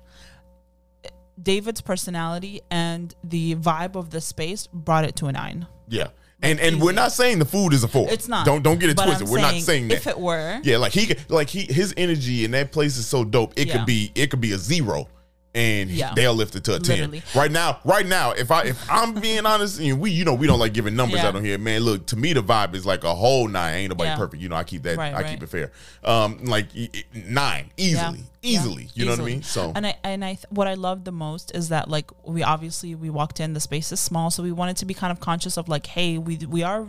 David's 1.43 1.81
personality 1.81 2.61
and 2.71 3.15
the 3.25 3.55
vibe 3.57 3.95
of 3.97 4.11
the 4.11 4.21
space 4.21 4.67
brought 4.73 5.05
it 5.05 5.17
to 5.17 5.27
a 5.27 5.33
nine. 5.33 5.67
Yeah. 5.89 6.09
And 6.41 6.61
and 6.61 6.81
we're 6.81 6.93
not 6.93 7.11
saying 7.13 7.41
the 7.41 7.45
food 7.45 7.73
is 7.73 7.83
a 7.83 7.89
four. 7.89 8.09
It's 8.11 8.29
not. 8.29 8.47
Don't 8.47 8.63
don't 8.63 8.79
get 8.79 8.91
it 8.91 8.97
But 8.97 9.07
twisted. 9.07 9.27
I'm 9.27 9.33
we're 9.33 9.41
not 9.41 9.55
saying 9.57 9.89
that. 9.89 9.95
If 9.97 10.07
it 10.07 10.19
were, 10.19 10.61
yeah, 10.63 10.77
like 10.77 10.93
he 10.93 11.07
could- 11.07 11.29
like 11.31 11.49
he 11.49 11.63
his 11.73 11.93
energy 11.97 12.45
in 12.45 12.53
that 12.53 12.71
place 12.71 12.97
is 12.97 13.07
so 13.09 13.25
dope. 13.25 13.55
It 13.57 13.67
Yeah. 13.67 13.79
could 13.79 13.87
be 13.87 14.13
it 14.15 14.31
could 14.31 14.41
be 14.41 14.53
a 14.53 14.59
zero. 14.59 15.09
And 15.55 15.91
Yeah. 15.91 16.13
they'll 16.15 16.35
lift 16.35 16.55
it 16.57 16.65
to 16.65 16.77
a 16.77 16.79
ten. 16.79 16.99
Literally. 17.11 17.23
Right 17.35 17.51
now, 17.51 17.81
right 17.85 18.07
now, 18.07 18.33
if 18.33 18.51
I 18.51 18.65
if 18.65 18.91
I'm 18.91 19.15
being 19.15 19.47
honest, 19.47 19.81
and 19.81 19.99
we 19.99 20.11
you 20.11 20.25
know 20.25 20.35
we 20.35 20.47
don't 20.47 20.59
like 20.59 20.75
giving 20.75 20.95
numbers 20.95 21.21
Yeah. 21.21 21.29
out 21.29 21.37
on 21.37 21.45
here, 21.45 21.57
man. 21.59 21.81
Look, 21.83 22.07
to 22.09 22.17
me 22.17 22.33
the 22.35 22.43
vibe 22.43 22.75
is 22.75 22.85
like 22.85 23.03
a 23.03 23.15
whole 23.15 23.49
nine. 23.49 23.75
Ain't 23.75 23.89
nobody 23.89 24.11
Yeah. 24.11 24.17
perfect, 24.17 24.43
you 24.43 24.51
know. 24.51 24.57
I 24.57 24.65
keep 24.65 24.83
that 24.83 24.99
Right, 24.99 25.13
I 25.13 25.23
right. 25.23 25.27
keep 25.31 25.43
it 25.43 25.49
fair. 25.49 25.73
Um, 26.05 26.45
like 26.45 26.67
nine 27.15 27.71
easily, 27.79 28.25
easily. 28.43 28.91
You 28.95 29.07
know 29.07 29.13
what 29.13 29.21
I 29.21 29.25
mean? 29.25 29.43
So 29.43 29.73
and 29.75 29.87
I 29.87 29.97
and 30.05 30.23
I 30.25 30.35
th- 30.35 30.45
what 30.51 30.69
I 30.69 30.75
love 30.75 31.05
the 31.05 31.13
most 31.13 31.51
is 31.55 31.71
that 31.71 31.89
like 31.89 32.11
we 32.25 32.43
obviously 32.43 32.95
we 32.95 33.09
walked 33.11 33.41
in 33.41 33.55
the 33.55 33.61
space 33.61 33.91
is 33.91 34.01
small 34.01 34.31
so 34.31 34.43
we 34.43 34.53
wanted 34.53 34.77
to 34.77 34.85
be 34.87 34.95
kind 34.95 35.11
of 35.11 35.19
conscious 35.19 35.57
of 35.57 35.69
like 35.69 35.87
hey 35.87 36.19
we 36.19 36.37
we 36.49 36.63
are 36.63 36.87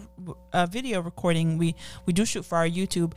uh, 0.54 0.66
video 0.66 1.02
recording 1.02 1.58
we 1.58 1.76
we 2.06 2.14
do 2.14 2.26
shoot 2.26 2.44
for 2.46 2.58
our 2.58 2.68
YouTube 2.68 3.14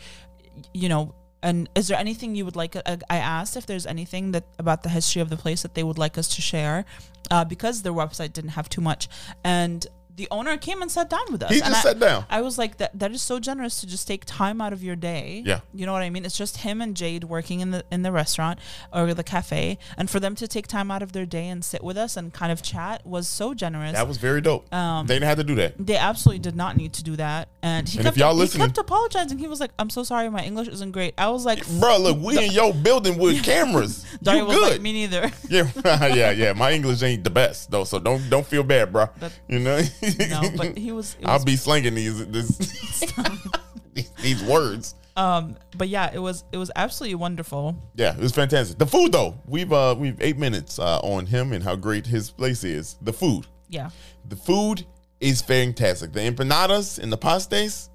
you 0.73 0.89
know 0.89 1.15
and 1.43 1.69
is 1.75 1.89
there 1.89 1.99
anything 1.99 2.35
you 2.35 2.45
would 2.45 2.57
like 2.57 2.77
uh, 2.77 2.97
I 3.11 3.19
asked 3.19 3.57
if 3.57 3.67
there's 3.67 3.87
anything 3.87 4.33
that 4.33 4.45
about 4.59 4.83
the 4.83 4.89
history 4.89 5.21
of 5.23 5.29
the 5.29 5.37
place 5.37 5.63
that 5.63 5.75
they 5.75 5.83
would 5.83 5.99
like 5.99 6.17
us 6.17 6.29
to 6.37 6.43
share 6.43 6.85
uh, 7.31 7.45
because 7.45 7.83
their 7.83 7.93
website 7.93 8.33
didn't 8.33 8.51
have 8.51 8.69
too 8.69 8.81
much. 8.81 9.09
And 9.45 9.87
the 10.15 10.29
owner 10.31 10.57
came 10.59 10.83
and 10.83 10.91
sat 10.91 11.09
down 11.09 11.25
with 11.31 11.43
us 11.43 11.51
He 11.51 11.61
And 11.61 11.67
just 11.73 11.87
I- 11.87 11.91
sat 11.91 11.99
down. 11.99 12.27
I 12.29 12.43
was 12.43 12.59
like, 12.59 12.77
that 12.79 12.99
that 12.99 13.13
is 13.13 13.23
so 13.23 13.41
generous 13.41 13.81
to 13.81 13.87
just 13.87 14.07
take 14.07 14.25
time 14.27 14.61
out 14.61 14.73
of 14.73 14.83
your 14.83 14.95
day. 14.97 15.43
Yeah. 15.47 15.61
You 15.75 15.87
know 15.87 15.93
what 15.93 16.03
I 16.03 16.11
mean? 16.11 16.25
It's 16.25 16.37
just 16.37 16.59
him 16.59 16.81
and 16.83 16.95
Jade 16.97 17.25
working 17.25 17.61
in 17.61 17.71
the 17.71 17.85
in 17.91 18.03
the 18.03 18.13
restaurant 18.13 18.59
or 18.93 19.15
the 19.15 19.25
cafe. 19.25 19.79
And 19.97 20.11
for 20.11 20.21
them 20.21 20.35
to 20.37 20.47
take 20.47 20.67
time 20.67 20.91
out 20.91 21.03
of 21.03 21.13
their 21.13 21.25
day 21.27 21.49
and 21.49 21.65
sit 21.65 21.83
with 21.83 21.97
us 21.97 22.17
and 22.17 22.33
kind 22.33 22.53
of 22.53 22.63
chat 22.63 23.07
was 23.07 23.27
so 23.27 23.55
generous. 23.55 23.93
that 23.95 24.07
was 24.07 24.19
very 24.19 24.41
dope. 24.41 24.73
Um, 24.75 25.07
they 25.07 25.15
didn't 25.15 25.29
have 25.29 25.39
to 25.39 25.45
do 25.45 25.55
that. 25.57 25.75
they 25.79 25.97
absolutely 25.97 26.41
did 26.41 26.57
not 26.57 26.77
need 26.77 26.93
to 26.95 27.03
do 27.03 27.17
that. 27.17 27.49
And 27.63 27.89
he 27.89 27.99
And 27.99 28.05
kept 28.07 28.17
y'all 28.19 28.35
he 28.35 28.41
listening- 28.41 28.67
kept 28.67 28.79
apologizing. 28.79 29.39
He 29.39 29.47
was 29.47 29.61
like, 29.61 29.71
I'm 29.79 29.89
so 29.91 30.03
sorry, 30.03 30.29
my 30.29 30.43
English 30.45 30.69
isn't 30.69 30.93
great. 30.93 31.15
I 31.17 31.31
was 31.31 31.45
like, 31.47 31.67
Bro, 31.81 31.99
look, 31.99 32.19
we 32.21 32.37
in 32.45 32.53
your 32.53 32.75
building 32.75 33.17
with 33.19 33.43
cameras. 33.53 34.05
Daria 34.23 34.41
you 34.43 34.47
was 34.49 34.57
good. 34.59 34.73
like, 34.73 34.81
me 34.83 34.93
neither. 34.93 35.31
Yeah, 35.49 35.71
yeah, 35.85 36.31
yeah. 36.33 36.53
My 36.53 36.73
English 36.73 37.03
ain't 37.03 37.25
the 37.25 37.31
best 37.31 37.71
though, 37.71 37.85
so 37.85 37.99
don't 37.99 38.29
don't 38.29 38.47
feel 38.47 38.63
bad, 38.63 38.93
bro. 38.93 39.07
That- 39.21 39.33
you 39.49 39.59
know, 39.61 39.81
no, 40.31 40.51
but 40.57 40.77
he 40.77 40.93
was, 40.93 41.17
it 41.21 41.27
I'll 41.27 41.45
be 41.45 41.57
slinging 41.57 41.95
these 41.95 42.27
this, 42.27 42.59
these 43.95 44.11
these 44.23 44.43
words. 44.45 44.95
um 45.17 45.57
but 45.77 45.89
yeah, 45.89 46.11
it 46.13 46.19
was 46.19 46.45
it 46.53 46.57
was 46.59 46.71
absolutely 46.77 47.15
wonderful. 47.17 47.77
Yeah, 47.95 48.15
it 48.15 48.21
was 48.21 48.33
fantastic. 48.33 48.79
The 48.79 48.87
food 48.87 49.13
though, 49.13 49.39
we've 49.47 49.73
uh 49.73 49.95
we've 49.99 50.21
eight 50.21 50.39
minutes 50.39 50.79
uh, 50.79 50.99
on 51.01 51.27
him 51.27 51.53
and 51.53 51.63
how 51.63 51.77
great 51.77 52.07
his 52.07 52.31
place 52.31 52.65
is. 52.65 52.97
The 53.03 53.13
food, 53.13 53.47
Yeah. 53.69 53.91
the 54.29 54.37
food 54.37 54.87
is 55.21 55.43
fantastic. 55.43 56.13
The 56.13 56.21
empanadas 56.21 56.99
and 56.99 57.13
the 57.13 57.17
pastes. 57.19 57.89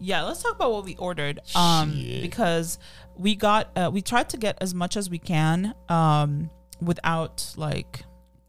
Yeah, 0.00 0.22
let's 0.22 0.42
talk 0.42 0.54
about 0.54 0.70
what 0.70 0.84
we 0.84 0.94
ordered. 0.96 1.40
Um, 1.56 1.92
Shit. 1.96 2.22
because 2.22 2.78
we 3.16 3.34
got 3.34 3.70
uh, 3.76 3.90
we 3.92 4.00
tried 4.02 4.28
to 4.28 4.36
get 4.36 4.56
as 4.60 4.72
much 4.74 4.96
as 4.96 5.10
we 5.10 5.18
can 5.18 5.74
um 5.88 6.50
without 6.80 7.52
like 7.56 8.04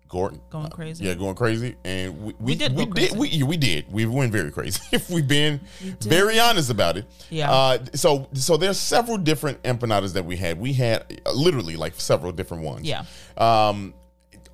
Gordon 0.09 0.41
Going 0.49 0.69
crazy. 0.71 1.05
Yeah, 1.05 1.13
going 1.13 1.35
crazy, 1.35 1.75
and 1.85 2.19
we 2.23 2.33
we, 2.39 2.55
did 2.55 2.75
we 2.75 2.87
did 2.87 3.15
we 3.15 3.43
we 3.43 3.55
did 3.55 3.85
we 3.91 4.07
went 4.07 4.31
very 4.31 4.51
crazy. 4.51 4.81
if 4.91 5.09
we've 5.09 5.27
been 5.27 5.61
very 6.01 6.39
honest 6.39 6.71
about 6.71 6.97
it, 6.97 7.05
Yeah. 7.29 7.51
Uh, 7.51 7.85
so 7.93 8.27
so 8.33 8.57
there's 8.57 8.79
several 8.79 9.17
different 9.17 9.61
empanadas 9.61 10.13
that 10.13 10.25
we 10.25 10.35
had. 10.35 10.59
We 10.59 10.73
had 10.73 11.21
uh, 11.25 11.31
literally 11.31 11.75
like 11.75 11.93
several 11.95 12.31
different 12.31 12.63
ones. 12.63 12.87
Yeah. 12.87 13.05
Um, 13.37 13.93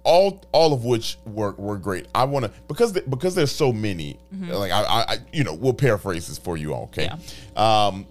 all 0.03 0.43
all 0.51 0.73
of 0.73 0.83
which 0.83 1.17
were 1.25 1.53
were 1.53 1.77
great. 1.77 2.07
I 2.13 2.25
want 2.25 2.45
to 2.45 2.51
because 2.67 2.91
the, 2.91 3.01
because 3.03 3.33
there's 3.33 3.51
so 3.51 3.71
many. 3.71 4.19
Like 4.31 4.73
I, 4.73 4.83
I 4.83 4.99
I 5.07 5.17
you 5.31 5.45
know 5.45 5.53
we'll 5.53 5.73
paraphrase 5.73 6.27
this 6.27 6.37
for 6.37 6.57
you 6.57 6.73
all. 6.73 6.83
Okay. 6.83 7.09
Um, 7.55 8.05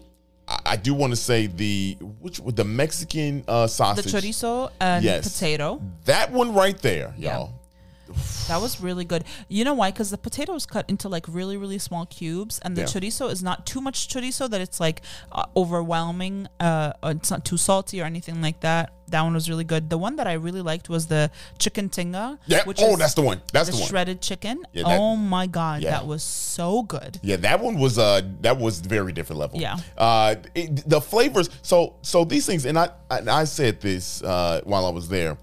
I, 0.49 0.59
I 0.67 0.77
do 0.77 0.95
want 0.95 1.13
to 1.13 1.17
say 1.17 1.47
the 1.47 1.97
which 2.21 2.41
the 2.45 2.65
Mexican 2.65 3.45
uh, 3.49 3.67
The 3.67 4.03
chorizo 4.03 4.71
and 4.81 5.05
Yes. 5.05 5.33
potato. 5.33 5.81
That 6.05 6.33
one 6.33 6.55
right 6.55 6.79
there, 6.81 7.15
y'all. 7.17 7.53
That 8.49 8.61
was 8.61 8.81
really 8.81 9.05
good. 9.05 9.25
You 9.49 9.65
know 9.65 9.75
why? 9.75 9.91
Because 9.91 10.11
the 10.11 10.19
potato 10.19 10.55
is 10.55 10.67
cut 10.67 10.85
into 10.89 11.09
like 11.09 11.27
really, 11.29 11.57
really 11.57 11.79
small 11.79 12.07
cubes, 12.07 12.59
and 12.61 12.77
the 12.77 12.83
Yeah. 12.83 12.87
chorizo 12.89 13.31
is 13.31 13.43
not 13.43 13.67
too 13.67 13.81
much 13.81 14.09
chorizo 14.09 14.49
that 14.51 14.61
it's 14.61 14.81
like 14.81 15.03
uh, 15.33 15.45
overwhelming. 15.57 16.49
Uh, 16.61 16.93
it's 17.05 17.31
not 17.31 17.45
too 17.45 17.57
salty 17.57 18.01
or 18.01 18.05
anything 18.05 18.41
like 18.43 18.61
that. 18.61 18.93
That 19.09 19.23
one 19.23 19.35
was 19.35 19.51
really 19.51 19.65
good. 19.65 19.91
The 19.91 19.99
one 19.99 20.17
that 20.17 20.27
I 20.27 20.33
really 20.35 20.63
liked 20.63 20.89
was 20.89 21.07
the 21.07 21.31
chicken 21.59 21.89
tinga. 21.91 22.39
Yeah. 22.47 22.65
which 22.65 22.81
oh, 22.83 22.93
is 22.93 22.99
that's 22.99 23.15
the 23.15 23.23
one. 23.23 23.41
That's 23.53 23.69
the 23.69 23.73
the 23.77 23.81
one. 23.81 23.89
shredded 23.89 24.21
chicken. 24.23 24.63
Yeah, 24.73 24.85
that- 24.85 24.99
oh 24.99 25.15
my 25.17 25.47
god, 25.47 25.83
Yeah. 25.83 25.91
that 25.91 26.07
was 26.07 26.23
so 26.23 26.83
good. 26.83 27.19
Yeah, 27.23 27.37
that 27.37 27.61
one 27.61 27.79
was 27.79 27.99
uh 27.99 28.23
that 28.41 28.59
was 28.59 28.81
very 28.81 29.13
different 29.13 29.41
level. 29.41 29.61
Yeah. 29.61 29.77
Uh 29.97 30.37
it, 30.55 30.89
the 30.89 31.01
flavors 31.01 31.51
so 31.63 31.95
so 32.03 32.25
these 32.25 32.47
things 32.47 32.65
and 32.67 32.79
I 32.79 32.89
and 33.11 33.29
I 33.29 33.45
said 33.45 33.81
this 33.81 34.23
uh 34.23 34.61
while 34.65 34.87
I 34.87 34.91
was 34.91 35.09
there. 35.09 35.37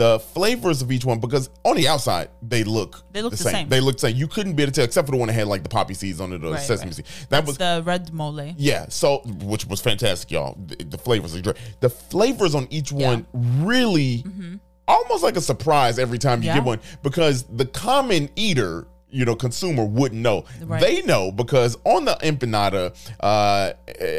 The 0.00 0.18
flavors 0.18 0.80
of 0.80 0.90
each 0.90 1.04
one 1.04 1.18
because 1.20 1.50
on 1.62 1.76
the 1.76 1.86
outside 1.86 2.30
they 2.40 2.64
look 2.64 3.02
They 3.12 3.20
look 3.20 3.32
the 3.32 3.36
same. 3.36 3.68
They 3.68 3.80
look 3.80 3.96
the 3.96 4.08
same. 4.08 4.16
You 4.16 4.28
couldn't 4.28 4.54
be 4.54 4.62
able 4.62 4.72
to 4.72 4.76
tell 4.76 4.84
except 4.86 5.06
for 5.06 5.12
the 5.12 5.18
one 5.18 5.26
that 5.26 5.34
had 5.34 5.46
like 5.46 5.62
the 5.62 5.68
poppy 5.68 5.92
seeds 5.92 6.22
on 6.22 6.32
it 6.32 6.42
or 6.42 6.52
Right, 6.52 6.60
sesame 6.62 6.86
right. 6.88 6.94
seeds. 6.94 7.26
That 7.28 7.40
It's 7.40 7.48
was 7.48 7.58
the 7.58 7.82
red 7.84 8.10
mole. 8.10 8.40
yeah, 8.56 8.86
so 8.88 9.18
which 9.42 9.66
was 9.66 9.82
fantastic, 9.82 10.30
y'all. 10.30 10.56
The, 10.66 10.76
the 10.84 10.96
flavors 10.98 11.36
are 11.36 11.42
great. 11.42 11.56
The 11.80 11.90
flavors 11.90 12.54
on 12.54 12.66
each 12.70 12.90
Yeah. 12.92 13.08
one 13.08 13.26
really 13.62 14.24
almost 14.88 15.22
like 15.22 15.36
a 15.36 15.40
surprise 15.42 15.98
every 15.98 16.18
time 16.18 16.42
you 16.42 16.46
Yeah. 16.48 16.54
get 16.54 16.64
one 16.64 16.80
because 17.02 17.42
the 17.44 17.66
common 17.66 18.30
eater, 18.36 18.86
you 19.12 19.24
know, 19.24 19.34
consumer 19.36 19.84
wouldn't 19.84 20.20
know. 20.22 20.44
Right. 20.62 20.80
They 20.80 21.02
know 21.02 21.30
because 21.30 21.76
on 21.84 22.06
the 22.06 22.16
empanada, 22.22 22.94
uh, 23.20 23.72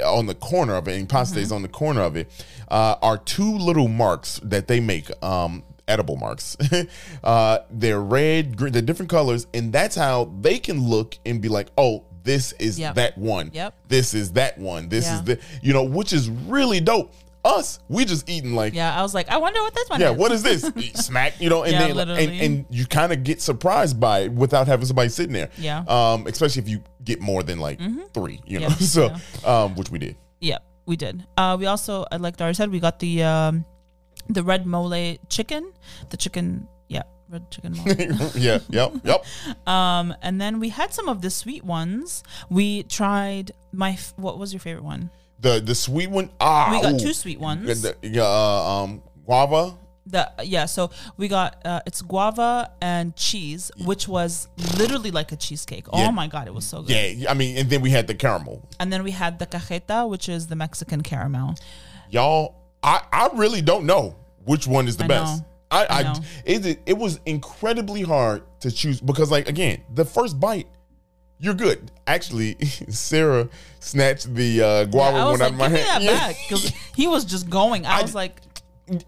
on 0.05 0.27
the 0.27 0.35
corner 0.35 0.75
of 0.75 0.87
it, 0.87 0.97
and 0.99 1.09
pasta 1.09 1.35
Mm-hmm. 1.37 1.43
is 1.43 1.51
on 1.51 1.61
the 1.63 1.67
corner 1.69 2.01
of 2.01 2.15
it, 2.15 2.29
uh, 2.69 2.95
are 3.01 3.17
two 3.17 3.57
little 3.57 3.87
marks 3.87 4.39
that 4.43 4.67
they 4.67 4.79
make. 4.79 5.09
Um, 5.23 5.63
edible 5.91 6.15
marks. 6.17 6.57
uh, 7.23 7.59
they're 7.69 8.01
red, 8.01 8.57
green, 8.57 8.73
they're 8.73 8.81
different 8.81 9.09
colors, 9.11 9.47
and 9.53 9.71
that's 9.73 9.95
how 9.95 10.31
they 10.41 10.57
can 10.59 10.87
look 10.87 11.17
and 11.25 11.41
be 11.41 11.49
like, 11.49 11.67
oh, 11.77 12.05
this 12.23 12.53
is 12.53 12.79
Yep. 12.79 12.95
that 12.95 13.17
one. 13.17 13.51
Yep. 13.53 13.73
This 13.87 14.13
is 14.13 14.31
that 14.33 14.57
one. 14.57 14.89
This 14.89 15.05
Yeah. 15.05 15.15
is 15.15 15.23
the 15.23 15.39
you 15.61 15.73
know, 15.73 15.83
which 15.83 16.13
is 16.13 16.29
really 16.29 16.79
dope. 16.79 17.13
Us, 17.43 17.79
we 17.89 18.05
just 18.05 18.29
eating 18.29 18.53
like 18.53 18.75
Yeah, 18.75 18.95
I 18.95 19.01
was 19.01 19.15
like, 19.15 19.27
I 19.27 19.37
wonder 19.37 19.59
what 19.61 19.73
this 19.73 19.89
one 19.89 19.99
yeah, 19.99 20.11
is. 20.11 20.17
what 20.17 20.31
is 20.31 20.43
this? 20.43 20.61
Smack, 21.07 21.41
you 21.41 21.49
know, 21.49 21.63
and 21.63 21.71
Yeah, 21.71 21.79
then 21.79 21.89
and, 21.89 21.97
literally. 21.97 22.39
and 22.45 22.65
you 22.69 22.85
kind 22.85 23.11
of 23.11 23.23
get 23.23 23.41
surprised 23.41 23.99
by 23.99 24.19
it 24.25 24.31
without 24.31 24.67
having 24.67 24.85
somebody 24.85 25.09
sitting 25.09 25.33
there. 25.33 25.49
Yeah. 25.57 25.79
Um, 25.87 26.27
especially 26.27 26.61
if 26.61 26.69
you 26.69 26.83
get 27.03 27.19
more 27.19 27.41
than 27.41 27.57
like 27.57 27.79
three, 28.13 28.41
you 28.45 28.59
know. 28.59 28.67
Yeah, 28.69 28.75
So 28.75 29.15
um, 29.43 29.73
which 29.73 29.89
we 29.89 29.97
did. 29.97 30.17
Yeah, 30.39 30.59
we 30.85 30.95
did. 30.95 31.25
Uh, 31.35 31.57
we 31.59 31.65
also, 31.65 32.05
uh, 32.11 32.19
like 32.21 32.37
Dari 32.37 32.53
said, 32.53 32.69
we 32.69 32.79
got 32.79 32.99
the 32.99 33.23
um, 33.23 33.65
the 34.29 34.43
red 34.43 34.65
mole 34.65 35.17
chicken, 35.29 35.71
the 36.09 36.17
chicken, 36.17 36.67
yeah, 36.87 37.03
red 37.29 37.49
chicken 37.51 37.75
mole. 37.75 37.87
yeah, 38.35 38.59
yep, 38.69 38.93
yep. 39.03 39.25
um, 39.67 40.13
and 40.21 40.39
then 40.39 40.59
we 40.59 40.69
had 40.69 40.93
some 40.93 41.09
of 41.09 41.21
the 41.21 41.29
sweet 41.29 41.63
ones. 41.63 42.23
We 42.49 42.83
tried 42.83 43.51
my. 43.71 43.91
F- 43.91 44.13
what 44.17 44.37
was 44.37 44.53
your 44.53 44.59
favorite 44.59 44.83
one? 44.85 45.09
The 45.39 45.59
the 45.59 45.75
sweet 45.75 46.09
one. 46.09 46.29
Ah, 46.39 46.69
We 46.71 46.81
got 46.81 46.93
ooh. 46.93 46.99
two 46.99 47.13
sweet 47.13 47.39
ones. 47.39 47.81
The- 47.81 47.95
yeah, 48.03 48.23
uh, 48.23 48.83
um, 48.83 49.01
guava. 49.25 49.77
The 50.05 50.31
yeah, 50.43 50.65
so 50.65 50.89
we 51.17 51.27
got 51.27 51.61
uh, 51.65 51.81
it's 51.85 52.01
guava 52.01 52.71
and 52.81 53.15
cheese, 53.15 53.71
which 53.85 54.07
was 54.07 54.47
literally 54.77 55.11
like 55.11 55.31
a 55.31 55.35
cheesecake. 55.35 55.85
Yeah. 55.93 56.07
Oh 56.07 56.11
my 56.11 56.27
god, 56.27 56.47
it 56.47 56.53
was 56.53 56.65
so 56.65 56.81
good. 56.81 56.91
Yeah, 57.17 57.29
I 57.31 57.33
mean, 57.35 57.57
and 57.57 57.69
then 57.69 57.81
we 57.81 57.91
had 57.91 58.07
the 58.07 58.15
caramel. 58.15 58.67
And 58.79 58.91
then 58.91 59.03
we 59.03 59.11
had 59.11 59.37
the 59.39 59.45
cajeta, 59.45 60.09
which 60.09 60.27
is 60.27 60.47
the 60.47 60.55
Mexican 60.55 61.01
caramel. 61.01 61.55
y'all 62.09 62.60
i 62.83 63.01
i 63.11 63.29
really 63.35 63.61
don't 63.61 63.85
know 63.85 64.15
which 64.45 64.67
one 64.67 64.87
is 64.87 64.97
the 64.97 65.03
I 65.05 65.07
best 65.07 65.41
know. 65.41 65.47
i 65.71 65.85
I 65.85 66.01
i, 66.11 66.15
it, 66.45 66.79
it 66.85 66.97
was 66.97 67.19
incredibly 67.25 68.01
hard 68.01 68.43
to 68.61 68.71
choose 68.71 68.99
because 69.01 69.31
like 69.31 69.47
again 69.47 69.83
the 69.93 70.05
first 70.05 70.39
bite 70.39 70.67
you're 71.39 71.53
good 71.55 71.91
actually 72.07 72.55
sarah 72.89 73.49
snatched 73.79 74.33
the 74.35 74.61
uh 74.61 74.83
guava 74.85 75.17
was 75.31 75.39
one 75.39 75.41
out 75.41 75.51
of 75.51 75.57
my 75.57 75.69
hand 75.69 76.05
back 76.05 76.35
because 76.47 76.71
he 76.95 77.07
was 77.07 77.25
just 77.25 77.49
going. 77.49 77.85
I, 77.85 77.99
I- 77.99 78.01
was 78.03 78.13
like, 78.13 78.41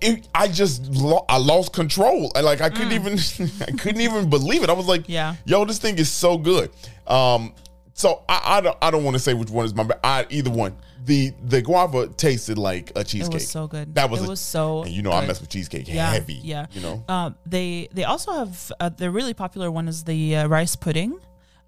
it, 0.01 0.28
i 0.34 0.47
just 0.47 0.86
lo- 0.88 1.26
i 1.28 1.38
lost 1.38 1.74
control 1.74 2.32
I, 2.36 2.41
like 2.41 2.61
i 2.61 2.69
couldn't 2.69 2.93
even 2.93 3.13
i 3.67 3.71
couldn't 3.71 4.01
even 4.01 4.30
believe 4.30 4.63
it 4.63 4.69
i 4.69 4.74
was 4.74 4.86
like 4.88 5.01
Mm. 5.03 5.09
Yeah. 5.09 5.36
yo 5.45 5.65
this 5.65 5.78
thing 5.80 5.97
is 5.97 6.09
so 6.09 6.38
good 6.38 6.69
um 7.05 7.53
so 7.93 8.24
i 8.30 8.39
i 8.57 8.61
don't, 8.61 8.78
I 8.82 8.89
don't 8.91 9.03
want 9.03 9.15
to 9.15 9.19
say 9.19 9.34
which 9.34 9.49
one 9.49 9.65
is 9.65 9.74
my 9.76 9.88
I, 10.03 10.26
either 10.30 10.49
one 10.51 10.76
the 11.06 11.34
the 11.43 11.62
guava 11.62 12.08
tasted 12.08 12.58
like 12.58 12.91
a 12.95 13.04
cheesecake 13.04 13.32
It 13.32 13.34
was 13.36 13.49
so 13.49 13.68
good. 13.68 13.93
that 13.95 14.10
was 14.10 14.22
It 14.22 14.26
a- 14.26 14.30
was 14.30 14.39
so 14.39 14.84
and 14.84 14.91
you 14.91 15.01
know 15.01 15.12
i 15.12 15.22
good. 15.22 15.28
mess 15.28 15.41
with 15.41 15.49
cheesecake 15.49 15.88
yeah, 15.88 16.12
heavy 16.12 16.36
yeah. 16.43 16.68
you 16.72 16.82
know 16.82 17.04
um, 17.08 17.36
they 17.45 17.88
they 17.93 18.04
also 18.06 18.32
have 18.34 18.72
uh, 18.80 18.89
the 18.89 19.10
really 19.12 19.34
popular 19.34 19.70
one 19.72 19.88
is 19.88 20.04
the 20.06 20.36
uh, 20.38 20.47
rice 20.47 20.76
pudding, 20.76 21.20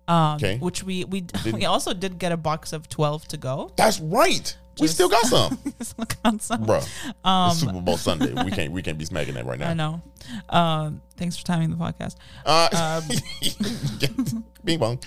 um, 0.08 0.36
Okay. 0.36 0.58
which 0.60 0.84
we 0.84 1.04
we 1.06 1.26
we 1.54 1.66
also 1.66 1.94
did 1.94 2.18
get 2.20 2.32
a 2.32 2.38
box 2.38 2.74
of 2.74 2.88
twelve 2.90 3.28
to 3.30 3.38
go. 3.38 3.72
That's 3.76 4.00
right. 4.00 4.56
we 4.80 4.88
still 4.88 5.10
got 5.10 5.26
some, 5.26 5.58
Just 5.80 5.98
look 5.98 6.16
on 6.26 6.40
some. 6.40 6.64
bro. 6.66 6.80
it's 6.80 7.60
Super 7.60 7.82
Bowl 7.82 7.98
Sunday. 7.98 8.32
We 8.44 8.52
can't 8.58 8.72
we 8.72 8.82
can't 8.82 8.98
be 8.98 9.06
smacking 9.06 9.34
that 9.36 9.46
right 9.46 9.60
now. 9.60 9.70
I 9.70 9.74
know. 9.74 10.02
Um, 10.50 11.02
thanks 11.18 11.38
for 11.38 11.44
timing 11.46 11.70
the 11.70 11.76
podcast. 11.78 12.16
Uh, 12.46 13.02
Um, 13.04 14.44
Bing 14.64 14.80
bong. 14.80 15.00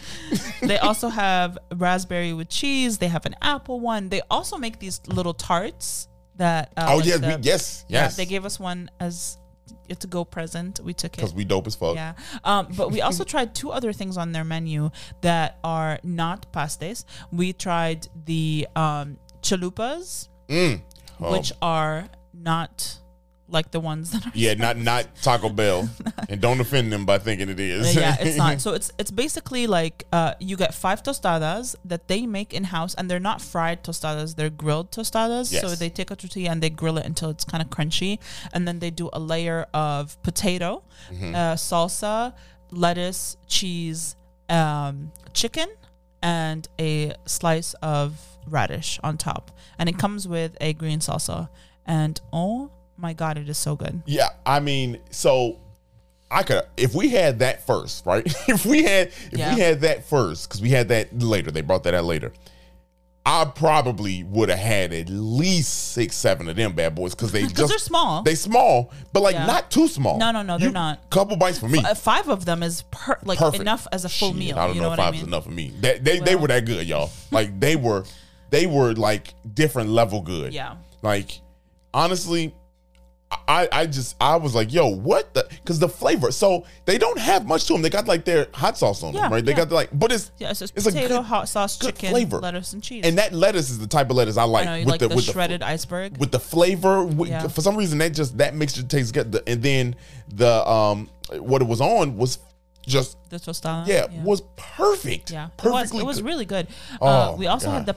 they 0.63 0.79
also 0.79 1.09
have 1.09 1.59
raspberry 1.75 2.33
with 2.33 2.49
cheese. 2.49 2.99
They 2.99 3.09
have 3.09 3.27
an 3.27 3.35
apple 3.43 3.81
one. 3.81 4.09
They 4.09 4.21
also 4.31 4.57
make 4.57 4.79
these 4.79 5.01
little 5.09 5.35
tarts 5.35 6.09
that. 6.37 6.73
Uh, 6.77 6.87
Oh 6.91 6.97
like 6.97 7.07
yeah, 7.07 7.17
the- 7.17 7.27
we, 7.39 7.43
yes, 7.43 7.85
yeah, 7.89 8.03
yes. 8.05 8.17
they 8.17 8.27
gave 8.27 8.45
us 8.45 8.59
one 8.61 8.91
as 9.01 9.37
a 9.91 9.95
to 9.97 10.07
go 10.07 10.25
present. 10.25 10.81
We 10.81 10.93
took 10.95 11.13
it. 11.15 11.17
because 11.17 11.35
we 11.35 11.45
dope 11.45 11.67
as 11.67 11.75
fuck. 11.75 11.95
Yeah. 11.97 12.13
Um, 12.45 12.69
but 12.77 12.91
we 12.93 13.01
also 13.01 13.25
tried 13.25 13.55
two 13.55 13.71
other 13.71 13.93
things 13.93 14.17
on 14.17 14.33
their 14.33 14.45
menu 14.45 14.91
that 15.23 15.59
are 15.65 15.99
not 16.03 16.53
pastes. 16.53 17.05
We 17.33 17.53
tried 17.53 18.07
the 18.27 18.69
um, 18.77 19.19
chalupas, 19.43 20.29
Mm. 20.49 20.81
Um, 21.21 21.33
which 21.33 21.53
are 21.61 22.09
not 22.33 22.99
like 23.51 23.71
the 23.71 23.81
ones 23.81 24.11
that 24.11 24.27
are. 24.27 24.33
yeah, 24.35 24.55
not 24.55 24.77
not 24.93 25.07
Taco 25.23 25.49
Bell, 25.49 25.89
and 26.29 26.41
don't 26.41 26.61
offend 26.61 26.93
them 26.93 27.07
by 27.07 27.19
thinking 27.19 27.49
it 27.49 27.59
is. 27.59 27.95
yeah, 27.97 28.17
it's 28.21 28.37
not. 28.37 28.61
So 28.65 28.75
it's 28.75 28.91
it's 28.99 29.11
basically 29.11 29.67
like 29.67 30.05
uh, 30.13 30.35
you 30.41 30.57
get 30.57 30.75
five 30.75 31.03
tostadas 31.03 31.75
that 31.85 32.09
they 32.09 32.27
make 32.27 32.53
in 32.53 32.65
house, 32.65 32.95
and 32.95 33.11
they're 33.11 33.19
not 33.31 33.41
fried 33.41 33.83
tostadas; 33.83 34.37
they're 34.37 34.51
grilled 34.51 34.91
tostadas. 34.93 35.47
So 35.61 35.69
they 35.75 35.89
take 35.91 36.11
a 36.11 36.17
tortilla 36.17 36.51
and 36.51 36.63
they 36.63 36.71
grill 36.71 36.99
it 36.99 37.07
until 37.07 37.31
it's 37.31 37.45
kind 37.45 37.63
of 37.63 37.71
crunchy, 37.71 38.19
and 38.53 38.67
then 38.69 38.79
they 38.81 38.91
do 38.91 39.09
a 39.13 39.21
layer 39.21 39.67
of 39.73 40.21
potato, 40.23 40.83
Mm-hmm. 41.11 41.35
uh, 41.35 41.55
salsa, 41.55 42.35
lettuce, 42.71 43.37
cheese, 43.47 44.17
um, 44.49 45.11
chicken, 45.33 45.69
and 46.23 46.69
a 46.79 47.13
slice 47.27 47.75
of 47.83 48.19
radish 48.47 48.99
on 49.03 49.17
top, 49.17 49.51
and 49.79 49.89
it 49.89 49.99
comes 49.99 50.27
with 50.29 50.57
a 50.61 50.73
green 50.75 50.99
salsa. 51.01 51.49
And 51.87 52.21
oh 52.33 52.71
my 52.99 53.13
god, 53.15 53.39
it 53.39 53.49
is 53.49 53.57
so 53.59 53.77
good. 53.77 54.03
Yeah, 54.07 54.29
I 54.45 54.61
mean, 54.61 54.99
so 55.11 55.59
I 56.31 56.43
could 56.43 56.63
if 56.77 56.95
we 56.95 57.09
had 57.09 57.39
that 57.39 57.67
first, 57.67 58.05
right? 58.05 58.23
if 58.49 58.67
we 58.67 58.83
had 58.83 59.09
if 59.33 59.39
Yeah. 59.39 59.55
we 59.55 59.61
had 59.61 59.81
that 59.83 60.05
first, 60.09 60.49
because 60.49 60.61
we 60.61 60.71
had 60.71 60.89
that 60.89 61.17
later, 61.19 61.51
they 61.51 61.61
brought 61.63 61.85
that 61.85 61.95
out 61.95 62.05
later. 62.05 62.33
I 63.27 63.45
probably 63.45 64.25
would 64.25 64.49
have 64.49 64.59
had 64.59 64.91
at 64.95 65.11
least 65.11 65.93
six, 65.93 66.17
seven 66.17 66.49
of 66.49 66.57
them 66.57 66.73
bad 66.73 66.95
boys 66.95 67.15
because 67.15 67.31
they 67.31 67.43
Because 67.47 67.55
just 67.57 67.69
they're 67.69 67.79
small. 67.79 68.23
They 68.23 68.35
small, 68.35 68.91
but 69.13 69.21
like 69.23 69.35
Yeah. 69.35 69.45
not 69.45 69.71
too 69.71 69.87
small. 69.87 70.17
No, 70.19 70.31
no, 70.31 70.41
no, 70.43 70.57
they're 70.57 70.71
not. 70.71 71.11
Couple 71.11 71.37
bites 71.37 71.59
for 71.59 71.69
me. 71.69 71.81
uh, 71.85 71.95
five 71.95 72.29
of 72.31 72.47
them 72.47 72.63
is 72.63 72.83
per- 72.91 73.19
like 73.25 73.39
Perfect. 73.39 73.61
enough 73.61 73.87
as 73.93 74.07
a 74.07 74.09
full 74.09 74.31
Shit, 74.31 74.39
meal. 74.39 74.59
I 74.59 74.67
don't 74.67 74.77
you 74.77 74.81
know, 74.81 74.89
know, 74.89 74.93
if 74.95 74.99
five 74.99 75.13
I 75.13 75.17
is 75.19 75.23
enough 75.25 75.45
for 75.45 75.51
me. 75.51 75.75
They 75.79 75.99
they, 75.99 76.21
they 76.21 76.37
were 76.37 76.49
that 76.49 76.65
good, 76.65 76.87
y'all. 76.87 77.11
Like 77.31 77.61
they 77.61 77.77
were 77.77 78.05
they 78.49 78.67
were 78.67 78.95
like 78.95 79.35
different 79.53 79.91
level 79.91 80.23
good. 80.23 80.55
Yeah. 80.55 80.77
Like 81.03 81.41
honestly, 81.93 82.55
I, 83.47 83.69
I 83.71 83.87
just 83.87 84.17
I 84.21 84.37
was 84.37 84.55
like, 84.55 84.73
yo, 84.73 84.87
what 84.89 85.35
the? 85.35 85.47
Because 85.51 85.79
the 85.79 85.89
flavor. 85.89 86.31
So 86.33 86.65
they 86.87 86.97
don't 86.97 87.19
have 87.19 87.47
much 87.47 87.67
to 87.67 87.75
them. 87.75 87.83
They 87.83 87.91
got 87.91 88.07
like 88.09 88.25
their 88.25 88.47
hot 88.55 88.79
sauce 88.79 89.03
on 89.03 89.13
Yeah, 89.13 89.23
them, 89.23 89.33
right? 89.33 89.45
They 89.45 89.53
yeah. 89.53 89.57
got 89.59 89.69
the, 89.69 89.75
like, 89.75 89.91
but 89.93 90.13
it's 90.13 90.31
Yeah, 90.39 90.51
it's 90.51 90.63
it's 90.63 90.71
a 90.73 90.83
potato, 90.91 91.09
good- 91.19 91.25
hot 91.25 91.49
sauce, 91.49 91.77
good 91.77 91.95
chicken, 91.95 92.11
flavor. 92.11 92.39
lettuce, 92.39 92.73
and 92.73 92.83
cheese. 92.83 93.05
and 93.05 93.19
that 93.19 93.35
lettuce 93.35 93.69
is 93.69 93.79
the 93.79 93.87
type 93.87 94.09
of 94.09 94.17
lettuce 94.17 94.39
I 94.39 94.45
like. 94.45 94.67
I 94.67 94.77
know 94.79 94.81
with 94.81 94.89
like 94.89 95.01
the, 95.01 95.09
the, 95.09 95.17
with 95.17 95.25
shredded 95.27 95.61
the, 95.61 95.67
iceberg. 95.67 96.17
with 96.17 96.31
the 96.31 96.41
flavor. 96.41 97.05
With, 97.05 97.29
Yeah. 97.29 97.49
For 97.49 97.61
some 97.61 97.77
reason, 97.77 97.99
that 97.99 98.15
just 98.15 98.39
that 98.39 98.55
mixture 98.55 98.83
tastes 98.83 99.13
good. 99.13 99.31
The- 99.33 99.47
And 99.47 99.63
then 99.63 99.97
the 100.29 100.67
um 100.67 101.11
what 101.39 101.61
it 101.61 101.67
was 101.69 101.83
on 101.83 102.17
was 102.17 102.39
just 102.87 103.19
the 103.29 103.37
tostada. 103.37 103.87
yeah, 103.87 104.07
was 104.23 104.41
perfect. 104.57 105.31
Yeah, 105.31 105.49
it 105.49 105.65
was, 105.65 105.73
perfectly 105.83 106.01
it 106.01 106.07
was 106.07 106.23
really 106.23 106.47
good. 106.47 106.69
Oh, 107.03 107.07
uh, 107.07 107.37
we 107.37 107.47
also 107.47 107.67
God. 107.67 107.75
Had 107.75 107.87
the 107.87 107.93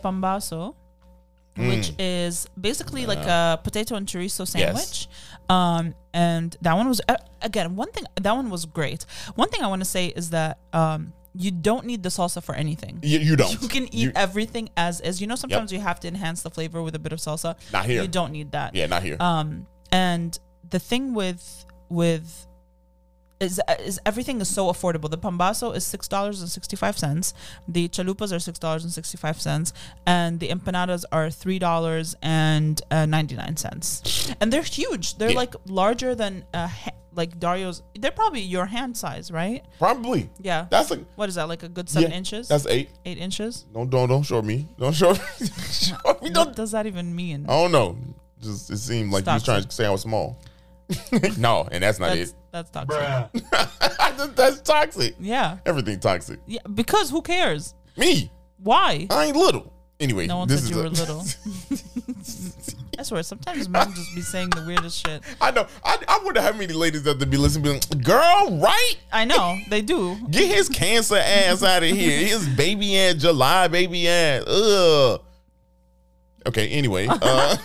pambazo, 1.55 1.69
which 1.69 1.93
is 1.99 2.47
basically 2.59 3.05
like 3.05 3.19
a 3.25 3.59
potato 3.63 3.95
and 3.95 4.07
chorizo 4.07 4.47
sandwich. 4.47 5.07
Um, 5.49 5.95
and 6.13 6.55
that 6.61 6.75
one 6.75 6.87
was 6.87 7.01
uh, 7.09 7.15
again 7.41 7.75
one 7.75 7.91
thing. 7.91 8.05
That 8.21 8.33
one 8.35 8.49
was 8.49 8.65
great. 8.65 9.05
One 9.35 9.49
thing 9.49 9.61
I 9.61 9.67
want 9.67 9.81
to 9.81 9.89
say 9.89 10.07
is 10.07 10.29
that 10.31 10.59
um, 10.73 11.13
you 11.35 11.51
don't 11.51 11.85
need 11.85 12.03
the 12.03 12.09
salsa 12.09 12.41
for 12.43 12.55
anything. 12.55 12.99
You, 13.01 13.19
you 13.19 13.35
don't. 13.35 13.61
You 13.61 13.67
can 13.67 13.83
eat 13.93 13.93
You- 13.93 14.11
everything 14.15 14.69
as 14.77 15.01
is. 15.01 15.19
You 15.21 15.27
know, 15.27 15.35
sometimes 15.35 15.71
you 15.73 15.79
have 15.79 15.99
to 16.01 16.07
enhance 16.07 16.41
the 16.43 16.49
flavor 16.49 16.81
with 16.81 16.95
a 16.95 16.99
bit 16.99 17.11
of 17.13 17.19
salsa. 17.19 17.55
Not 17.73 17.85
here. 17.85 18.01
You 18.01 18.07
don't 18.07 18.31
need 18.31 18.51
that. 18.53 18.75
yeah, 18.75 18.85
not 18.87 19.03
here. 19.03 19.17
Um, 19.19 19.67
and 19.91 20.37
the 20.69 20.79
thing 20.79 21.13
with 21.13 21.65
with 21.89 22.47
is 23.41 23.59
is 23.79 23.99
everything 24.05 24.39
is 24.39 24.47
so 24.47 24.67
affordable. 24.71 25.09
The 25.09 25.17
pambazo 25.17 25.75
is 25.75 25.83
six 25.85 26.07
dollars 26.07 26.41
and 26.41 26.49
sixty 26.49 26.75
five 26.75 26.97
cents. 26.97 27.33
The 27.67 27.89
chalupas 27.89 28.31
are 28.33 28.39
six 28.39 28.59
dollars 28.59 28.83
and 28.83 28.93
sixty 28.93 29.17
five 29.17 29.41
cents, 29.41 29.73
and 30.05 30.39
the 30.39 30.49
empanadas 30.49 31.03
are 31.11 31.29
three 31.29 31.59
dollars 31.59 32.15
and 32.21 32.81
uh, 32.91 33.05
ninety 33.05 33.35
nine 33.35 33.57
cents. 33.57 34.33
And 34.39 34.53
they're 34.53 34.61
huge. 34.61 35.17
They're 35.17 35.31
Yeah. 35.31 35.35
like 35.43 35.55
larger 35.65 36.15
than 36.15 36.45
uh, 36.53 36.67
ha- 36.67 36.91
like 37.13 37.39
Dario's. 37.39 37.81
They're 37.99 38.11
probably 38.11 38.41
your 38.41 38.65
hand 38.67 38.95
size, 38.95 39.31
right? 39.31 39.65
Probably. 39.79 40.29
Yeah. 40.39 40.67
That's 40.69 40.91
like 40.91 41.03
what 41.15 41.27
is 41.27 41.35
that? 41.35 41.47
Like 41.49 41.63
a 41.63 41.69
good 41.69 41.89
seven 41.89 42.11
yeah, 42.11 42.17
inches? 42.17 42.47
That's 42.47 42.67
eight. 42.67 42.89
eight 43.05 43.17
inches. 43.17 43.65
Don't 43.73 43.89
don't 43.89 44.07
don't 44.07 44.23
show 44.23 44.41
me. 44.41 44.67
Don't 44.77 44.93
show 44.93 45.13
me. 45.13 45.19
show 45.71 45.95
me. 45.95 46.29
What 46.29 46.33
Don't. 46.33 46.55
does 46.55 46.71
that 46.71 46.85
even 46.85 47.15
mean? 47.15 47.45
I 47.49 47.53
don't 47.61 47.71
know. 47.71 47.97
Just 48.39 48.69
it 48.71 48.77
seemed 48.77 49.11
like 49.11 49.25
you 49.25 49.33
was 49.33 49.43
Stop 49.43 49.53
trying 49.55 49.63
to 49.63 49.71
say 49.71 49.85
I 49.85 49.89
was 49.91 50.01
small. 50.01 50.37
no, 51.37 51.67
and 51.71 51.83
that's 51.83 51.99
not 51.99 52.09
that's 52.15 52.31
it. 52.31 52.35
That's 52.51 52.69
toxic. 52.69 52.99
That's- 53.51 54.29
that's 54.35 54.61
toxic. 54.61 55.15
Yeah. 55.19 55.57
Everything 55.65 55.99
toxic. 55.99 56.39
Yeah. 56.45 56.59
Because 56.73 57.09
who 57.09 57.21
cares? 57.21 57.73
Me, 57.97 58.29
Why? 58.61 59.07
I 59.09 59.25
ain't 59.25 59.35
little. 59.37 59.73
Anyway, 59.99 60.25
No 60.27 60.39
one 60.39 60.47
this 60.47 60.61
said 60.67 60.71
is 60.71 60.75
you 60.75 60.79
a- 60.79 60.83
were 60.83 60.89
little. 60.89 61.23
I 62.99 63.03
swear, 63.03 63.23
sometimes 63.23 63.67
men 63.69 63.91
just 63.93 64.13
be 64.13 64.21
saying 64.21 64.49
the 64.51 64.63
weirdest 64.65 65.05
shit. 65.05 65.23
I 65.39 65.49
know. 65.51 65.65
I, 65.83 65.97
I 66.07 66.19
wonder 66.23 66.41
how 66.41 66.51
many 66.53 66.73
ladies 66.73 67.01
that 67.03 67.19
to 67.19 67.25
be 67.25 67.37
listening, 67.37 67.63
be 67.63 67.69
like, 67.71 68.03
girl, 68.03 68.59
right? 68.61 68.95
I 69.11 69.25
know 69.25 69.57
they 69.69 69.81
do. 69.81 70.17
Get 70.29 70.53
his 70.55 70.69
cancer 70.69 71.15
ass 71.17 71.63
out 71.63 71.81
of 71.83 71.89
here. 71.89 72.27
His 72.27 72.47
baby 72.49 72.97
ass, 72.99 73.15
July 73.15 73.67
baby 73.69 74.07
ass. 74.07 74.43
Ugh. 74.45 75.21
Okay. 76.47 76.67
Anyway. 76.69 77.07
Uh, 77.09 77.57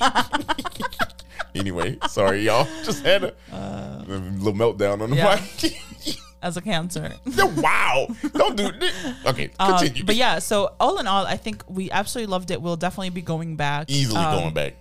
anyway, 1.54 1.98
sorry, 2.08 2.42
y'all. 2.44 2.66
Just 2.84 3.04
had 3.04 3.24
a, 3.24 3.28
Uh, 3.52 3.56
a 3.56 3.81
little 4.06 4.52
meltdown 4.52 5.00
on 5.02 5.10
the 5.10 5.16
yeah. 5.16 5.40
mic. 5.62 5.78
As 6.42 6.56
a 6.56 6.60
cancer. 6.60 7.12
wow! 7.56 8.08
Don't 8.34 8.56
do 8.56 8.72
this. 8.72 8.92
Okay, 9.26 9.50
Um, 9.60 9.78
continue. 9.78 10.02
but 10.04 10.16
yeah, 10.16 10.40
so 10.40 10.74
all 10.80 10.98
in 10.98 11.06
all, 11.06 11.24
I 11.24 11.36
think 11.36 11.62
we 11.68 11.88
absolutely 11.90 12.32
loved 12.32 12.50
it. 12.50 12.60
We'll 12.60 12.74
definitely 12.76 13.10
be 13.10 13.22
going 13.22 13.54
back. 13.54 13.88
easily 13.88 14.18
Um, 14.18 14.40
going 14.40 14.54
back. 14.54 14.74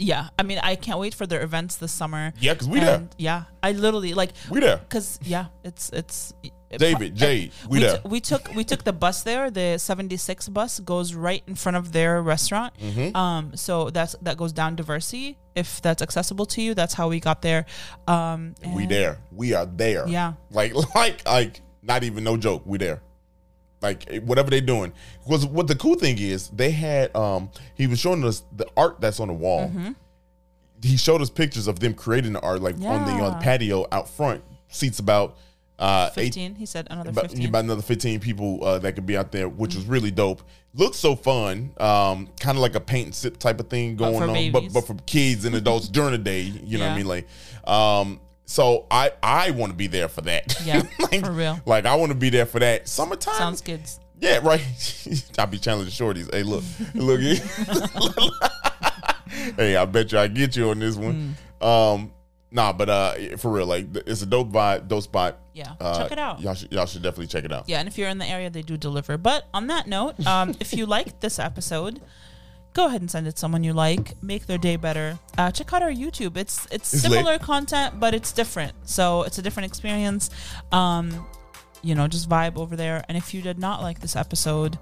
Yeah, 0.00 0.30
I 0.36 0.42
mean, 0.42 0.58
I 0.60 0.74
can't 0.74 0.98
wait 0.98 1.14
for 1.14 1.24
their 1.24 1.42
events 1.42 1.76
this 1.76 1.92
summer. 1.92 2.32
Yeah, 2.40 2.54
'cause 2.56 2.68
we 2.68 2.80
there. 2.80 2.96
And, 2.96 3.14
Yeah, 3.16 3.44
I 3.62 3.70
literally 3.70 4.14
like 4.14 4.30
We 4.50 4.58
there. 4.58 4.78
because 4.78 5.20
yeah, 5.22 5.46
it's 5.62 5.90
it's. 5.90 6.32
David, 6.78 7.14
Jade, 7.14 7.52
we 7.68 7.78
we, 7.78 7.84
there. 7.84 7.96
t- 7.98 8.08
we 8.08 8.20
took 8.20 8.54
we 8.54 8.64
took 8.64 8.84
the 8.84 8.92
bus 8.92 9.22
there. 9.22 9.50
The 9.50 9.78
seventy 9.78 10.16
six 10.16 10.48
bus 10.48 10.80
goes 10.80 11.14
right 11.14 11.42
in 11.46 11.54
front 11.54 11.76
of 11.76 11.92
their 11.92 12.22
restaurant. 12.22 12.74
Mm-hmm. 12.78 13.16
Um, 13.16 13.56
so 13.56 13.90
that's 13.90 14.14
that 14.22 14.36
goes 14.36 14.52
down 14.52 14.76
Diversey. 14.76 15.36
If 15.54 15.82
that's 15.82 16.00
accessible 16.02 16.46
to 16.46 16.62
you, 16.62 16.74
that's 16.74 16.94
how 16.94 17.08
we 17.08 17.20
got 17.20 17.42
there. 17.42 17.66
Um, 18.08 18.54
We 18.74 18.86
there. 18.86 19.18
We 19.30 19.52
are 19.54 19.66
there. 19.66 20.08
Yeah. 20.08 20.34
Like 20.50 20.72
like 20.94 21.26
like 21.26 21.60
not 21.82 22.04
even 22.04 22.24
no 22.24 22.36
joke. 22.36 22.62
We 22.64 22.78
there. 22.78 23.02
Like 23.82 24.10
eh, 24.10 24.20
whatever 24.20 24.48
they're 24.50 24.60
doing. 24.60 24.92
Because 25.24 25.44
what 25.44 25.66
the 25.66 25.74
cool 25.74 25.96
thing 25.96 26.16
is, 26.18 26.48
they 26.50 26.70
had 26.70 27.14
um 27.16 27.50
he 27.74 27.86
was 27.86 27.98
showing 27.98 28.24
us 28.24 28.44
the 28.56 28.66
art 28.76 29.00
that's 29.00 29.20
on 29.20 29.28
the 29.28 29.34
wall. 29.34 29.68
Mm-hmm. 29.68 29.92
He 30.82 30.96
showed 30.96 31.20
us 31.22 31.30
pictures 31.30 31.68
of 31.68 31.78
them 31.80 31.94
creating 31.94 32.32
the 32.32 32.40
art 32.40 32.60
like 32.60 32.74
on 32.76 33.04
the 33.04 33.12
on 33.12 33.32
Yeah. 33.32 33.38
patio 33.40 33.86
out 33.92 34.08
front. 34.08 34.42
Seats 34.68 34.98
about 34.98 35.36
uh 35.78 36.10
eight 36.16 36.26
Fifteen. 36.26 36.54
He 36.54 36.66
said 36.66 36.86
another 36.90 37.10
about, 37.10 37.30
fifteen. 37.30 37.48
about 37.48 37.64
another 37.64 37.82
15 37.82 38.20
people 38.20 38.64
uh, 38.64 38.78
that 38.80 38.92
could 38.94 39.06
be 39.06 39.16
out 39.16 39.32
there, 39.32 39.48
which 39.48 39.74
was 39.74 39.86
really 39.86 40.10
dope. 40.10 40.42
Looks 40.74 40.96
so 40.96 41.16
fun. 41.16 41.72
Um, 41.78 42.28
kind 42.40 42.56
of 42.56 42.62
like 42.62 42.74
a 42.74 42.80
paint 42.80 43.06
and 43.06 43.14
sip 43.14 43.36
type 43.38 43.60
of 43.60 43.68
thing 43.68 43.96
going 43.96 44.16
for 44.16 44.22
on, 44.22 44.28
but 44.28 44.60
babies. 44.60 44.72
but 44.72 44.86
for 44.86 44.94
kids 45.06 45.44
and 45.44 45.54
adults 45.54 45.88
during 45.90 46.12
the 46.12 46.18
day. 46.18 46.40
You 46.42 46.78
know 46.78 46.86
what 46.86 46.92
I 46.92 46.96
mean? 46.96 47.06
Like, 47.06 47.28
um, 47.68 48.20
so 48.44 48.86
I 48.90 49.12
I 49.22 49.50
want 49.50 49.72
to 49.72 49.76
be 49.76 49.86
there 49.86 50.08
for 50.08 50.20
that. 50.22 50.56
Yeah, 50.64 50.82
like, 50.98 51.24
for 51.24 51.32
real. 51.32 51.60
Like 51.66 51.84
I 51.86 51.94
want 51.96 52.12
to 52.12 52.18
be 52.18 52.30
there 52.30 52.46
for 52.46 52.58
that 52.60 52.88
summertime. 52.88 53.34
Sounds 53.34 53.60
kids. 53.60 53.98
Yeah, 54.20 54.38
right. 54.42 54.62
I'll 55.38 55.46
be 55.46 55.58
challenging 55.58 55.92
shorties. 55.92 56.32
Hey, 56.32 56.44
look, 56.44 56.62
look. 56.94 57.20
hey, 59.56 59.76
I 59.76 59.84
bet 59.84 60.12
you 60.12 60.18
I 60.18 60.28
get 60.28 60.54
you 60.54 60.70
on 60.70 60.78
this 60.78 60.96
one. 60.96 61.36
Hmm. 61.60 61.66
Um, 61.66 62.12
nah, 62.52 62.72
but 62.72 62.88
uh, 62.88 63.36
for 63.38 63.50
real, 63.50 63.66
like 63.66 63.86
it's 64.06 64.22
a 64.22 64.26
dope 64.26 64.50
vibe, 64.52 64.88
dope 64.88 65.02
spot. 65.02 65.38
Yeah, 65.54 65.72
Uh, 65.80 65.98
check 66.02 66.12
it 66.12 66.18
out. 66.18 66.40
Y'all 66.40 66.54
should 66.54 66.72
y'all 66.72 66.86
should 66.86 67.02
definitely 67.02 67.26
check 67.26 67.44
it 67.44 67.52
out. 67.52 67.68
Yeah, 67.68 67.78
and 67.80 67.88
if 67.88 67.98
you're 67.98 68.08
in 68.08 68.18
the 68.18 68.26
area, 68.26 68.48
they 68.50 68.62
do 68.62 68.76
deliver. 68.76 69.18
But 69.18 69.46
on 69.52 69.66
that 69.68 69.86
note, 69.86 70.24
um, 70.26 70.54
if 70.60 70.72
you 70.72 70.86
liked 70.86 71.20
this 71.20 71.38
episode, 71.38 72.00
go 72.74 72.86
ahead 72.86 73.00
and 73.02 73.10
send 73.10 73.26
it 73.26 73.32
to 73.32 73.38
someone 73.38 73.62
you 73.64 73.72
like. 73.72 74.22
Make 74.22 74.46
their 74.46 74.58
day 74.58 74.76
better. 74.76 75.18
Uh, 75.36 75.50
check 75.50 75.72
out 75.72 75.82
our 75.82 75.90
YouTube. 75.90 76.36
It's 76.36 76.66
it's, 76.70 76.92
It's 76.94 77.02
similar 77.02 77.32
lit. 77.32 77.42
content, 77.42 78.00
but 78.00 78.14
it's 78.14 78.32
different. 78.32 78.72
So 78.88 79.24
it's 79.24 79.38
a 79.38 79.42
different 79.42 79.66
experience. 79.66 80.30
Um, 80.70 81.26
you 81.82 81.94
know, 81.94 82.06
just 82.08 82.28
vibe 82.28 82.56
over 82.56 82.76
there. 82.76 83.04
And 83.08 83.18
if 83.18 83.34
you 83.34 83.42
did 83.42 83.58
not 83.58 83.82
like 83.82 84.00
this 84.00 84.14
episode, 84.16 84.78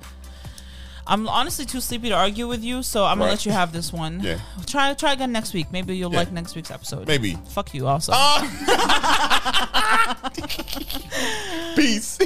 I'm 1.10 1.26
honestly 1.28 1.64
too 1.64 1.80
sleepy 1.80 2.08
to 2.10 2.14
argue 2.14 2.46
with 2.46 2.62
you, 2.62 2.84
so 2.84 3.04
I'm 3.04 3.18
gonna 3.18 3.24
Right. 3.24 3.30
let 3.32 3.44
you 3.44 3.50
have 3.50 3.72
this 3.72 3.92
one. 3.92 4.20
Yeah. 4.20 4.38
Try 4.64 4.94
try 4.94 5.12
again 5.12 5.32
next 5.32 5.52
week. 5.52 5.66
Maybe 5.72 5.96
you'll 5.96 6.12
like 6.12 6.30
next 6.30 6.54
week's 6.54 6.70
episode. 6.70 7.08
Maybe. 7.08 7.36
Fuck 7.48 7.74
you 7.74 7.88
also. 7.88 8.12
Ah. 8.14 8.46
Peace. 11.74 12.16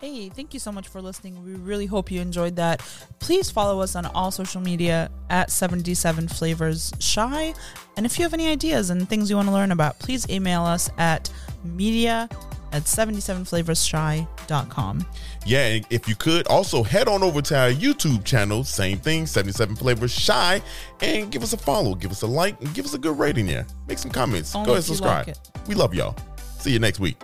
Hey, 0.00 0.30
thank 0.30 0.54
you 0.54 0.60
so 0.60 0.72
much 0.72 0.88
for 0.88 1.02
listening. 1.02 1.44
We 1.44 1.54
really 1.56 1.84
hope 1.84 2.10
you 2.10 2.22
enjoyed 2.22 2.56
that. 2.56 2.80
Please 3.18 3.50
follow 3.50 3.80
us 3.82 3.94
on 3.94 4.06
all 4.06 4.30
social 4.30 4.62
media 4.62 5.10
at 5.28 5.50
77 5.50 6.26
Flavors 6.28 6.90
Chi. 7.14 7.52
And 7.98 8.06
if 8.06 8.18
you 8.18 8.22
have 8.24 8.32
any 8.32 8.48
ideas 8.48 8.88
and 8.88 9.06
things 9.06 9.28
you 9.28 9.36
want 9.36 9.48
to 9.48 9.52
learn 9.52 9.72
about, 9.72 9.98
please 9.98 10.26
email 10.30 10.62
us 10.62 10.88
at 10.96 11.30
media 11.64 12.30
at 12.72 12.84
77flavorsshy.com. 12.84 15.06
Yeah, 15.46 15.66
and 15.66 15.86
if 15.90 16.08
you 16.08 16.16
could 16.16 16.46
also 16.46 16.82
head 16.82 17.08
on 17.08 17.22
over 17.22 17.42
to 17.42 17.58
our 17.58 17.70
YouTube 17.70 18.24
channel, 18.24 18.64
same 18.64 18.98
thing, 18.98 19.26
77 19.26 19.76
Flavors 19.76 20.26
Chi, 20.26 20.62
and 21.00 21.30
give 21.30 21.42
us 21.42 21.52
a 21.52 21.58
follow, 21.58 21.94
give 21.94 22.10
us 22.10 22.22
a 22.22 22.26
like, 22.26 22.60
and 22.60 22.72
give 22.74 22.84
us 22.84 22.94
a 22.94 22.98
good 22.98 23.18
rating 23.18 23.46
there. 23.46 23.66
Make 23.88 23.98
some 23.98 24.10
comments. 24.10 24.54
Only 24.54 24.66
Go 24.66 24.72
ahead 24.72 24.84
you 24.84 24.94
subscribe. 24.94 25.26
like. 25.28 25.68
We 25.68 25.74
love 25.74 25.94
y'all. 25.94 26.16
See 26.58 26.72
you 26.72 26.78
next 26.78 27.00
week. 27.00 27.16